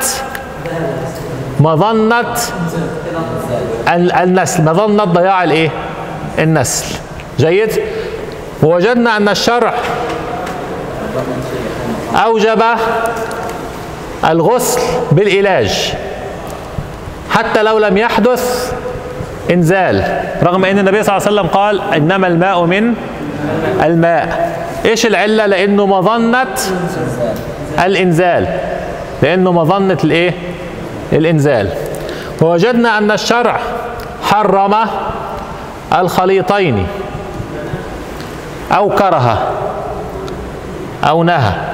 ال- 3.94 4.12
النسل 4.12 4.64
مظنة 4.64 5.04
ضياع 5.04 5.44
الإيه؟ 5.44 5.70
النسل. 6.38 6.86
جيد؟ 7.38 7.70
ووجدنا 8.62 9.16
أن 9.16 9.28
الشرع 9.28 9.74
أوجب 12.14 12.62
الغسل 14.24 14.80
بالعلاج. 15.12 15.94
حتى 17.30 17.62
لو 17.62 17.78
لم 17.78 17.98
يحدث 17.98 18.72
إنزال. 19.50 20.22
رغم 20.42 20.64
إن 20.64 20.78
النبي 20.78 21.02
صلى 21.02 21.16
الله 21.16 21.26
عليه 21.26 21.40
وسلم 21.40 21.46
قال 21.46 21.80
إنما 21.94 22.26
الماء 22.26 22.64
من 22.64 22.94
الماء. 23.82 24.56
إيش 24.84 25.06
العلة؟ 25.06 25.46
لأنه 25.46 25.86
مظنه 25.86 26.56
الإنزال. 27.84 28.46
لأنه 29.22 29.52
مظنه 29.52 29.98
الإيه؟ 30.04 30.34
الإنزال. 31.12 31.68
ووجدنا 32.40 32.98
أن 32.98 33.11
الشرع 33.11 33.61
حرم 34.22 34.76
الخليطين. 35.94 36.86
أو 38.72 38.88
كره 38.88 39.52
أو 41.04 41.22
نهى. 41.22 41.69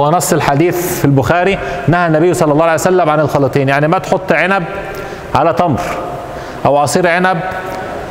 هو 0.00 0.10
نص 0.10 0.32
الحديث 0.32 0.98
في 0.98 1.04
البخاري 1.04 1.58
نهى 1.88 2.06
النبي 2.06 2.34
صلى 2.34 2.52
الله 2.52 2.64
عليه 2.64 2.74
وسلم 2.74 3.10
عن 3.10 3.20
الخلطين 3.20 3.68
يعني 3.68 3.88
ما 3.88 3.98
تحط 3.98 4.32
عنب 4.32 4.64
على 5.34 5.52
تمر 5.52 5.80
أو 6.66 6.76
عصير 6.76 7.08
عنب 7.08 7.40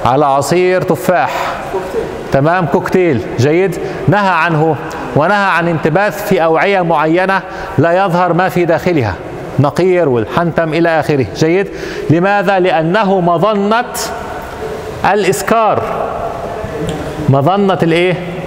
على 0.06 0.26
عصير 0.26 0.82
تفاح. 0.82 1.32
تمام؟ 2.32 2.66
كوكتيل. 2.66 3.22
جيد؟ 3.40 3.78
نهى 4.08 4.30
عنه 4.30 4.76
ونهى 5.16 5.46
عن 5.46 5.68
انتباث 5.68 6.28
في 6.28 6.44
أوعية 6.44 6.82
معينة 6.82 7.42
لا 7.78 8.06
يظهر 8.06 8.34
ما 8.34 8.50
في 8.50 8.66
داخلها 8.66 9.16
نقير 9.60 10.10
والحنتم 10.10 10.74
إلى 10.74 11.00
آخره. 11.00 11.26
جيد؟ 11.36 11.68
لماذا؟ 12.10 12.60
لأنه 12.60 13.20
مظنة 13.20 13.86
الإسكار. 15.14 15.84
مظنة 17.30 17.80
الإيه؟ 17.84 18.39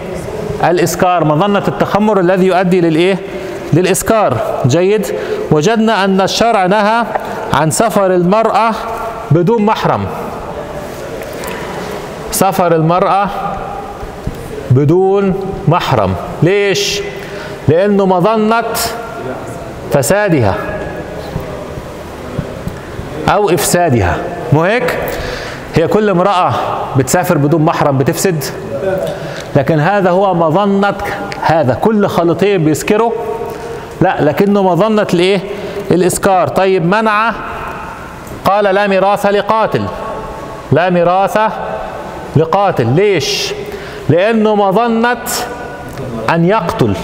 الإسكار 0.65 1.25
مظنة 1.25 1.63
التخمر 1.69 2.21
الذي 2.21 2.47
يؤدي 2.47 2.81
للإيه؟ 2.81 3.19
للإسكار. 3.73 4.61
جيد. 4.67 5.07
وجدنا 5.51 6.05
أن 6.05 6.21
الشرع 6.21 6.67
نهى 6.67 7.05
عن 7.53 7.71
سفر 7.71 8.15
المرأة 8.15 8.75
بدون 9.31 9.63
محرم. 9.63 10.07
سفر 12.31 12.75
المرأة 12.75 13.29
بدون 14.71 15.55
محرم. 15.69 16.15
ليش؟ 16.43 17.01
لأنه 17.69 18.07
مظنه 18.07 18.65
فسادها 19.93 20.55
أو 23.29 23.51
إفسادها. 23.51 24.17
مو 24.53 24.63
هيك؟ 24.63 24.99
هي 25.75 25.89
كل 25.89 26.11
امرأة 26.11 26.53
بتسافر 26.97 27.39
بدون 27.39 27.63
محرم 27.63 27.99
بتفسد؟ 27.99 28.45
لكن 29.57 29.81
هذا 29.81 30.11
هو 30.11 30.35
مظنة 30.35 30.95
هذا 31.43 31.75
كل 31.75 32.07
خليطين 32.07 32.65
بيسكروا 32.65 33.13
لا 34.01 34.17
لكنه 34.21 34.63
مظنة 34.63 35.07
الايه 35.15 35.41
الاسكار 35.91 36.49
طيب 36.49 36.85
منع؟ 36.85 37.33
قال 38.45 38.65
لا 38.65 38.87
ميراث 38.87 39.27
لقاتل. 39.27 39.85
لا 40.73 40.91
ميراث 40.91 41.39
لقاتل. 42.37 42.87
ليش؟ 42.87 43.55
لأنه 44.09 44.55
مظنة 44.55 45.25
أن 46.31 46.45
يقتل. 46.45 46.95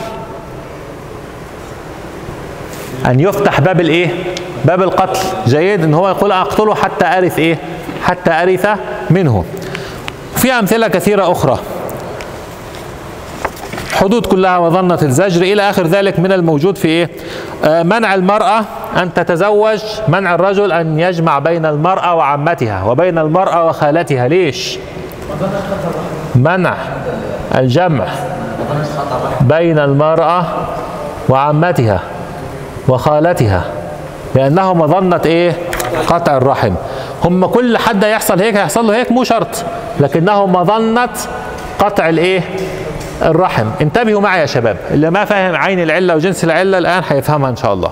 أن 3.07 3.21
يفتح 3.21 3.61
باب 3.61 3.81
الإيه؟ 3.81 4.09
باب 4.65 4.83
القتل. 4.83 5.21
جيد 5.47 5.85
إن 5.85 5.95
هو 5.95 6.09
يقول 6.09 6.33
أقتله 6.33 6.75
حتى 6.75 7.07
أرث 7.07 7.39
إيه؟ 7.39 7.59
حتى 8.03 8.31
أرث 8.31 8.67
منه. 9.11 9.45
في 10.37 10.53
أمثلة 10.53 10.89
كثيرة 10.89 11.33
أخرى. 11.33 11.59
حدود 13.93 14.27
كلها 14.27 14.61
مظنة 14.61 14.99
الزجر 15.03 15.43
إلى 15.43 15.71
آخر 15.71 15.87
ذلك 15.87 16.19
من 16.19 16.33
الموجود 16.33 16.79
في 16.79 16.89
إيه؟ 16.89 17.11
آه 17.65 17.83
منع 17.83 18.15
المرأة 18.15 18.65
أن 18.97 19.15
تتزوج 19.15 19.79
منع 20.09 20.35
الرجل 20.35 20.73
أن 20.73 21.01
يجمع 21.01 21.39
بين 21.39 21.67
المرأة 21.67 22.15
وعمتها 22.15 22.85
وبين 22.85 23.19
المرأة 23.19 23.67
وخالتها 23.67 24.29
ليش؟ 24.29 24.79
منع 26.35 26.75
الجمع 27.55 28.05
بين 29.41 29.79
المرأة 29.79 30.45
وعمتها 31.29 32.01
وخالتها 32.89 33.65
لأنه 34.35 34.75
مظنة 34.75 35.21
إيه؟ 35.27 35.53
قطع 36.07 36.37
الرحم 36.37 36.75
هم 37.25 37.47
كل 37.47 37.79
حد 37.79 38.03
يحصل 38.05 38.41
هيك 38.41 38.57
هيحصل 38.57 38.87
له 38.87 38.97
هيك 38.97 39.13
مو 39.13 39.25
شرط 39.25 39.49
لكنه 40.01 40.47
مظنة 40.47 41.09
قطع 41.79 42.09
الإيه؟ 42.09 42.43
الرحم. 43.23 43.67
انتبهوا 43.81 44.21
معي 44.21 44.41
يا 44.41 44.47
شباب. 44.47 44.77
اللي 44.91 45.11
ما 45.11 45.25
فاهم 45.25 45.57
عين 45.57 45.83
العلة 45.83 46.15
وجنس 46.15 46.45
العلة 46.45 46.79
الآن 46.79 47.03
هيفهمها 47.09 47.51
إن 47.51 47.57
شاء 47.57 47.73
الله. 47.73 47.91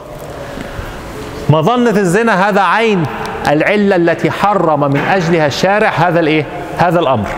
مظنه 1.51 1.91
الزنا 1.91 2.49
هذا 2.49 2.61
عين 2.61 3.05
العلة 3.49 3.97
التي 3.97 4.31
حرم 4.31 4.81
من 4.81 5.01
أجلها 5.01 5.47
الشارع 5.47 5.89
هذا 5.89 6.21
الإيه؟ 6.21 6.47
هذا 6.79 7.01
الأمر. 7.01 7.29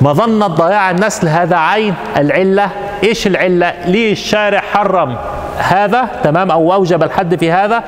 مظنه 0.00 0.46
ضياع 0.46 0.90
النسل 0.90 1.28
هذا 1.28 1.56
عين 1.56 1.94
العلة؟ 2.16 2.68
إيش 3.04 3.26
العلة؟ 3.26 3.74
ليه 3.86 4.12
الشارع 4.12 4.60
حرم؟ 4.60 5.16
هذا 5.58 6.08
تمام؟ 6.24 6.50
أو 6.50 6.72
أوجب 6.72 7.02
الحد 7.02 7.36
في 7.36 7.52
هذا 7.52 7.82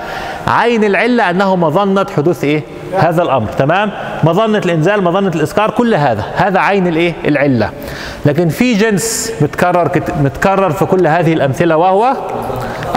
عين 0.46 0.84
العلة 0.84 1.30
أنه 1.30 1.56
مظنة 1.56 2.06
حدوث 2.16 2.44
إيه؟ 2.44 2.62
هذا 2.98 3.22
الأمر 3.22 3.48
تمام؟ 3.48 3.90
مظنة 4.24 4.58
الإنزال 4.58 5.04
مظنة 5.04 5.32
الإسكار 5.34 5.70
كل 5.70 5.94
هذا. 5.94 6.24
هذا 6.36 6.60
عين 6.60 6.86
الإيه؟ 6.86 7.14
العلة. 7.24 7.70
لكن 8.26 8.48
في 8.48 8.74
جنس 8.74 9.32
متكرر. 9.40 9.90
متكرر 10.22 10.70
في 10.70 10.84
كل 10.84 11.06
هذه 11.06 11.32
الأمثلة 11.32 11.76
وهو 11.76 12.14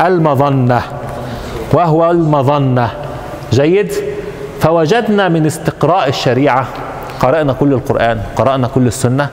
المظنة. 0.06 0.82
وهو 1.74 2.12
المظنة. 2.12 2.90
جيد؟ 3.52 3.94
فوجدنا 4.60 5.30
من 5.30 5.46
استقراء 5.46 6.10
الشريعة 6.10 6.68
قرأنا 7.20 7.54
كل 7.54 7.74
القرآن 7.74 8.22
قرأنا 8.36 8.68
كل 8.68 8.88
السنة 8.88 9.30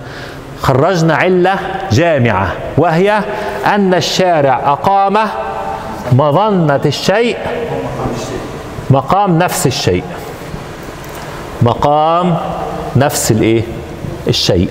خرجنا 0.61 1.15
علة 1.15 1.59
جامعة 1.93 2.53
وهي 2.79 3.21
أن 3.67 3.95
الشارع 3.95 4.61
اقام 4.73 5.19
مظنة 6.13 6.81
الشيء 6.87 7.37
مقام 8.91 9.39
نفس 9.39 9.67
الشيء. 9.67 10.05
مقام 11.63 12.37
نفس 12.97 13.31
الإيه؟ 13.31 13.63
الشيء. 14.29 14.71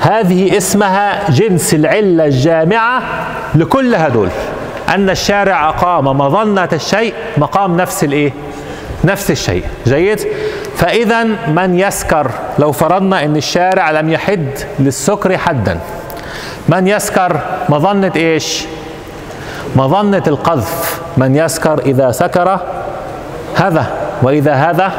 هذه 0.00 0.56
اسمها 0.56 1.30
جنس 1.30 1.74
العلة 1.74 2.24
الجامعة 2.24 3.02
لكل 3.54 3.94
هدول 3.94 4.28
أن 4.88 5.10
الشارع 5.10 5.68
أقام 5.68 6.04
مظنة 6.04 6.68
الشيء 6.72 7.14
مقام 7.36 7.76
نفس 7.76 8.04
الإيه؟ 8.04 8.32
نفس 9.04 9.30
الشيء. 9.30 9.64
جيد؟ 9.86 10.20
فاذا 10.76 11.24
من 11.48 11.78
يسكر؟ 11.78 12.30
لو 12.58 12.72
فرضنا 12.72 13.24
إن 13.24 13.36
الشارع 13.36 13.90
لم 13.90 14.12
يحد 14.12 14.48
للسكر 14.78 15.38
حدا. 15.38 15.78
من 16.68 16.86
يسكر 16.86 17.40
مظنة 17.68 18.12
إيش؟ 18.16 18.64
مظنة 19.76 20.22
القذف. 20.26 21.00
من 21.16 21.36
يسكر 21.36 21.78
إذا 21.78 22.10
سكر 22.10 22.60
هذا 23.56 23.86
وإذا 24.22 24.54
هذا 24.54 24.92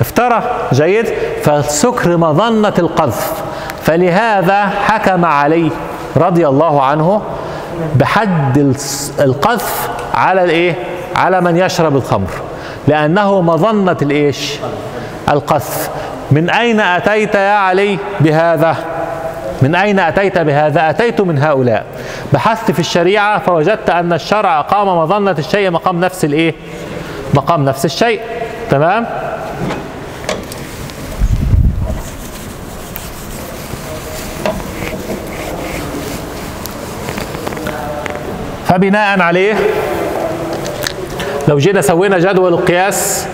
افترى. 0.00 0.42
جيد؟ 0.72 1.06
فالسكر 1.42 2.16
مظنة 2.16 2.74
القذف. 2.78 3.32
فلهذا 3.82 4.66
حكم 4.66 5.24
علي 5.24 5.70
رضي 6.16 6.48
الله 6.48 6.82
عنه 6.82 7.22
بحد 7.94 8.74
القذف 9.20 9.90
على 10.14 10.44
الإيه؟ 10.44 10.74
على 11.16 11.40
من 11.40 11.56
يشرب 11.56 11.96
الخمر. 11.96 12.30
لأنه 12.88 13.40
مظنة 13.40 13.96
الإيش؟ 14.02 14.58
القذف. 15.28 15.90
من 16.30 16.50
أين 16.50 16.80
أتيت 16.80 17.34
يا 17.34 17.54
علي 17.54 17.98
بهذا؟ 18.20 18.76
من 19.62 19.74
أين 19.74 19.98
أتيت 19.98 20.38
بهذا؟ 20.38 20.90
أتيت 20.90 21.20
من 21.20 21.38
هؤلاء. 21.38 21.86
بحثت 22.32 22.70
في 22.70 22.78
الشريعة 22.78 23.38
فوجدت 23.38 23.90
أن 23.90 24.12
الشرع 24.12 24.60
اقام 24.60 24.98
مظنه 24.98 25.36
الشيء 25.38 25.70
مقام 25.70 26.00
نفس 26.00 26.24
الإيه؟ 26.24 26.54
مقام 27.34 27.64
نفس 27.64 27.84
الشيء. 27.84 28.20
تمام؟ 28.70 29.06
فبناء 38.66 39.20
عليه 39.20 39.54
لو 41.48 41.58
جينا 41.58 41.80
سوينا 41.80 42.18
جدول 42.18 42.52
القياس 42.54 43.26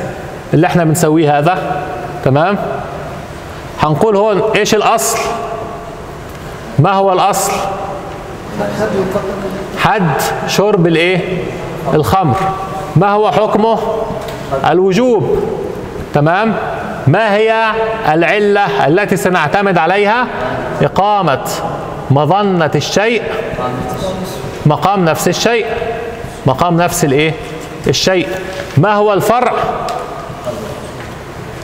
اللي 0.54 0.66
إحنا 0.66 0.84
بنسويه 0.84 1.38
هذا 1.38 1.82
تمام؟ 2.24 2.58
هنقول 3.82 4.16
هون 4.16 4.42
إيش 4.56 4.74
الأصل؟ 4.74 5.18
ما 6.78 6.92
هو 6.92 7.12
الأصل؟ 7.12 7.52
حد 9.78 10.20
شرب 10.46 10.86
الإيه؟ 10.86 11.42
الخمر. 11.94 12.36
ما 12.96 13.10
هو 13.10 13.32
حكمه؟ 13.32 13.78
الوجوب. 14.70 15.38
تمام؟ 16.14 16.56
ما 17.06 17.34
هي 17.34 17.72
العلة 18.08 18.86
التي 18.86 19.16
سنعتمد 19.16 19.78
عليها؟ 19.78 20.26
إقامة. 20.82 21.48
مظنة 22.10 22.70
الشيء. 22.74 23.22
مقام 24.66 25.04
نفس 25.04 25.28
الشيء. 25.28 25.66
مقام 26.46 26.76
نفس 26.76 27.04
الإيه؟ 27.04 27.34
الشيء. 27.86 28.28
ما 28.76 28.94
هو 28.94 29.12
الفرع؟ 29.12 29.52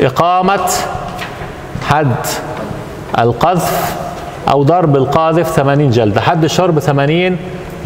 إقامة. 0.01 0.71
حد. 1.89 2.17
القذف. 3.19 4.04
أو 4.49 4.63
ضرب 4.63 4.97
القاذف 4.97 5.51
80 5.51 5.91
جلدة. 5.91 6.21
حد 6.21 6.45
الشرب 6.45 6.79
80 6.79 7.37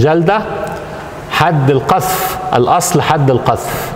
جلدة. 0.00 0.40
حد 1.30 1.70
القذف 1.70 2.38
الأصل 2.54 3.02
حد 3.02 3.30
القذف. 3.30 3.92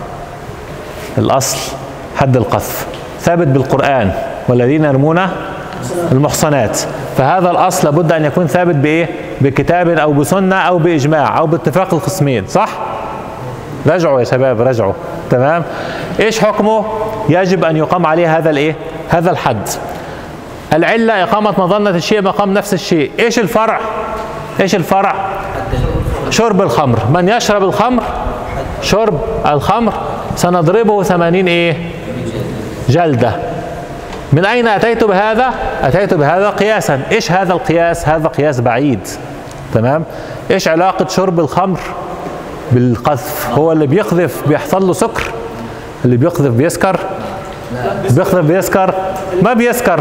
الأصل 1.17 1.71
حد 2.15 2.37
القذف. 2.37 2.87
ثابت 3.19 3.47
بالقرآن. 3.47 4.11
والذين 4.47 4.83
يرمون 4.83 5.19
المحصنات. 6.11 6.79
فهذا 7.17 7.51
الأصل 7.51 7.87
لابد 7.87 8.11
أن 8.11 8.25
يكون 8.25 8.47
ثابت 8.47 8.75
بإيه؟ 8.75 9.09
بكتاب 9.41 9.89
أو 9.89 10.13
بسنة 10.13 10.55
أو 10.55 10.77
بإجماع 10.77 11.37
أو 11.37 11.47
باتفاق 11.47 11.93
الخصمين 11.93 12.47
صح؟ 12.47 12.69
رجعوا 13.87 14.19
يا 14.19 14.25
شباب 14.25 14.61
رجعوا. 14.61 14.93
تمام؟ 15.29 15.63
إيش 16.19 16.39
حكمه؟ 16.39 16.85
يجب 17.29 17.65
أن 17.65 17.77
يقام 17.77 18.05
عليه 18.05 18.37
هذا 18.37 18.49
الإيه؟ 18.49 18.75
هذا 19.09 19.31
الحد. 19.31 19.69
العلة 20.73 21.23
إقامة 21.23 21.53
مظنة 21.57 21.89
الشيء 21.89 22.21
مقام 22.21 22.53
نفس 22.53 22.73
الشيء. 22.73 23.11
إيش 23.19 23.39
الفرع؟ 23.39 23.79
إيش 24.59 24.75
الفرع؟ 24.75 25.15
شرب 26.29 26.61
الخمر. 26.61 26.99
من 27.13 27.29
يشرب 27.29 27.63
الخمر؟ 27.63 28.03
شرب 28.81 29.19
الخمر. 29.45 29.93
سنضربه 30.35 31.03
ثمانين 31.03 31.47
إيه؟ 31.47 31.77
جلدة. 32.89 33.35
من 34.33 34.45
أين 34.45 34.67
أتيت 34.67 35.03
بهذا؟ 35.03 35.53
أتيت 35.81 36.13
بهذا 36.13 36.49
قياسا. 36.49 37.01
إيش 37.11 37.31
هذا 37.31 37.53
القياس؟ 37.53 38.07
هذا 38.07 38.27
قياس 38.27 38.59
بعيد. 38.59 39.07
تمام؟ 39.73 40.03
إيش 40.51 40.67
علاقة 40.67 41.07
شرب 41.07 41.39
الخمر 41.39 41.79
بالقذف؟ 42.71 43.49
هو 43.51 43.71
اللي 43.71 43.87
بيقذف 43.87 44.47
بيحصل 44.47 44.87
له 44.87 44.93
سكر. 44.93 45.23
اللي 46.05 46.17
بيقذف 46.17 46.51
بيسكر. 46.51 46.99
بيقذف 48.09 48.41
بيسكر؟ 48.41 48.93
ما 49.41 49.53
بيسكر. 49.53 49.99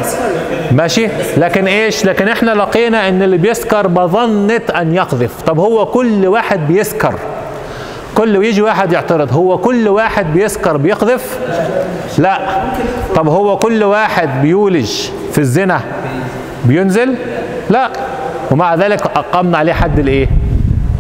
ماشي؟ 0.73 1.09
لكن 1.37 1.67
إيش؟ 1.67 2.05
لكن 2.05 2.29
إحنا 2.29 2.51
لقينا 2.51 3.09
إن 3.09 3.23
اللي 3.23 3.37
بيسكر 3.37 3.87
بظنة 3.87 4.63
أن 4.81 4.95
يقذف. 4.95 5.43
طب 5.47 5.59
هو 5.59 5.87
كل 5.87 6.27
واحد 6.27 6.67
بيسكر. 6.69 7.15
كل 8.15 8.45
يجي 8.45 8.63
واحد 8.63 8.93
يعترض. 8.93 9.33
هو 9.33 9.59
كل 9.59 9.89
واحد 9.89 10.33
بيسكر 10.33 10.77
بيقذف؟ 10.77 11.39
لا. 12.19 12.39
طب 13.15 13.29
هو 13.29 13.57
كل 13.57 13.85
واحد 13.85 14.43
بيولج 14.43 14.91
في 15.33 15.39
الزنا 15.39 15.81
بينزل؟ 16.65 17.15
لا. 17.71 17.91
ومع 18.51 18.75
ذلك 18.75 19.03
أقمنا 19.07 19.59
عليه 19.59 19.73
حد 19.73 19.99
الإيه؟ 19.99 20.29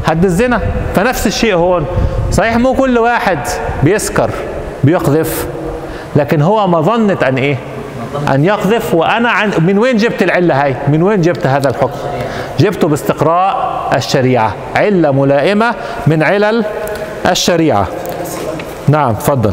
حد 0.06 0.24
الزنا. 0.24 0.60
فنفس 0.94 1.26
الشيء 1.26 1.54
هون. 1.54 1.86
صحيح 2.30 2.56
مو 2.56 2.74
كل 2.74 2.98
واحد 2.98 3.38
بيسكر 3.82 4.30
بيقذف. 4.84 5.46
لكن 6.16 6.42
هو 6.42 6.66
مظنة 6.66 7.18
أن 7.28 7.38
إيه؟ 7.38 7.56
أن 8.28 8.44
يقذف 8.44 8.94
وأنا 8.94 9.30
عن 9.30 9.50
من 9.58 9.78
وين 9.78 9.96
جبت 9.96 10.22
العلة 10.22 10.64
هاي؟ 10.64 10.76
من 10.88 11.02
وين 11.02 11.20
جبت 11.20 11.46
هذا 11.46 11.68
الحكم؟ 11.68 11.98
جبته 12.60 12.88
باستقراء 12.88 13.82
الشريعة 13.96 14.54
علة 14.76 15.10
ملائمة 15.10 15.74
من 16.06 16.22
علل 16.22 16.64
الشريعة. 17.30 17.86
نعم 18.88 19.14
تفضل. 19.14 19.52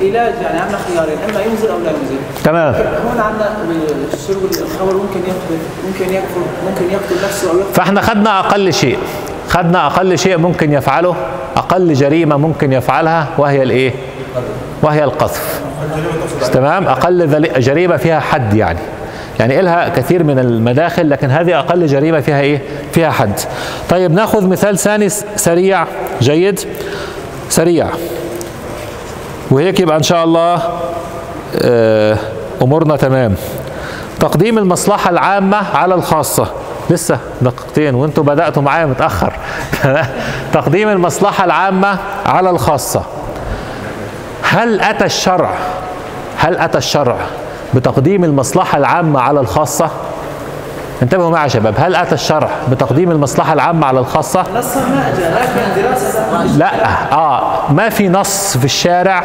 العلاج 0.00 0.34
يعني 0.42 0.58
عندنا 0.58 0.78
خيارين 0.78 1.18
إما 1.30 1.40
ينزل 1.40 1.68
أو 1.68 1.78
لا 1.78 1.90
ينزل. 1.90 2.16
تمام. 2.44 2.74
هون 2.74 3.20
عندنا 3.20 3.50
شرب 4.28 4.44
الخمر 4.44 4.94
ممكن 4.94 5.20
يقتل 5.20 5.58
ممكن 5.86 6.14
يكفر 6.14 6.40
ممكن 6.68 6.92
يقتل 6.94 7.24
نفسه 7.24 7.50
أو 7.50 7.58
يقتل 7.58 7.72
فإحنا 7.74 8.00
خدنا 8.00 8.40
أقل 8.40 8.72
شيء. 8.72 8.98
خدنا 9.48 9.86
أقل 9.86 10.18
شيء 10.18 10.38
ممكن 10.38 10.72
يفعله 10.72 11.16
أقل 11.56 11.92
جريمة 11.92 12.36
ممكن 12.36 12.72
يفعلها 12.72 13.26
وهي 13.38 13.62
الإيه؟ 13.62 13.92
وهي 14.82 15.04
القذف. 15.04 15.60
تمام؟ 16.52 16.88
أقل 16.88 17.42
جريمة 17.60 17.96
فيها 17.96 18.20
حد 18.20 18.54
يعني. 18.54 18.78
يعني 19.40 19.60
إلها 19.60 19.88
كثير 19.88 20.24
من 20.24 20.38
المداخل 20.38 21.10
لكن 21.10 21.30
هذه 21.30 21.58
أقل 21.58 21.86
جريمة 21.86 22.20
فيها 22.20 22.40
إيه؟ 22.40 22.62
فيها 22.92 23.10
حد. 23.10 23.40
طيب 23.90 24.12
نأخذ 24.12 24.48
مثال 24.48 24.78
ثاني 24.78 25.08
سريع. 25.36 25.84
جيد؟ 26.20 26.60
سريع. 27.48 27.86
وهيك 29.50 29.80
يبقى 29.80 29.96
إن 29.96 30.02
شاء 30.02 30.24
الله 30.24 30.62
آه، 31.62 32.16
أمورنا 32.62 32.96
تمام. 32.96 33.34
تقديم 34.20 34.58
المصلحة 34.58 35.10
العامة 35.10 35.76
على 35.76 35.94
الخاصة. 35.94 36.46
لسه 36.90 37.18
دقيقتين 37.42 37.94
وأنتم 37.94 38.22
بدأتوا 38.22 38.62
معايا 38.62 38.86
متأخر. 38.86 39.32
تقديم 40.52 40.88
المصلحة 40.88 41.44
العامة 41.44 41.98
على 42.26 42.50
الخاصة. 42.50 43.02
هل 44.50 44.80
أتى 44.80 45.04
الشرع؟ 45.04 45.50
هل 46.36 46.56
أتى 46.56 46.78
الشرع 46.78 47.16
بتقديم 47.74 48.24
المصلحة 48.24 48.78
العامة 48.78 49.20
على 49.20 49.40
الخاصة؟ 49.40 49.90
انتبهوا 51.02 51.30
معي 51.30 51.42
يا 51.42 51.48
شباب 51.48 51.74
هل 51.78 51.94
أتى 51.94 52.14
الشرع 52.14 52.50
بتقديم 52.70 53.10
المصلحة 53.10 53.52
العامة 53.52 53.86
على 53.86 54.00
الخاصة؟ 54.00 54.44
ما 54.52 55.82
دراسه 55.82 56.56
لا 56.56 56.72
آه 57.12 57.72
ما 57.72 57.88
في 57.88 58.08
نص 58.08 58.56
في 58.56 58.64
الشارع 58.64 59.22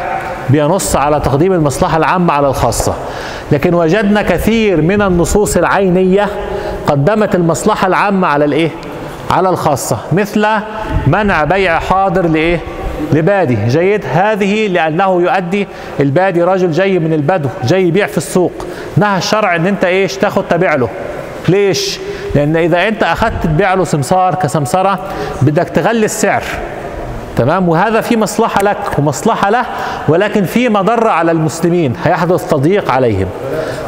بينص 0.50 0.96
على 0.96 1.20
تقديم 1.20 1.52
المصلحة 1.52 1.96
العامة 1.96 2.32
على 2.32 2.48
الخاصة. 2.48 2.94
لكن 3.52 3.74
وجدنا 3.74 4.22
كثير 4.22 4.82
من 4.82 5.02
النصوص 5.02 5.56
العينية 5.56 6.28
قدمت 6.86 7.34
المصلحة 7.34 7.86
العامة 7.86 8.28
على 8.28 8.44
الإيه؟ 8.44 8.70
على 9.30 9.48
الخاصة 9.48 9.98
مثل 10.12 10.46
منع 11.06 11.44
بيع 11.44 11.78
حاضر 11.78 12.26
لإيه؟ 12.26 12.60
لبادي. 13.12 13.58
جيد. 13.68 14.04
هذه 14.12 14.66
لأنه 14.66 15.22
يؤدي 15.22 15.66
البادي 16.00 16.42
رجل 16.42 16.70
جاي 16.70 16.98
من 16.98 17.12
البدو 17.12 17.48
جاي 17.64 17.88
يبيع 17.88 18.06
في 18.06 18.18
السوق. 18.18 18.66
نهى 18.96 19.18
الشرع 19.18 19.56
إن 19.56 19.66
أنت 19.66 19.84
إيش؟ 19.84 20.16
تاخد 20.16 20.44
تبيع 20.48 20.74
له. 20.74 20.88
ليش؟ 21.48 21.98
لأن 22.34 22.56
إذا 22.56 22.88
أنت 22.88 23.02
أخذت 23.02 23.44
تبيع 23.44 23.74
له 23.74 23.84
سمسار 23.84 24.34
كسمسرة 24.34 25.08
بدك 25.42 25.68
تغلي 25.68 26.04
السعر. 26.04 26.42
تمام؟ 27.36 27.68
وهذا 27.68 28.00
في 28.00 28.16
مصلحة 28.16 28.62
لك 28.62 28.98
ومصلحة 28.98 29.50
له 29.50 29.64
ولكن 30.08 30.44
في 30.44 30.68
مضرة 30.68 31.10
على 31.10 31.32
المسلمين 31.32 31.94
هيحدث 32.04 32.50
تضييق 32.50 32.90
عليهم. 32.90 33.26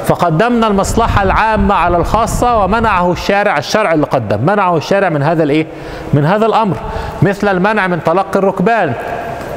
فقدمنا 0.07 0.67
المصلحة 0.67 1.23
العامة 1.23 1.75
على 1.75 1.97
الخاصة 1.97 2.59
ومنعه 2.65 3.13
الشارع 3.13 3.59
الشرع 3.59 3.93
اللي 3.93 4.07
قدم. 4.07 4.39
منعه 4.47 4.77
الشارع 4.77 5.09
من 5.09 5.23
هذا 5.23 5.43
الإيه؟ 5.43 5.67
من 6.15 6.25
هذا 6.25 6.47
الأمر. 6.47 6.77
مثل 7.23 7.49
المنع 7.49 7.87
من 7.87 8.05
تلقي 8.05 8.39
الركبان 8.39 8.93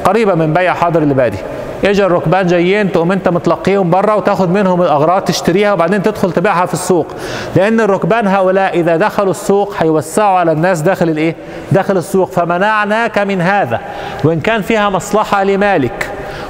قريبة 0.06 0.36
من 0.36 0.54
بيع 0.54 0.74
حاضر 0.74 1.00
لبادي. 1.00 1.38
اجى 1.84 2.06
الركبان 2.06 2.48
جايين 2.48 2.92
تقوم 2.92 3.12
انت 3.12 3.30
متلقيهم 3.30 3.90
بره 3.90 4.16
وتاخد 4.16 4.50
منهم 4.50 4.82
الأغراض 4.82 5.22
تشتريها 5.22 5.74
وبعدين 5.74 6.04
تدخل 6.04 6.32
تبيعها 6.32 6.66
في 6.66 6.74
السوق. 6.74 7.08
لأن 7.56 7.80
الركبان 7.80 8.28
هؤلاء 8.28 8.80
إذا 8.80 8.98
دخلوا 8.98 9.32
السوق 9.32 9.76
هيوسعوا 9.80 10.40
على 10.40 10.52
الناس 10.52 10.82
داخل 10.82 11.10
الإيه؟ 11.10 11.36
داخل 11.72 11.98
السوق. 11.98 12.32
فمنعناك 12.32 13.20
من 13.20 13.42
هذا. 13.42 13.80
وإن 14.24 14.40
كان 14.40 14.62
فيها 14.62 14.90
مصلحة 14.90 15.44
لمالك. 15.44 16.10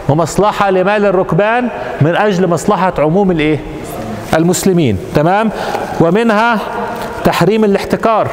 ومصلحة 0.09 0.69
لمال 0.69 1.05
الركبان 1.05 1.69
من 2.01 2.15
أجل 2.15 2.47
مصلحة 2.47 2.93
عموم 2.99 3.31
الإيه؟ 3.31 3.59
المسلمين. 4.33 4.97
تمام؟ 5.15 5.49
ومنها 5.99 6.59
تحريم 7.23 7.63
الاحتكار. 7.63 8.27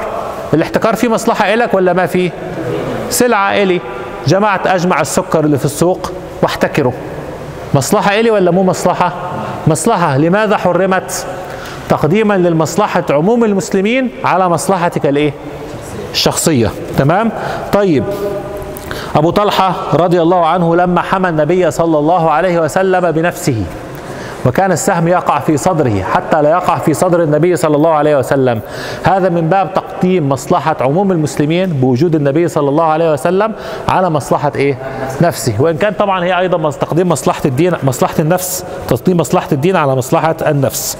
الاحتكار 0.54 0.96
فيه 0.96 1.08
مصلحة 1.08 1.54
لك 1.54 1.74
ولا 1.74 1.92
ما 1.92 2.06
فيه 2.06 2.30
سلعة 3.10 3.52
إلي. 3.52 3.80
جمعت 4.26 4.66
أجمع 4.66 5.00
السكر 5.00 5.44
اللي 5.44 5.58
في 5.58 5.64
السوق. 5.64 6.12
واحتكره 6.42 6.92
مصلحة 7.74 8.20
إلي 8.20 8.30
ولا 8.30 8.50
مو 8.50 8.62
مصلحة؟ 8.62 9.12
مصلحة. 9.66 10.18
لماذا 10.18 10.56
حرمت 10.56 11.26
تقديما 11.88 12.34
للمصلحة 12.34 13.04
عموم 13.10 13.44
المسلمين 13.44 14.10
على 14.24 14.48
مصلحتك 14.48 15.06
الإيه؟ 15.06 15.32
الشخصية. 16.12 16.70
تمام؟ 16.98 17.32
طيب. 17.72 18.04
أبو 19.16 19.30
طلحة 19.30 19.74
رضي 19.94 20.22
الله 20.22 20.46
عنه 20.46 20.76
لما 20.76 21.02
حمى 21.02 21.28
النبي 21.28 21.70
صلى 21.70 21.98
الله 21.98 22.30
عليه 22.30 22.60
وسلم 22.60 23.10
بنفسه. 23.10 23.64
وكان 24.46 24.72
السهم 24.72 25.08
يقع 25.08 25.38
في 25.38 25.56
صدره 25.56 26.02
حتى 26.02 26.42
لا 26.42 26.50
يقع 26.50 26.78
في 26.78 26.94
صدر 26.94 27.22
النبي 27.22 27.56
صلى 27.56 27.76
الله 27.76 27.90
عليه 27.90 28.18
وسلم. 28.18 28.60
هذا 29.04 29.28
من 29.28 29.48
باب 29.48 29.74
تقديم 29.74 30.28
مصلحة 30.28 30.76
عموم 30.80 31.12
المسلمين 31.12 31.70
بوجود 31.70 32.14
النبي 32.14 32.48
صلى 32.48 32.68
الله 32.68 32.84
عليه 32.84 33.12
وسلم 33.12 33.52
على 33.88 34.10
مصلحة 34.10 34.52
إيه؟ 34.54 34.78
نفسه. 35.20 35.54
وإن 35.58 35.76
كان 35.76 35.92
طبعا 35.92 36.24
هي 36.24 36.38
أيضا 36.38 36.70
تقديم 36.70 37.08
مصلحة 37.08 37.42
الدين 37.44 37.72
مصلحة 37.82 38.14
النفس 38.18 38.64
تقديم 38.88 39.16
مصلحة 39.16 39.48
الدين 39.52 39.76
على 39.76 39.96
مصلحة 39.96 40.36
النفس. 40.46 40.98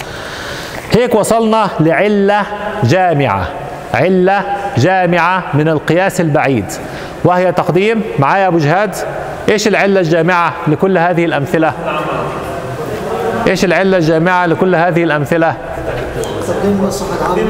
هيك 0.93 1.15
وصلنا 1.15 1.69
لعلة 1.81 2.43
جامعة. 2.85 3.49
علة 3.95 4.43
جامعة 4.77 5.43
من 5.55 5.69
القياس 5.69 6.21
البعيد. 6.21 6.65
وهي 7.25 7.53
تقديم 7.53 8.03
معايا 8.19 8.49
أبو 8.49 8.59
جهاد 8.59 8.95
إيش 9.49 9.69
العلة 9.69 10.01
الجامعة 10.01 10.53
لكل 10.69 10.99
هذه 10.99 11.25
الأمثلة؟ 11.25 11.73
إيش 13.49 13.65
العلة 13.65 13.97
الجامعة 13.97 14.47
لكل 14.47 14.75
هذه 14.75 15.05
الأمثلة؟ 15.05 15.55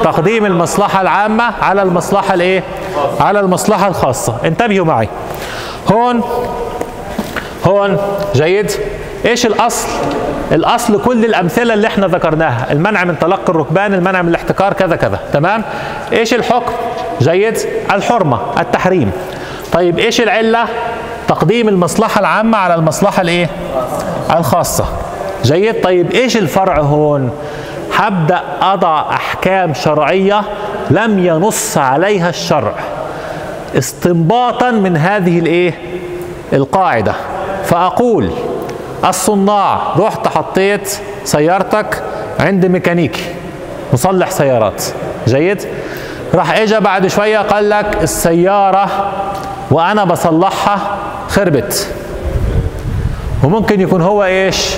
تقديم 0.03 0.46
المصلحة 0.46 1.01
العامة 1.01 1.44
على 1.62 1.82
المصلحة 1.82 2.34
الإيه؟ 2.34 2.62
على 3.20 3.40
المصلحة 3.40 3.88
الخاصة. 3.88 4.36
انتبهوا 4.44 4.86
معي. 4.86 5.09
هون 5.92 6.22
هون 7.66 7.96
جيد. 8.34 8.70
إيش 9.26 9.46
الأصل؟ 9.46 9.88
الأصل 10.53 11.03
كل 11.03 11.24
الأمثلة 11.24 11.74
اللي 11.74 11.86
إحنا 11.86 12.07
ذكرناها. 12.07 12.72
المنع 12.72 13.05
من 13.05 13.18
تلقي 13.18 13.49
الركبان 13.49 13.94
المنع 13.94 14.22
من 14.22 14.28
الاحتكار 14.28 14.72
كذا 14.72 14.96
كذا. 14.96 15.20
تمام؟ 15.32 15.64
إيش 16.12 16.34
الحكم؟ 16.34 16.72
جيد. 17.20 17.59
الحرمة 17.92 18.40
التحريم. 18.61 19.11
طيب 19.72 19.99
إيش 19.99 20.20
العلة؟ 20.20 20.64
تقديم 21.28 21.68
المصلحة 21.68 22.20
العامة 22.20 22.59
على 22.59 22.74
المصلحة 22.74 23.22
الإيه؟ 23.22 23.51
الخاصة. 24.36 24.84
جيد. 25.49 25.82
طيب 25.82 26.11
إيش 26.11 26.36
الفرع 26.36 26.78
هون؟ 26.78 27.30
هبدا 27.94 28.40
أضع 28.62 29.01
أحكام 29.11 29.74
شرعية 29.74 30.42
لم 30.90 31.26
ينص 31.26 31.78
عليها 31.78 32.28
الشرع 32.28 32.74
استنباطا 33.78 34.70
من 34.70 34.96
هذه 34.96 35.38
الإيه؟ 35.38 35.74
القاعدة. 36.53 37.14
فأقول 37.64 38.30
الصناع 39.05 39.78
رحت 39.99 40.28
حطيت 40.28 40.99
سيارتك 41.24 42.03
عند 42.40 42.66
ميكانيكي 42.66 43.22
مصلح 43.92 44.30
سيارات. 44.30 44.84
جيد؟ 45.26 45.62
راح 46.34 46.59
اجى 46.59 46.80
بعد 46.80 47.07
شوية 47.07 47.38
قال 47.38 47.70
لك 47.70 47.99
السيارة 48.03 49.12
وأنا 49.70 50.05
بصلحها 50.05 50.96
خربت. 51.28 51.88
وممكن 53.44 53.80
يكون 53.80 54.03
هو 54.03 54.24
إيش؟ 54.24 54.74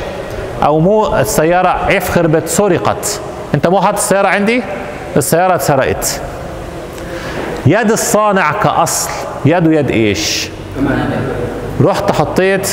أو 0.62 0.78
مو 0.78 1.16
السيارة 1.16 1.68
عف 1.68 2.11
خربت 2.11 2.48
سرقت. 2.48 3.20
أنت 3.54 3.66
مو 3.66 3.80
حاطط 3.80 3.98
السيارة 3.98 4.28
عندي؟ 4.28 4.62
السيارة 5.16 5.54
اتسرقت. 5.54 6.20
يد 7.66 7.90
الصانع 7.90 8.52
كأصل. 8.52 9.11
يده 9.44 9.72
يد 9.72 9.90
إيش؟ 9.90 10.48
رحت 11.80 12.12
حطيت 12.12 12.68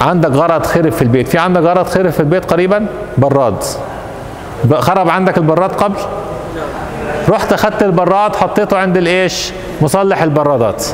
عندك 0.00 0.30
غرض 0.30 0.66
خرب 0.66 0.92
في 0.92 1.02
البيت. 1.02 1.28
في 1.28 1.38
عندك 1.38 1.60
غرض 1.60 1.86
خرب 1.86 2.10
في 2.10 2.20
البيت 2.20 2.50
قريبا؟ 2.50 2.86
براد. 3.18 3.64
خرب 4.74 5.08
عندك 5.08 5.38
البراد 5.38 5.72
قبل؟ 5.72 5.96
رحت 7.28 7.52
اخدت 7.52 7.82
البراد 7.82 8.36
حطيته 8.36 8.78
عند 8.78 8.96
الإيش؟ 8.96 9.52
مصلح 9.82 10.22
البرادات. 10.22 10.84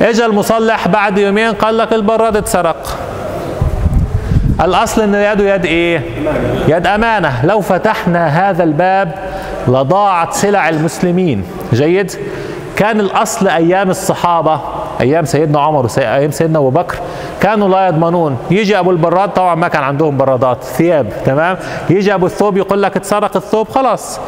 اجى 0.00 0.24
المصلح 0.24 0.88
بعد 0.88 1.18
يومين 1.18 1.52
قال 1.52 1.78
لك 1.78 1.92
البراد 1.92 2.36
اتسرق. 2.36 2.97
الأصل 4.60 5.02
ان 5.02 5.14
يده 5.14 5.54
يد 5.54 5.64
إيه؟ 5.64 6.02
يد 6.68 6.86
أمانة. 6.86 7.46
لو 7.46 7.60
فتحنا 7.60 8.50
هذا 8.50 8.64
الباب 8.64 9.14
لضاعت 9.68 10.32
سلع 10.32 10.68
المسلمين. 10.68 11.44
جيد؟ 11.72 12.12
كان 12.76 13.00
الأصل 13.00 13.48
أيام 13.48 13.90
الصحابة 13.90 14.60
أيام 15.00 15.24
سيدنا 15.24 15.60
عمر 15.60 15.86
وايام 15.96 16.30
سيدنا 16.30 16.58
أبو 16.58 16.70
بكر 16.70 16.96
كانوا 17.40 17.68
لا 17.68 17.86
يضمنون. 17.86 18.36
يجي 18.50 18.78
أبو 18.78 18.90
البراد 18.90 19.32
طبعا 19.32 19.54
ما 19.54 19.68
كان 19.68 19.82
عندهم 19.82 20.16
برادات 20.16 20.64
ثياب 20.64 21.06
تمام؟ 21.24 21.56
يجي 21.90 22.14
أبو 22.14 22.26
الثوب 22.26 22.56
يقول 22.56 22.82
لك 22.82 22.96
اتسرق 22.96 23.36
الثوب 23.36 23.68
خلاص. 23.68 24.20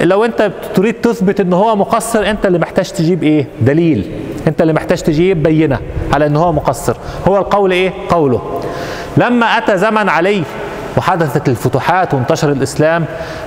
لو 0.00 0.24
أنت 0.24 0.50
تريد 0.74 0.94
تثبت 0.94 1.40
ان 1.40 1.52
هو 1.52 1.76
مقصر 1.76 2.30
أنت 2.30 2.46
اللي 2.46 2.58
محتاج 2.58 2.90
تجيب 2.90 3.22
إيه؟ 3.22 3.46
دليل. 3.60 4.10
أنت 4.48 4.62
اللي 4.62 4.72
محتاج 4.72 5.02
تجيب 5.02 5.42
بينة 5.42 5.78
على 6.12 6.26
ان 6.26 6.36
هو 6.36 6.52
مقصر. 6.52 6.96
هو 7.28 7.38
القول 7.38 7.70
إيه؟ 7.72 7.92
قوله. 8.08 8.60
لما 9.16 9.46
أتى 9.46 9.78
زمن 9.78 10.08
علي 10.08 10.42
وحدثت 10.96 11.48
الفتوحات 11.48 12.14
وانتشر 12.14 12.52
الإسلام 12.52 13.04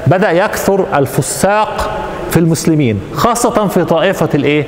بدأ 0.07 0.32
يكثر 0.32 0.86
الفساق 0.93 1.99
في 2.32 2.38
المسلمين 2.38 3.01
خاصة 3.13 3.68
في 3.68 3.86
طائفة 3.86 4.30
الإيه؟ 4.36 4.65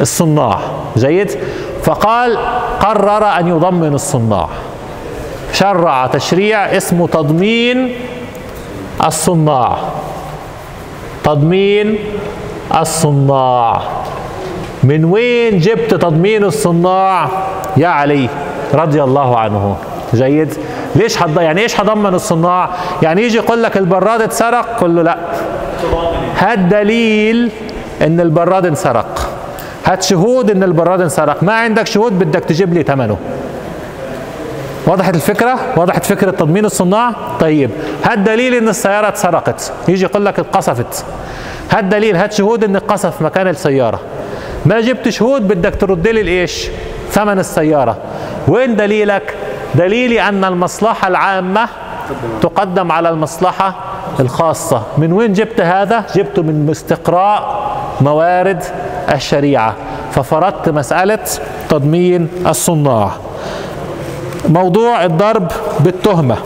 الصناع. 0.00 0.58
جيد؟ 0.96 1.38
فقال 1.82 2.38
قرر 2.80 3.38
أن 3.38 3.48
يضمن 3.48 3.94
الصناع. 3.94 4.48
شرع 5.52 6.06
تشريع 6.06 6.76
اسمه 6.76 7.08
تضمين 7.08 7.94
الصناع. 9.06 9.78
تضمين 11.24 11.98
الصناع. 12.80 13.82
من 14.84 15.04
وين 15.04 15.58
جبت 15.58 15.94
تضمين 15.94 16.44
الصناع؟ 16.44 17.28
يا 17.76 17.88
علي 17.88 18.28
رضي 18.74 19.02
الله 19.02 19.38
عنه. 19.38 19.76
جيد. 20.14 20.54
ليش 20.96 21.16
حض... 21.16 21.40
يعني 21.40 21.60
إيش 21.60 21.80
هضمن 21.80 22.14
الصناع؟ 22.14 22.70
يعني 23.02 23.22
يجي 23.22 23.36
يقول 23.36 23.62
لك 23.62 23.76
البراد 23.76 24.22
اتسرق 24.22 24.80
قل 24.80 24.96
له 24.96 25.02
لا. 25.02 25.16
هات 26.36 26.58
دليل 26.58 27.50
إن 28.02 28.20
البراد 28.20 28.66
انسرق. 28.66 29.30
هات 29.84 30.02
شهود 30.02 30.50
إن 30.50 30.62
البراد 30.62 31.00
انسرق. 31.00 31.42
ما 31.42 31.52
عندك 31.52 31.86
شهود 31.86 32.18
بدك 32.18 32.44
تجيب 32.44 32.74
لي 32.74 32.82
ثمنه 32.82 33.16
وضحت 34.86 35.14
الفكرة؟ 35.14 35.58
وضحت 35.76 36.04
فكرة 36.04 36.30
تضمين 36.30 36.64
الصناع؟ 36.64 37.12
طيب. 37.40 37.70
هات 38.04 38.18
دليل 38.18 38.54
إن 38.54 38.68
السيارة 38.68 39.08
اتسرقت. 39.08 39.72
يجي 39.88 40.04
يقول 40.04 40.26
لك 40.26 40.38
اتقصفت. 40.38 41.04
هات 41.70 41.84
دليل 41.84 42.16
هات 42.16 42.32
شهود 42.32 42.64
إن 42.64 42.76
اتقصف 42.76 43.22
مكان 43.22 43.48
السيارة. 43.48 44.00
ما 44.66 44.80
جبت 44.80 45.08
شهود 45.08 45.48
بدك 45.48 45.76
ترد 45.76 46.08
لي 46.08 46.20
الايش؟ 46.20 46.68
ثمن 47.10 47.38
السيارة. 47.38 47.96
وين 48.48 48.76
دليلك؟ 48.76 49.34
دليلي 49.74 50.28
أن 50.28 50.44
المصلحة 50.44 51.08
العامة 51.08 51.68
تقدم 52.42 52.92
على 52.92 53.08
المصلحة 53.08 53.74
الخاصة. 54.20 54.82
من 54.98 55.12
وين 55.12 55.32
جبت 55.32 55.60
هذا؟ 55.60 56.04
جبته 56.14 56.42
من 56.42 56.70
استقراء 56.70 57.70
موارد 58.00 58.64
الشريعة. 59.12 59.74
ففرضت 60.12 60.68
مسألة 60.68 61.18
تضمين 61.68 62.28
الصناع. 62.46 63.10
موضوع 64.48 65.04
الضرب 65.04 65.52
بالتهمة. 65.80 66.36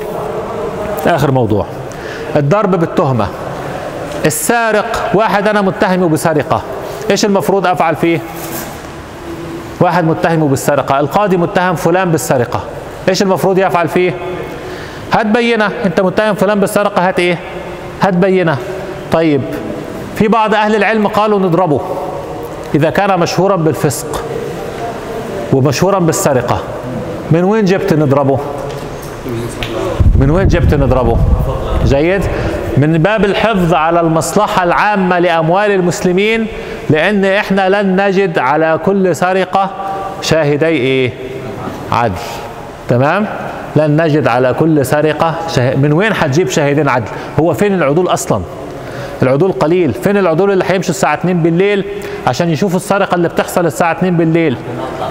آخر 1.06 1.30
موضوع. 1.30 1.66
الضرب 2.36 2.70
بالتهمة. 2.70 3.26
السارق 4.26 5.10
واحد 5.14 5.48
أنا 5.48 5.60
متهمه 5.60 6.08
بسرقة. 6.08 6.62
إيش 7.10 7.24
المفروض 7.24 7.66
أفعل 7.66 7.96
فيه؟ 7.96 8.20
واحد 9.80 10.04
متهمه 10.04 10.48
بالسرقة. 10.48 11.00
القاضي 11.00 11.36
متهم 11.36 11.74
فلان 11.74 12.10
بالسرقة. 12.10 12.60
إيش 13.08 13.22
المفروض 13.22 13.58
يفعل 13.58 13.88
فيه؟ 13.88 14.14
هات 15.12 15.26
بينة. 15.26 15.70
أنت 15.84 16.00
متهم 16.00 16.34
فلان 16.34 16.60
بالسرقة 16.60 17.08
هات 17.08 17.18
إيه؟ 17.18 17.38
هات 18.02 18.14
بينة. 18.14 18.56
طيب 19.12 19.40
في 20.16 20.28
بعض 20.28 20.54
أهل 20.54 20.74
العلم 20.76 21.06
قالوا 21.06 21.38
نضربه 21.38 21.80
إذا 22.74 22.90
كان 22.90 23.20
مشهورا 23.20 23.56
بالفسق 23.56 24.22
ومشهورا 25.52 25.98
بالسرقة. 25.98 26.60
من 27.30 27.44
وين 27.44 27.64
جبت 27.64 27.94
نضربه؟ 27.94 28.38
من 30.16 30.30
وين 30.30 30.48
جبت 30.48 30.74
نضربه؟ 30.74 31.16
جيد. 31.84 32.22
من 32.76 32.98
باب 32.98 33.24
الحفظ 33.24 33.74
على 33.74 34.00
المصلحة 34.00 34.64
العامة 34.64 35.18
لأموال 35.18 35.70
المسلمين 35.70 36.46
لأن 36.90 37.24
إحنا 37.24 37.82
لن 37.82 38.06
نجد 38.06 38.38
على 38.38 38.80
كل 38.84 39.16
سرقة 39.16 39.70
شاهدي 40.22 40.66
إيه؟ 40.66 41.12
عدل. 41.92 42.14
تمام؟ 42.88 43.26
لن 43.76 44.02
نجد 44.02 44.26
على 44.26 44.54
كل 44.54 44.86
سرقة 44.86 45.34
شاه... 45.54 45.74
من 45.74 45.92
وين 45.92 46.14
حتجيب 46.14 46.48
شاهدين 46.48 46.88
عدل؟ 46.88 47.06
هو 47.40 47.54
فين 47.54 47.74
العدول 47.74 48.08
أصلا؟ 48.08 48.42
العدول 49.22 49.52
قليل. 49.52 49.92
فين 49.92 50.16
العدول 50.16 50.50
اللي 50.50 50.64
هيمشوا 50.68 50.90
الساعة 50.90 51.14
2 51.14 51.42
بالليل 51.42 51.84
عشان 52.26 52.50
يشوفوا 52.50 52.76
السرقة 52.76 53.14
اللي 53.14 53.28
بتحصل 53.28 53.66
الساعة 53.66 53.92
2 53.92 54.16
بالليل؟ 54.16 54.56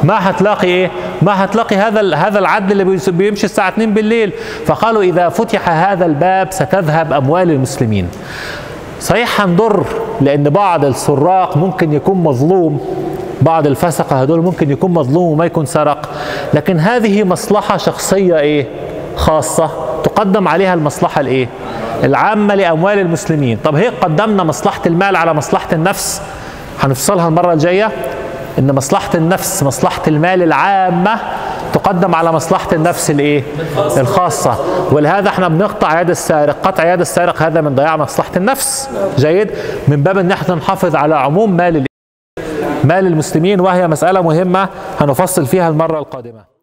ما 0.04 0.30
هتلاقي 0.30 0.68
إيه؟ 0.68 0.92
ما 1.22 1.44
هتلاقي 1.44 1.76
هذا 1.76 2.16
هذا 2.16 2.40
العدل 2.40 2.82
اللي 2.82 2.98
بيمشي 3.12 3.46
الساعة 3.46 3.70
2 3.70 3.94
بالليل. 3.94 4.32
فقالوا 4.66 5.04
إذا 5.04 5.30
فتح 5.30 5.70
هذا 5.70 6.06
الباب 6.06 6.48
ستذهب 6.52 7.14
أموال 7.14 7.52
المسلمين. 7.52 8.08
صحيح 9.02 9.42
هنضر 9.42 9.86
لأن 10.22 10.44
بعض 10.44 10.86
السراق 10.86 11.58
ممكن 11.58 11.94
يكون 11.94 12.24
مظلوم. 12.24 12.80
بعض 13.46 13.68
الفسقة 13.68 14.22
هدول 14.22 14.42
ممكن 14.42 14.72
يكون 14.72 14.92
مظلوم 14.94 15.32
وما 15.32 15.46
يكون 15.46 15.66
سرق. 15.66 16.10
لكن 16.54 16.80
هذه 16.80 17.24
مصلحة 17.24 17.78
شخصية 17.78 18.40
إيه؟ 18.40 18.68
خاصة. 19.16 19.70
تقدم 20.04 20.48
عليها 20.48 20.74
المصلحة 20.74 21.22
الإيه؟ 21.22 21.48
العامة 22.04 22.56
لأموال 22.56 23.00
المسلمين. 23.00 23.58
طب 23.64 23.76
هيك 23.76 23.94
قدمنا 24.02 24.44
مصلحة 24.44 24.82
المال 24.86 25.16
على 25.16 25.34
مصلحة 25.34 25.68
النفس. 25.74 26.22
هنفصلها 26.82 27.28
المرة 27.28 27.54
الجاية. 27.54 27.92
إن 28.60 28.76
مصلحة 28.76 29.10
النفس 29.16 29.64
مصلحة 29.64 30.02
المال 30.08 30.44
العامة 30.44 31.16
تقدم 31.74 32.16
على 32.16 32.32
مصلحة 32.32 32.68
النفس 32.74 33.12
الإيه؟ 33.12 33.44
الخاصة. 33.98 34.56
ولهذا 34.92 35.30
إحنا 35.30 35.48
بنقطع 35.48 36.02
يد 36.02 36.10
السارق. 36.10 36.56
قطع 36.64 36.94
يد 36.94 37.00
السارق 37.00 37.42
هذا 37.42 37.62
من 37.62 37.76
ضياع 37.76 37.98
مصلحة 37.98 38.32
النفس. 38.36 38.90
جيد؟ 39.18 39.52
من 39.88 40.04
باب 40.04 40.18
إن 40.18 40.32
إحنا 40.32 40.56
نحافظ 40.56 40.96
على 40.96 41.16
عموم 41.16 41.52
مال 41.58 41.76
ال- 41.76 41.86
مال 42.86 43.08
المسلمين 43.08 43.60
وهي 43.60 43.88
مسألة 43.88 44.22
مهمة 44.22 44.70
هنفصل 45.00 45.46
فيها 45.46 45.70
المرة 45.70 46.00
القادمة. 46.00 46.55